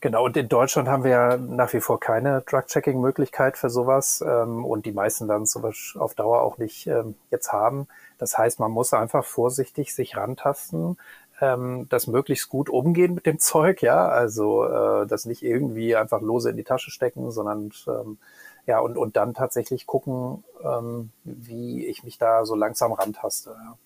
Genau, 0.00 0.24
und 0.24 0.36
in 0.36 0.48
Deutschland 0.48 0.88
haben 0.88 1.04
wir 1.04 1.10
ja 1.10 1.36
nach 1.36 1.72
wie 1.72 1.80
vor 1.80 2.00
keine 2.00 2.42
Drug-Checking-Möglichkeit 2.42 3.56
für 3.56 3.70
sowas 3.70 4.22
ähm, 4.26 4.64
und 4.64 4.84
die 4.84 4.92
meisten 4.92 5.28
werden 5.28 5.46
sowas 5.46 5.94
auf 5.96 6.14
Dauer 6.14 6.42
auch 6.42 6.58
nicht 6.58 6.88
ähm, 6.88 7.14
jetzt 7.30 7.52
haben. 7.52 7.86
Das 8.18 8.36
heißt, 8.36 8.58
man 8.58 8.72
muss 8.72 8.92
einfach 8.94 9.24
vorsichtig 9.24 9.94
sich 9.94 10.16
rantasten 10.16 10.96
ähm, 11.42 11.86
das 11.88 12.06
möglichst 12.06 12.48
gut 12.48 12.70
umgehen 12.70 13.14
mit 13.14 13.26
dem 13.26 13.38
Zeug, 13.40 13.82
ja, 13.82 14.08
also 14.08 14.64
äh, 14.64 15.06
das 15.06 15.26
nicht 15.26 15.42
irgendwie 15.42 15.96
einfach 15.96 16.22
lose 16.22 16.48
in 16.48 16.56
die 16.56 16.64
Tasche 16.64 16.90
stecken, 16.90 17.30
sondern 17.32 17.72
ähm, 17.88 18.18
ja, 18.66 18.78
und, 18.78 18.96
und 18.96 19.16
dann 19.16 19.34
tatsächlich 19.34 19.86
gucken, 19.86 20.44
ähm, 20.64 21.10
wie 21.24 21.84
ich 21.84 22.04
mich 22.04 22.16
da 22.16 22.46
so 22.46 22.54
langsam 22.54 22.92
rantaste. 22.92 23.50
Ja. 23.50 23.76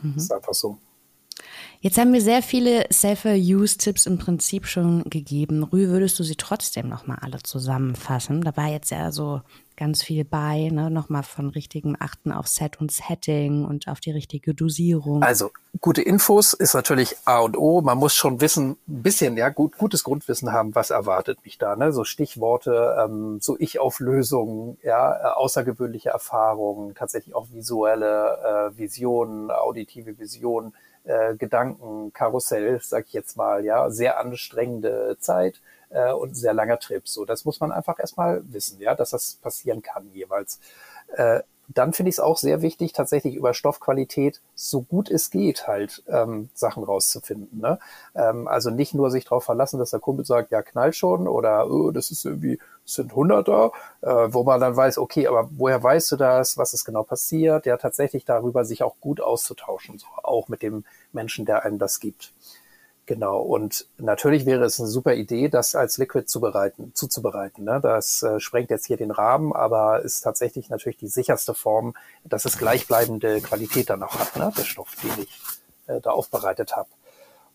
Mhm. 0.00 0.14
Das 0.14 0.24
ist 0.24 0.32
einfach 0.32 0.54
so. 0.54 0.78
Jetzt 1.80 1.98
haben 1.98 2.14
wir 2.14 2.22
sehr 2.22 2.40
viele 2.40 2.86
Safer-Use-Tipps 2.88 4.06
im 4.06 4.16
Prinzip 4.16 4.66
schon 4.66 5.04
gegeben. 5.04 5.62
Rü, 5.62 5.88
würdest 5.88 6.18
du 6.18 6.22
sie 6.22 6.36
trotzdem 6.36 6.88
nochmal 6.88 7.18
alle 7.20 7.42
zusammenfassen? 7.42 8.40
Da 8.40 8.56
war 8.56 8.68
jetzt 8.68 8.90
ja 8.90 9.12
so 9.12 9.42
ganz 9.76 10.02
viel 10.02 10.24
bei, 10.24 10.68
ne? 10.70 10.90
nochmal 10.90 11.22
von 11.22 11.50
richtigem 11.50 11.96
Achten 11.98 12.32
auf 12.32 12.46
Set 12.46 12.80
und 12.80 12.92
Setting 12.92 13.64
und 13.64 13.88
auf 13.88 14.00
die 14.00 14.10
richtige 14.10 14.54
Dosierung. 14.54 15.22
Also 15.22 15.50
gute 15.80 16.02
Infos 16.02 16.52
ist 16.52 16.74
natürlich 16.74 17.16
A 17.24 17.40
und 17.40 17.56
O. 17.56 17.80
Man 17.80 17.98
muss 17.98 18.14
schon 18.14 18.40
wissen, 18.40 18.76
ein 18.88 19.02
bisschen, 19.02 19.36
ja, 19.36 19.48
gut, 19.48 19.76
gutes 19.76 20.04
Grundwissen 20.04 20.52
haben, 20.52 20.74
was 20.74 20.90
erwartet 20.90 21.38
mich 21.44 21.58
da. 21.58 21.76
Ne? 21.76 21.92
So 21.92 22.04
Stichworte, 22.04 22.96
ähm, 23.04 23.38
so 23.40 23.56
Ich-Auflösungen, 23.58 24.78
ja, 24.82 25.12
äh, 25.12 25.34
außergewöhnliche 25.34 26.10
Erfahrungen, 26.10 26.94
tatsächlich 26.94 27.34
auch 27.34 27.48
visuelle 27.52 28.72
äh, 28.74 28.78
Visionen, 28.78 29.50
auditive 29.50 30.18
Visionen, 30.18 30.74
äh, 31.04 31.34
Gedankenkarussell, 31.36 32.80
sag 32.82 33.06
ich 33.06 33.12
jetzt 33.12 33.36
mal, 33.36 33.64
ja, 33.64 33.90
sehr 33.90 34.18
anstrengende 34.18 35.16
Zeit 35.20 35.60
äh, 35.90 36.12
und 36.12 36.34
sehr 36.34 36.54
langer 36.54 36.78
Trip. 36.78 37.06
So, 37.06 37.24
das 37.24 37.44
muss 37.44 37.60
man 37.60 37.72
einfach 37.72 37.98
erstmal 37.98 38.42
wissen, 38.52 38.80
ja, 38.80 38.94
dass 38.94 39.10
das 39.10 39.34
passieren 39.36 39.82
kann 39.82 40.10
jeweils. 40.12 40.60
Äh, 41.16 41.40
dann 41.68 41.92
finde 41.92 42.10
ich 42.10 42.16
es 42.16 42.20
auch 42.20 42.36
sehr 42.36 42.62
wichtig, 42.62 42.92
tatsächlich 42.92 43.34
über 43.34 43.54
Stoffqualität 43.54 44.40
so 44.54 44.82
gut 44.82 45.10
es 45.10 45.30
geht 45.30 45.66
halt 45.66 46.02
ähm, 46.08 46.50
Sachen 46.54 46.84
rauszufinden. 46.84 47.60
Ne? 47.60 47.78
Ähm, 48.14 48.48
also 48.48 48.70
nicht 48.70 48.94
nur 48.94 49.10
sich 49.10 49.24
darauf 49.24 49.44
verlassen, 49.44 49.78
dass 49.78 49.90
der 49.90 50.00
Kumpel 50.00 50.24
sagt, 50.24 50.50
ja 50.50 50.62
knall 50.62 50.92
schon 50.92 51.26
oder 51.28 51.70
oh, 51.70 51.90
das 51.90 52.10
ist 52.10 52.24
irgendwie 52.24 52.58
sind 52.84 53.14
Hunderter, 53.14 53.72
äh, 54.02 54.08
wo 54.08 54.44
man 54.44 54.60
dann 54.60 54.76
weiß, 54.76 54.98
okay, 54.98 55.26
aber 55.26 55.48
woher 55.52 55.82
weißt 55.82 56.12
du 56.12 56.16
das, 56.16 56.58
was 56.58 56.74
ist 56.74 56.84
genau 56.84 57.02
passiert? 57.02 57.66
Ja, 57.66 57.76
tatsächlich 57.78 58.24
darüber 58.24 58.64
sich 58.64 58.82
auch 58.82 58.96
gut 59.00 59.20
auszutauschen, 59.20 59.98
so 59.98 60.06
auch 60.22 60.48
mit 60.48 60.62
dem 60.62 60.84
Menschen, 61.12 61.46
der 61.46 61.64
einem 61.64 61.78
das 61.78 61.98
gibt. 61.98 62.32
Genau. 63.06 63.42
Und 63.42 63.86
natürlich 63.98 64.46
wäre 64.46 64.64
es 64.64 64.80
eine 64.80 64.88
super 64.88 65.14
Idee, 65.14 65.48
das 65.48 65.74
als 65.74 65.98
Liquid 65.98 66.26
zubereiten, 66.26 66.92
zuzubereiten. 66.94 67.64
Ne? 67.64 67.78
Das 67.82 68.22
äh, 68.22 68.40
sprengt 68.40 68.70
jetzt 68.70 68.86
hier 68.86 68.96
den 68.96 69.10
Rahmen, 69.10 69.52
aber 69.52 70.02
ist 70.02 70.22
tatsächlich 70.22 70.70
natürlich 70.70 70.96
die 70.96 71.08
sicherste 71.08 71.52
Form, 71.52 71.94
dass 72.24 72.46
es 72.46 72.56
gleichbleibende 72.56 73.42
Qualität 73.42 73.90
dann 73.90 74.02
auch 74.02 74.18
hat, 74.18 74.36
ne? 74.36 74.52
der 74.56 74.64
Stoff, 74.64 74.96
den 75.02 75.24
ich 75.24 75.38
äh, 75.86 76.00
da 76.00 76.10
aufbereitet 76.12 76.76
habe. 76.76 76.88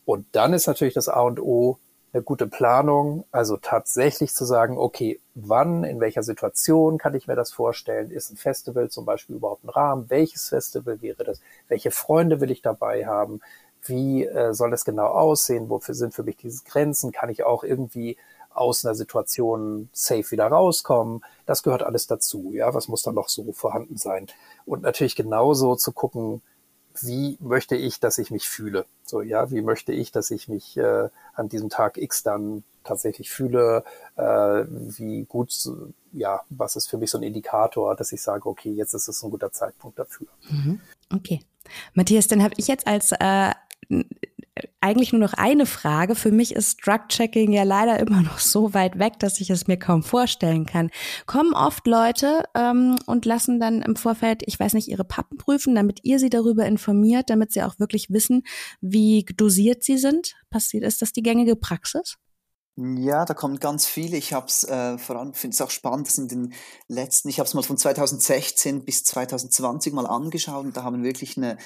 Und 0.06 0.28
dann 0.34 0.54
ist 0.54 0.68
natürlich 0.68 0.94
das 0.94 1.10
A 1.10 1.22
und 1.22 1.40
O 1.40 1.80
eine 2.14 2.24
gute 2.24 2.48
Planung, 2.48 3.26
also 3.32 3.58
tatsächlich 3.58 4.34
zu 4.34 4.46
sagen, 4.46 4.78
okay, 4.78 5.20
wann, 5.36 5.84
in 5.84 6.00
welcher 6.00 6.24
Situation 6.24 6.98
kann 6.98 7.14
ich 7.14 7.28
mir 7.28 7.36
das 7.36 7.52
vorstellen? 7.52 8.10
Ist 8.10 8.32
ein 8.32 8.38
Festival 8.38 8.90
zum 8.90 9.06
Beispiel 9.06 9.36
überhaupt 9.36 9.64
ein 9.64 9.70
Rahmen? 9.70 10.10
Welches 10.10 10.50
Festival 10.50 11.02
wäre 11.02 11.24
das? 11.24 11.42
Welche 11.68 11.92
Freunde 11.92 12.42
will 12.42 12.50
ich 12.52 12.62
dabei 12.62 13.06
haben? 13.06 13.42
Wie 13.90 14.26
äh, 14.26 14.54
soll 14.54 14.72
das 14.72 14.86
genau 14.86 15.08
aussehen? 15.08 15.70
Wofür 15.70 15.96
sind 15.96 16.14
für 16.14 16.24
mich 16.24 16.38
diese 16.38 16.64
Grenzen? 16.64 17.12
Kann 17.12 17.30
ich 17.30 17.44
auch 17.44 17.64
irgendwie 17.64 18.18
aus 18.52 18.86
einer 18.86 18.96
Situation 18.96 19.90
safe 19.94 20.32
wieder 20.32 20.48
rauskommen? 20.48 21.22
Das 21.46 21.64
gehört 21.64 21.84
alles 21.84 22.08
dazu. 22.08 22.52
Ja, 22.54 22.74
was 22.74 22.88
muss 22.88 23.04
da 23.04 23.12
noch 23.12 23.30
so 23.30 23.52
vorhanden 23.52 23.98
sein? 23.98 24.28
Und 24.66 24.84
natürlich 24.84 25.16
genauso 25.16 25.76
zu 25.76 25.92
gucken, 25.92 26.42
wie 27.02 27.38
möchte 27.40 27.76
ich, 27.76 28.00
dass 28.00 28.18
ich 28.18 28.32
mich 28.32 28.50
fühle? 28.50 28.86
So, 29.06 29.22
ja, 29.22 29.52
wie 29.52 29.62
möchte 29.62 29.94
ich, 29.94 30.12
dass 30.12 30.32
ich 30.32 30.48
mich 30.48 30.78
äh, 30.78 31.10
an 31.34 31.50
diesem 31.50 31.70
Tag 31.70 31.98
X 31.98 32.24
dann 32.24 32.64
tatsächlich 32.84 33.30
fühle? 33.30 33.84
Äh, 34.16 34.66
wie 34.68 35.26
gut, 35.26 35.54
ja, 36.12 36.42
was 36.50 36.76
ist 36.76 36.90
für 36.90 36.98
mich 36.98 37.12
so 37.12 37.18
ein 37.18 37.24
Indikator, 37.24 37.96
dass 37.96 38.12
ich 38.12 38.22
sage, 38.22 38.48
okay, 38.48 38.72
jetzt 38.72 38.94
ist 38.94 39.08
es 39.08 39.24
ein 39.24 39.32
guter 39.32 39.52
Zeitpunkt 39.52 40.00
dafür. 40.00 40.28
Mhm. 40.50 40.80
Okay. 41.14 41.42
Matthias, 41.94 42.28
dann 42.28 42.44
habe 42.44 42.56
ich 42.58 42.68
jetzt 42.68 42.88
als 42.88 43.12
äh, 43.12 43.52
eigentlich 44.82 45.12
nur 45.12 45.22
noch 45.22 45.34
eine 45.34 45.66
Frage. 45.66 46.16
Für 46.16 46.32
mich 46.32 46.56
ist 46.56 46.86
Drug-Checking 46.86 47.52
ja 47.52 47.64
leider 47.64 48.00
immer 48.06 48.22
noch 48.22 48.40
so 48.40 48.74
weit 48.74 49.00
weg, 49.00 49.20
dass 49.20 49.40
ich 49.40 49.50
es 49.50 49.68
mir 49.68 49.78
kaum 49.78 50.04
vorstellen 50.04 50.66
kann. 50.66 50.90
Kommen 51.26 51.54
oft 51.54 51.86
Leute 51.88 52.44
ähm, 52.56 52.98
und 53.06 53.26
lassen 53.26 53.60
dann 53.60 53.82
im 53.82 53.96
Vorfeld, 53.96 54.44
ich 54.46 54.60
weiß 54.60 54.74
nicht, 54.74 54.88
ihre 54.88 55.04
Pappen 55.04 55.38
prüfen, 55.38 55.76
damit 55.76 56.00
ihr 56.04 56.20
sie 56.20 56.30
darüber 56.30 56.66
informiert, 56.66 57.30
damit 57.30 57.52
sie 57.52 57.64
auch 57.64 57.80
wirklich 57.80 58.10
wissen, 58.10 58.44
wie 58.82 59.26
dosiert 59.36 59.84
sie 59.84 59.98
sind. 59.98 60.36
Passiert 60.50 60.84
ist 60.84 61.02
das 61.02 61.12
die 61.12 61.24
gängige 61.24 61.56
Praxis? 61.56 62.18
Ja, 62.82 63.26
da 63.26 63.34
kommen 63.34 63.60
ganz 63.60 63.86
viele. 63.86 64.16
Ich 64.16 64.32
habe 64.32 64.46
es 64.46 64.64
äh, 64.64 64.98
vor 64.98 65.18
allem 65.18 65.34
finde 65.34 65.54
es 65.54 65.60
auch 65.60 65.70
spannend, 65.70 66.08
dass 66.08 66.18
in 66.18 66.30
den 66.30 66.54
letzten, 66.88 67.28
ich 67.28 67.40
habe 67.40 67.48
es 67.48 67.54
mal 67.54 67.62
von 67.62 67.78
2016 67.78 68.86
bis 68.86 69.04
2020 69.04 69.92
mal 69.92 70.08
angeschaut 70.08 70.64
und 70.64 70.78
da 70.78 70.84
haben 70.84 71.04
wirklich 71.04 71.36
eine 71.36 71.58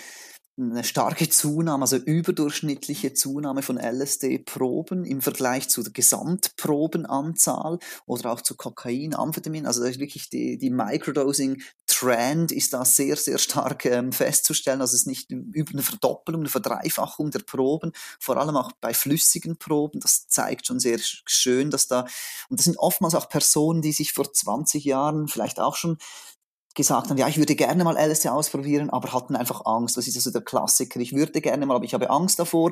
eine 0.56 0.84
starke 0.84 1.28
Zunahme, 1.30 1.84
also 1.84 1.98
überdurchschnittliche 1.98 3.14
Zunahme 3.14 3.64
von 3.64 3.78
LSD-Proben 3.78 5.04
im 5.04 5.22
Vergleich 5.22 5.68
zu 5.68 5.82
der 5.82 5.94
Gesamtprobenanzahl 5.94 7.80
oder 8.06 8.32
auch 8.32 8.42
zu 8.42 8.56
Kokain, 8.56 9.16
Amphetamin. 9.16 9.66
Also 9.66 9.82
da 9.82 9.90
ist 9.90 10.00
wirklich 10.00 10.30
die, 10.30 10.60
die 10.60 10.70
Microdosing-Trend 10.70 12.52
ist 12.52 12.74
da 12.74 12.86
sehr, 12.86 13.16
sehr 13.16 13.40
stark 13.40 13.86
ähm, 13.86 14.12
festzustellen. 14.12 14.82
Also 14.82 14.94
es 14.94 15.02
ist 15.02 15.08
nicht 15.08 15.32
über 15.32 15.72
eine 15.72 15.82
Verdoppelung, 15.82 16.42
eine 16.42 16.50
Verdreifachung 16.50 17.32
der 17.32 17.40
Proben, 17.40 17.92
vor 18.20 18.38
allem 18.38 18.56
auch 18.56 18.74
bei 18.74 18.94
flüssigen 18.94 19.58
Proben. 19.58 20.02
Das 20.02 20.28
zeigt 20.28 20.68
schon 20.68 20.80
sehr 20.80 21.00
schön, 21.00 21.72
dass 21.72 21.88
da, 21.88 22.02
und 22.50 22.60
das 22.60 22.66
sind 22.66 22.78
oftmals 22.78 23.16
auch 23.16 23.28
Personen, 23.28 23.82
die 23.82 23.92
sich 23.92 24.14
vor 24.14 24.32
20 24.32 24.84
Jahren 24.84 25.28
vielleicht 25.28 25.60
auch 25.60 25.76
schon 25.76 25.98
gesagt 26.74 27.10
haben, 27.10 27.18
ja, 27.18 27.28
ich 27.28 27.38
würde 27.38 27.56
gerne 27.56 27.84
mal 27.84 27.98
LSD 27.98 28.30
ausprobieren, 28.30 28.90
aber 28.90 29.14
hatten 29.14 29.36
einfach 29.36 29.66
Angst. 29.66 29.98
Das 29.98 30.08
ist 30.08 30.16
also 30.16 30.32
der 30.32 30.42
Klassiker. 30.42 31.00
Ich 31.00 31.14
würde 31.14 31.42
gerne 31.42 31.66
mal, 31.66 31.76
aber 31.76 31.86
ich 31.86 31.94
habe 31.94 32.10
Angst 32.10 32.40
davor. 32.40 32.72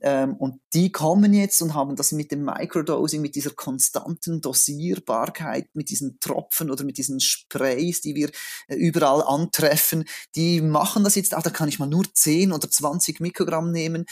Ähm, 0.00 0.36
und 0.36 0.60
die 0.74 0.92
kommen 0.92 1.32
jetzt 1.32 1.62
und 1.62 1.74
haben 1.74 1.96
das 1.96 2.12
mit 2.12 2.30
dem 2.30 2.44
Microdosing, 2.44 3.22
mit 3.22 3.34
dieser 3.34 3.50
konstanten 3.50 4.40
Dosierbarkeit, 4.40 5.68
mit 5.74 5.90
diesen 5.90 6.20
Tropfen 6.20 6.70
oder 6.70 6.84
mit 6.84 6.98
diesen 6.98 7.20
Sprays, 7.20 8.00
die 8.00 8.14
wir 8.14 8.30
äh, 8.68 8.74
überall 8.74 9.22
antreffen, 9.22 10.04
die 10.34 10.60
machen 10.60 11.04
das 11.04 11.14
jetzt, 11.14 11.34
ah, 11.34 11.40
da 11.40 11.50
kann 11.50 11.68
ich 11.68 11.78
mal 11.78 11.86
nur 11.86 12.04
10 12.12 12.52
oder 12.52 12.70
20 12.70 13.20
Mikrogramm 13.20 13.72
nehmen. 13.72 14.04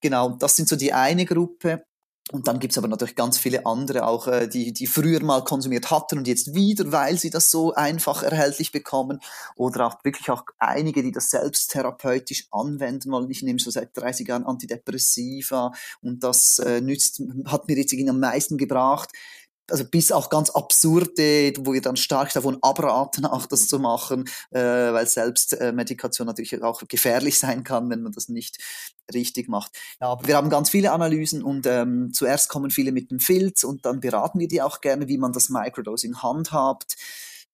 Genau, 0.00 0.30
das 0.30 0.56
sind 0.56 0.68
so 0.68 0.76
die 0.76 0.92
eine 0.92 1.24
Gruppe. 1.24 1.84
Und 2.32 2.48
dann 2.48 2.58
gibt's 2.58 2.78
aber 2.78 2.88
natürlich 2.88 3.14
ganz 3.14 3.36
viele 3.36 3.66
andere 3.66 4.06
auch, 4.06 4.26
äh, 4.26 4.48
die, 4.48 4.72
die 4.72 4.86
früher 4.86 5.22
mal 5.22 5.44
konsumiert 5.44 5.90
hatten 5.90 6.16
und 6.16 6.26
jetzt 6.26 6.54
wieder, 6.54 6.90
weil 6.90 7.18
sie 7.18 7.28
das 7.28 7.50
so 7.50 7.74
einfach 7.74 8.22
erhältlich 8.22 8.72
bekommen. 8.72 9.20
Oder 9.54 9.86
auch 9.86 10.02
wirklich 10.02 10.30
auch 10.30 10.44
einige, 10.58 11.02
die 11.02 11.12
das 11.12 11.28
selbst 11.28 11.72
therapeutisch 11.72 12.48
anwenden 12.50 13.12
wollen. 13.12 13.30
Ich 13.30 13.42
nehme 13.42 13.58
schon 13.58 13.72
seit 13.72 13.94
30 13.94 14.26
Jahren 14.26 14.46
Antidepressiva 14.46 15.72
und 16.00 16.24
das 16.24 16.58
äh, 16.58 16.80
nützt, 16.80 17.22
hat 17.44 17.68
mir 17.68 17.76
jetzt 17.76 17.92
am 17.92 18.18
meisten 18.18 18.56
gebracht 18.56 19.10
also 19.72 19.84
bis 19.84 20.12
auch 20.12 20.30
ganz 20.30 20.50
absurde, 20.50 21.52
wo 21.58 21.72
wir 21.72 21.80
dann 21.80 21.96
stark 21.96 22.32
davon 22.32 22.58
abraten, 22.62 23.24
auch 23.24 23.46
das 23.46 23.66
zu 23.66 23.78
machen, 23.78 24.28
äh, 24.50 24.60
weil 24.60 25.06
selbst 25.06 25.54
äh, 25.54 25.72
Medikation 25.72 26.26
natürlich 26.26 26.62
auch 26.62 26.82
gefährlich 26.86 27.38
sein 27.38 27.64
kann, 27.64 27.90
wenn 27.90 28.02
man 28.02 28.12
das 28.12 28.28
nicht 28.28 28.58
richtig 29.12 29.48
macht. 29.48 29.72
Ja, 30.00 30.08
aber 30.08 30.26
wir 30.26 30.36
haben 30.36 30.50
ganz 30.50 30.70
viele 30.70 30.92
Analysen 30.92 31.42
und 31.42 31.66
ähm, 31.66 32.12
zuerst 32.12 32.48
kommen 32.48 32.70
viele 32.70 32.92
mit 32.92 33.10
dem 33.10 33.18
Filz 33.18 33.64
und 33.64 33.84
dann 33.86 34.00
beraten 34.00 34.38
wir 34.38 34.48
die 34.48 34.62
auch 34.62 34.80
gerne, 34.80 35.08
wie 35.08 35.18
man 35.18 35.32
das 35.32 35.48
Microdosing 35.48 36.22
handhabt. 36.22 36.96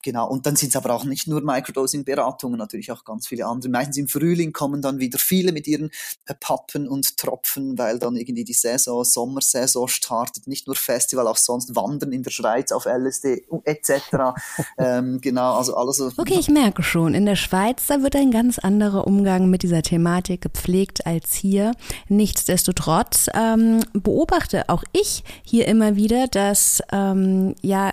Genau, 0.02 0.28
und 0.28 0.46
dann 0.46 0.54
sind 0.54 0.68
es 0.68 0.76
aber 0.76 0.94
auch 0.94 1.04
nicht 1.04 1.26
nur 1.26 1.40
Microdosing-Beratungen, 1.40 2.56
natürlich 2.56 2.92
auch 2.92 3.04
ganz 3.04 3.26
viele 3.26 3.46
andere. 3.46 3.70
Meistens 3.70 3.96
im 3.96 4.06
Frühling 4.06 4.52
kommen 4.52 4.80
dann 4.80 5.00
wieder 5.00 5.18
viele 5.18 5.50
mit 5.50 5.66
ihren 5.66 5.90
äh, 6.26 6.34
Pappen 6.38 6.86
und 6.86 7.16
Tropfen, 7.16 7.76
weil 7.78 7.98
dann 7.98 8.14
irgendwie 8.14 8.44
die 8.44 8.52
Saison, 8.52 9.02
Sommersaison 9.02 9.88
startet, 9.88 10.46
nicht 10.46 10.68
nur 10.68 10.76
Festival, 10.76 11.26
auch 11.26 11.36
sonst 11.36 11.74
Wandern 11.74 12.12
in 12.12 12.22
der 12.22 12.30
Schweiz 12.30 12.70
auf 12.70 12.86
LSD 12.86 13.46
etc. 13.64 14.00
ähm, 14.78 15.20
genau, 15.20 15.56
also 15.56 15.74
alles. 15.74 16.00
Okay, 16.16 16.36
ich 16.38 16.48
merke 16.48 16.84
schon, 16.84 17.14
in 17.14 17.26
der 17.26 17.36
Schweiz, 17.36 17.86
da 17.88 18.02
wird 18.02 18.14
ein 18.14 18.30
ganz 18.30 18.60
anderer 18.60 19.06
Umgang 19.06 19.50
mit 19.50 19.64
dieser 19.64 19.82
Thematik 19.82 20.42
gepflegt 20.42 21.06
als 21.06 21.34
hier. 21.34 21.72
Nichtsdestotrotz 22.08 23.26
ähm, 23.34 23.80
beobachte 23.92 24.68
auch 24.68 24.84
ich 24.92 25.24
hier 25.42 25.66
immer 25.66 25.96
wieder, 25.96 26.28
dass 26.28 26.82
ähm, 26.92 27.56
ja 27.62 27.90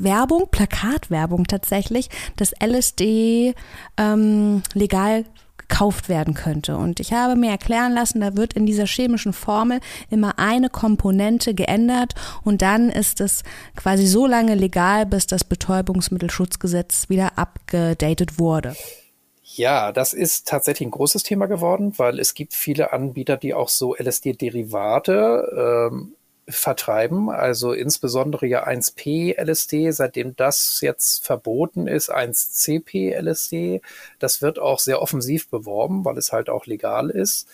Werbung, 0.00 0.48
Plakatwerbung 0.50 1.46
tatsächlich, 1.46 2.08
dass 2.36 2.52
LSD 2.60 3.54
ähm, 3.98 4.62
legal 4.74 5.24
gekauft 5.72 6.08
werden 6.08 6.34
könnte. 6.34 6.76
Und 6.76 7.00
ich 7.00 7.12
habe 7.12 7.34
mir 7.34 7.50
erklären 7.50 7.92
lassen, 7.94 8.20
da 8.20 8.36
wird 8.36 8.52
in 8.52 8.66
dieser 8.66 8.86
chemischen 8.86 9.32
Formel 9.32 9.80
immer 10.10 10.38
eine 10.38 10.68
Komponente 10.68 11.54
geändert 11.54 12.14
und 12.44 12.60
dann 12.60 12.90
ist 12.90 13.20
es 13.20 13.42
quasi 13.74 14.06
so 14.06 14.26
lange 14.26 14.54
legal, 14.54 15.06
bis 15.06 15.26
das 15.26 15.44
Betäubungsmittelschutzgesetz 15.44 17.08
wieder 17.08 17.38
abgedatet 17.38 18.38
wurde. 18.38 18.76
Ja, 19.54 19.92
das 19.92 20.12
ist 20.12 20.48
tatsächlich 20.48 20.88
ein 20.88 20.92
großes 20.92 21.22
Thema 21.22 21.46
geworden, 21.46 21.94
weil 21.96 22.18
es 22.18 22.34
gibt 22.34 22.54
viele 22.54 22.92
Anbieter, 22.92 23.36
die 23.36 23.54
auch 23.54 23.68
so 23.68 23.94
LSD-Derivate 23.94 25.90
ähm, 25.90 26.14
vertreiben, 26.48 27.30
also 27.30 27.72
insbesondere 27.72 28.46
ja 28.46 28.66
1P 28.66 29.36
LSD, 29.40 29.92
seitdem 29.92 30.34
das 30.36 30.80
jetzt 30.80 31.24
verboten 31.24 31.86
ist, 31.86 32.12
1CP 32.12 33.14
LSD, 33.14 33.80
das 34.18 34.42
wird 34.42 34.58
auch 34.58 34.80
sehr 34.80 35.00
offensiv 35.00 35.48
beworben, 35.48 36.04
weil 36.04 36.18
es 36.18 36.32
halt 36.32 36.50
auch 36.50 36.66
legal 36.66 37.10
ist 37.10 37.48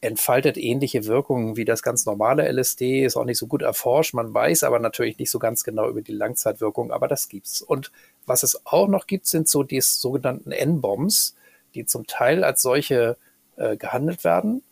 entfaltet 0.00 0.56
ähnliche 0.56 1.06
Wirkungen 1.06 1.56
wie 1.56 1.64
das 1.64 1.82
ganz 1.82 2.04
normale 2.06 2.46
LSD, 2.50 3.04
ist 3.04 3.16
auch 3.16 3.24
nicht 3.24 3.38
so 3.38 3.46
gut 3.46 3.62
erforscht. 3.62 4.14
Man 4.14 4.32
weiß 4.32 4.62
aber 4.62 4.78
natürlich 4.78 5.18
nicht 5.18 5.30
so 5.30 5.38
ganz 5.38 5.64
genau 5.64 5.88
über 5.88 6.02
die 6.02 6.12
Langzeitwirkung, 6.12 6.92
aber 6.92 7.08
das 7.08 7.28
gibt's. 7.28 7.62
Und 7.62 7.90
was 8.26 8.42
es 8.42 8.60
auch 8.66 8.88
noch 8.88 9.06
gibt, 9.06 9.26
sind 9.26 9.48
so 9.48 9.62
die 9.62 9.80
sogenannten 9.80 10.52
N-Bombs, 10.52 11.34
die 11.74 11.86
zum 11.86 12.06
Teil 12.06 12.44
als 12.44 12.62
solche 12.62 13.16
äh, 13.56 13.76
gehandelt 13.76 14.22
werden 14.22 14.62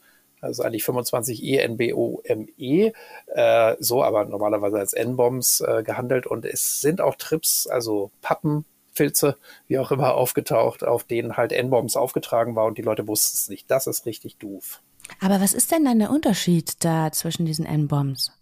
also 0.45 0.63
eigentlich 0.63 0.85
25 0.85 1.43
ENBOME, 1.43 2.93
äh, 3.27 3.77
so 3.81 4.03
aber 4.03 4.25
normalerweise 4.25 4.79
als 4.79 4.93
N-Bombs 4.93 5.61
äh, 5.61 5.83
gehandelt 5.83 6.27
und 6.27 6.45
es 6.45 6.81
sind 6.81 7.01
auch 7.01 7.17
Trips, 7.17 7.67
also 7.67 8.11
Pappen, 8.23 8.65
Filze, 8.93 9.37
wie 9.67 9.79
auch 9.79 9.91
immer, 9.91 10.15
aufgetaucht, 10.15 10.85
auf 10.85 11.05
denen 11.05 11.37
halt 11.37 11.53
N-Bombs 11.53 11.97
aufgetragen 11.97 12.55
war 12.55 12.67
und 12.67 12.79
die 12.79 12.83
Leute 12.83 13.09
wussten 13.09 13.35
es 13.35 13.49
nicht. 13.49 13.71
Das 13.71 13.87
ist 13.87 14.07
richtig 14.07 14.37
doof. 14.37 14.81
Aber 15.21 15.41
was 15.41 15.53
ist 15.53 15.73
denn 15.73 15.85
dann 15.85 15.99
der 15.99 16.11
Unterschied 16.11 16.85
da 16.85 17.11
zwischen 17.13 17.45
diesen 17.45 17.67
N-Bombs? 17.67 18.33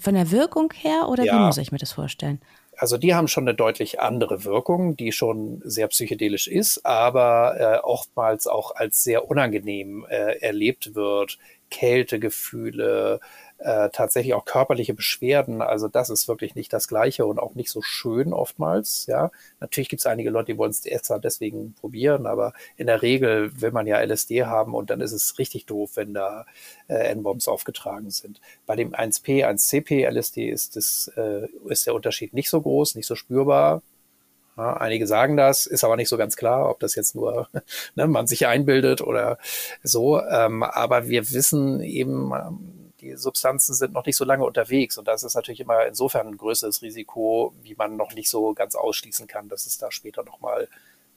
Von 0.00 0.14
der 0.14 0.30
Wirkung 0.30 0.72
her 0.72 1.08
oder 1.08 1.24
ja. 1.24 1.34
wie 1.34 1.46
muss 1.46 1.58
ich 1.58 1.70
mir 1.70 1.78
das 1.78 1.92
vorstellen? 1.92 2.40
Also 2.76 2.98
die 2.98 3.14
haben 3.14 3.28
schon 3.28 3.44
eine 3.46 3.54
deutlich 3.54 4.00
andere 4.00 4.44
Wirkung, 4.44 4.96
die 4.96 5.12
schon 5.12 5.62
sehr 5.64 5.88
psychedelisch 5.88 6.48
ist, 6.48 6.84
aber 6.84 7.56
äh, 7.58 7.78
oftmals 7.82 8.46
auch 8.46 8.74
als 8.74 9.02
sehr 9.02 9.28
unangenehm 9.28 10.06
äh, 10.08 10.38
erlebt 10.40 10.94
wird. 10.94 11.38
Kältegefühle, 11.70 13.20
äh, 13.58 13.88
tatsächlich 13.90 14.34
auch 14.34 14.44
körperliche 14.44 14.94
Beschwerden. 14.94 15.62
Also 15.62 15.88
das 15.88 16.10
ist 16.10 16.28
wirklich 16.28 16.54
nicht 16.54 16.72
das 16.72 16.88
Gleiche 16.88 17.24
und 17.24 17.38
auch 17.38 17.54
nicht 17.54 17.70
so 17.70 17.82
schön 17.82 18.32
oftmals. 18.32 19.06
Ja, 19.06 19.30
natürlich 19.60 19.88
gibt 19.88 20.00
es 20.00 20.06
einige 20.06 20.30
Leute, 20.30 20.52
die 20.52 20.58
wollen 20.58 20.70
es 20.70 20.84
extra 20.84 21.18
deswegen 21.18 21.74
probieren, 21.74 22.26
aber 22.26 22.52
in 22.76 22.86
der 22.86 23.02
Regel 23.02 23.60
will 23.60 23.70
man 23.70 23.86
ja 23.86 24.00
LSD 24.00 24.44
haben 24.44 24.74
und 24.74 24.90
dann 24.90 25.00
ist 25.00 25.12
es 25.12 25.38
richtig 25.38 25.66
doof, 25.66 25.92
wenn 25.94 26.14
da 26.14 26.46
äh, 26.88 27.10
N-Bombs 27.12 27.48
aufgetragen 27.48 28.10
sind. 28.10 28.40
Bei 28.66 28.76
dem 28.76 28.92
1P, 28.92 29.46
1CP 29.46 30.08
LSD 30.10 30.50
ist, 30.50 30.76
das, 30.76 31.10
äh, 31.16 31.46
ist 31.68 31.86
der 31.86 31.94
Unterschied 31.94 32.34
nicht 32.34 32.50
so 32.50 32.60
groß, 32.60 32.96
nicht 32.96 33.06
so 33.06 33.14
spürbar. 33.14 33.82
Ja, 34.56 34.76
einige 34.76 35.06
sagen 35.06 35.36
das, 35.36 35.66
ist 35.66 35.82
aber 35.84 35.96
nicht 35.96 36.08
so 36.08 36.16
ganz 36.16 36.36
klar, 36.36 36.70
ob 36.70 36.80
das 36.80 36.94
jetzt 36.94 37.14
nur 37.16 37.48
ne, 37.94 38.06
man 38.06 38.26
sich 38.26 38.46
einbildet 38.46 39.00
oder 39.00 39.38
so. 39.82 40.20
Ähm, 40.20 40.62
aber 40.62 41.08
wir 41.08 41.30
wissen 41.30 41.80
eben, 41.80 42.32
ähm, 42.32 42.83
die 43.04 43.16
Substanzen 43.16 43.74
sind 43.74 43.92
noch 43.92 44.06
nicht 44.06 44.16
so 44.16 44.24
lange 44.24 44.44
unterwegs 44.44 44.96
und 44.98 45.06
das 45.06 45.22
ist 45.22 45.34
natürlich 45.34 45.60
immer 45.60 45.86
insofern 45.86 46.28
ein 46.28 46.36
größeres 46.36 46.82
Risiko, 46.82 47.52
wie 47.62 47.74
man 47.74 47.96
noch 47.96 48.14
nicht 48.14 48.30
so 48.30 48.54
ganz 48.54 48.74
ausschließen 48.74 49.26
kann, 49.26 49.48
dass 49.48 49.66
es 49.66 49.78
da 49.78 49.90
später 49.90 50.24
nochmal 50.24 50.68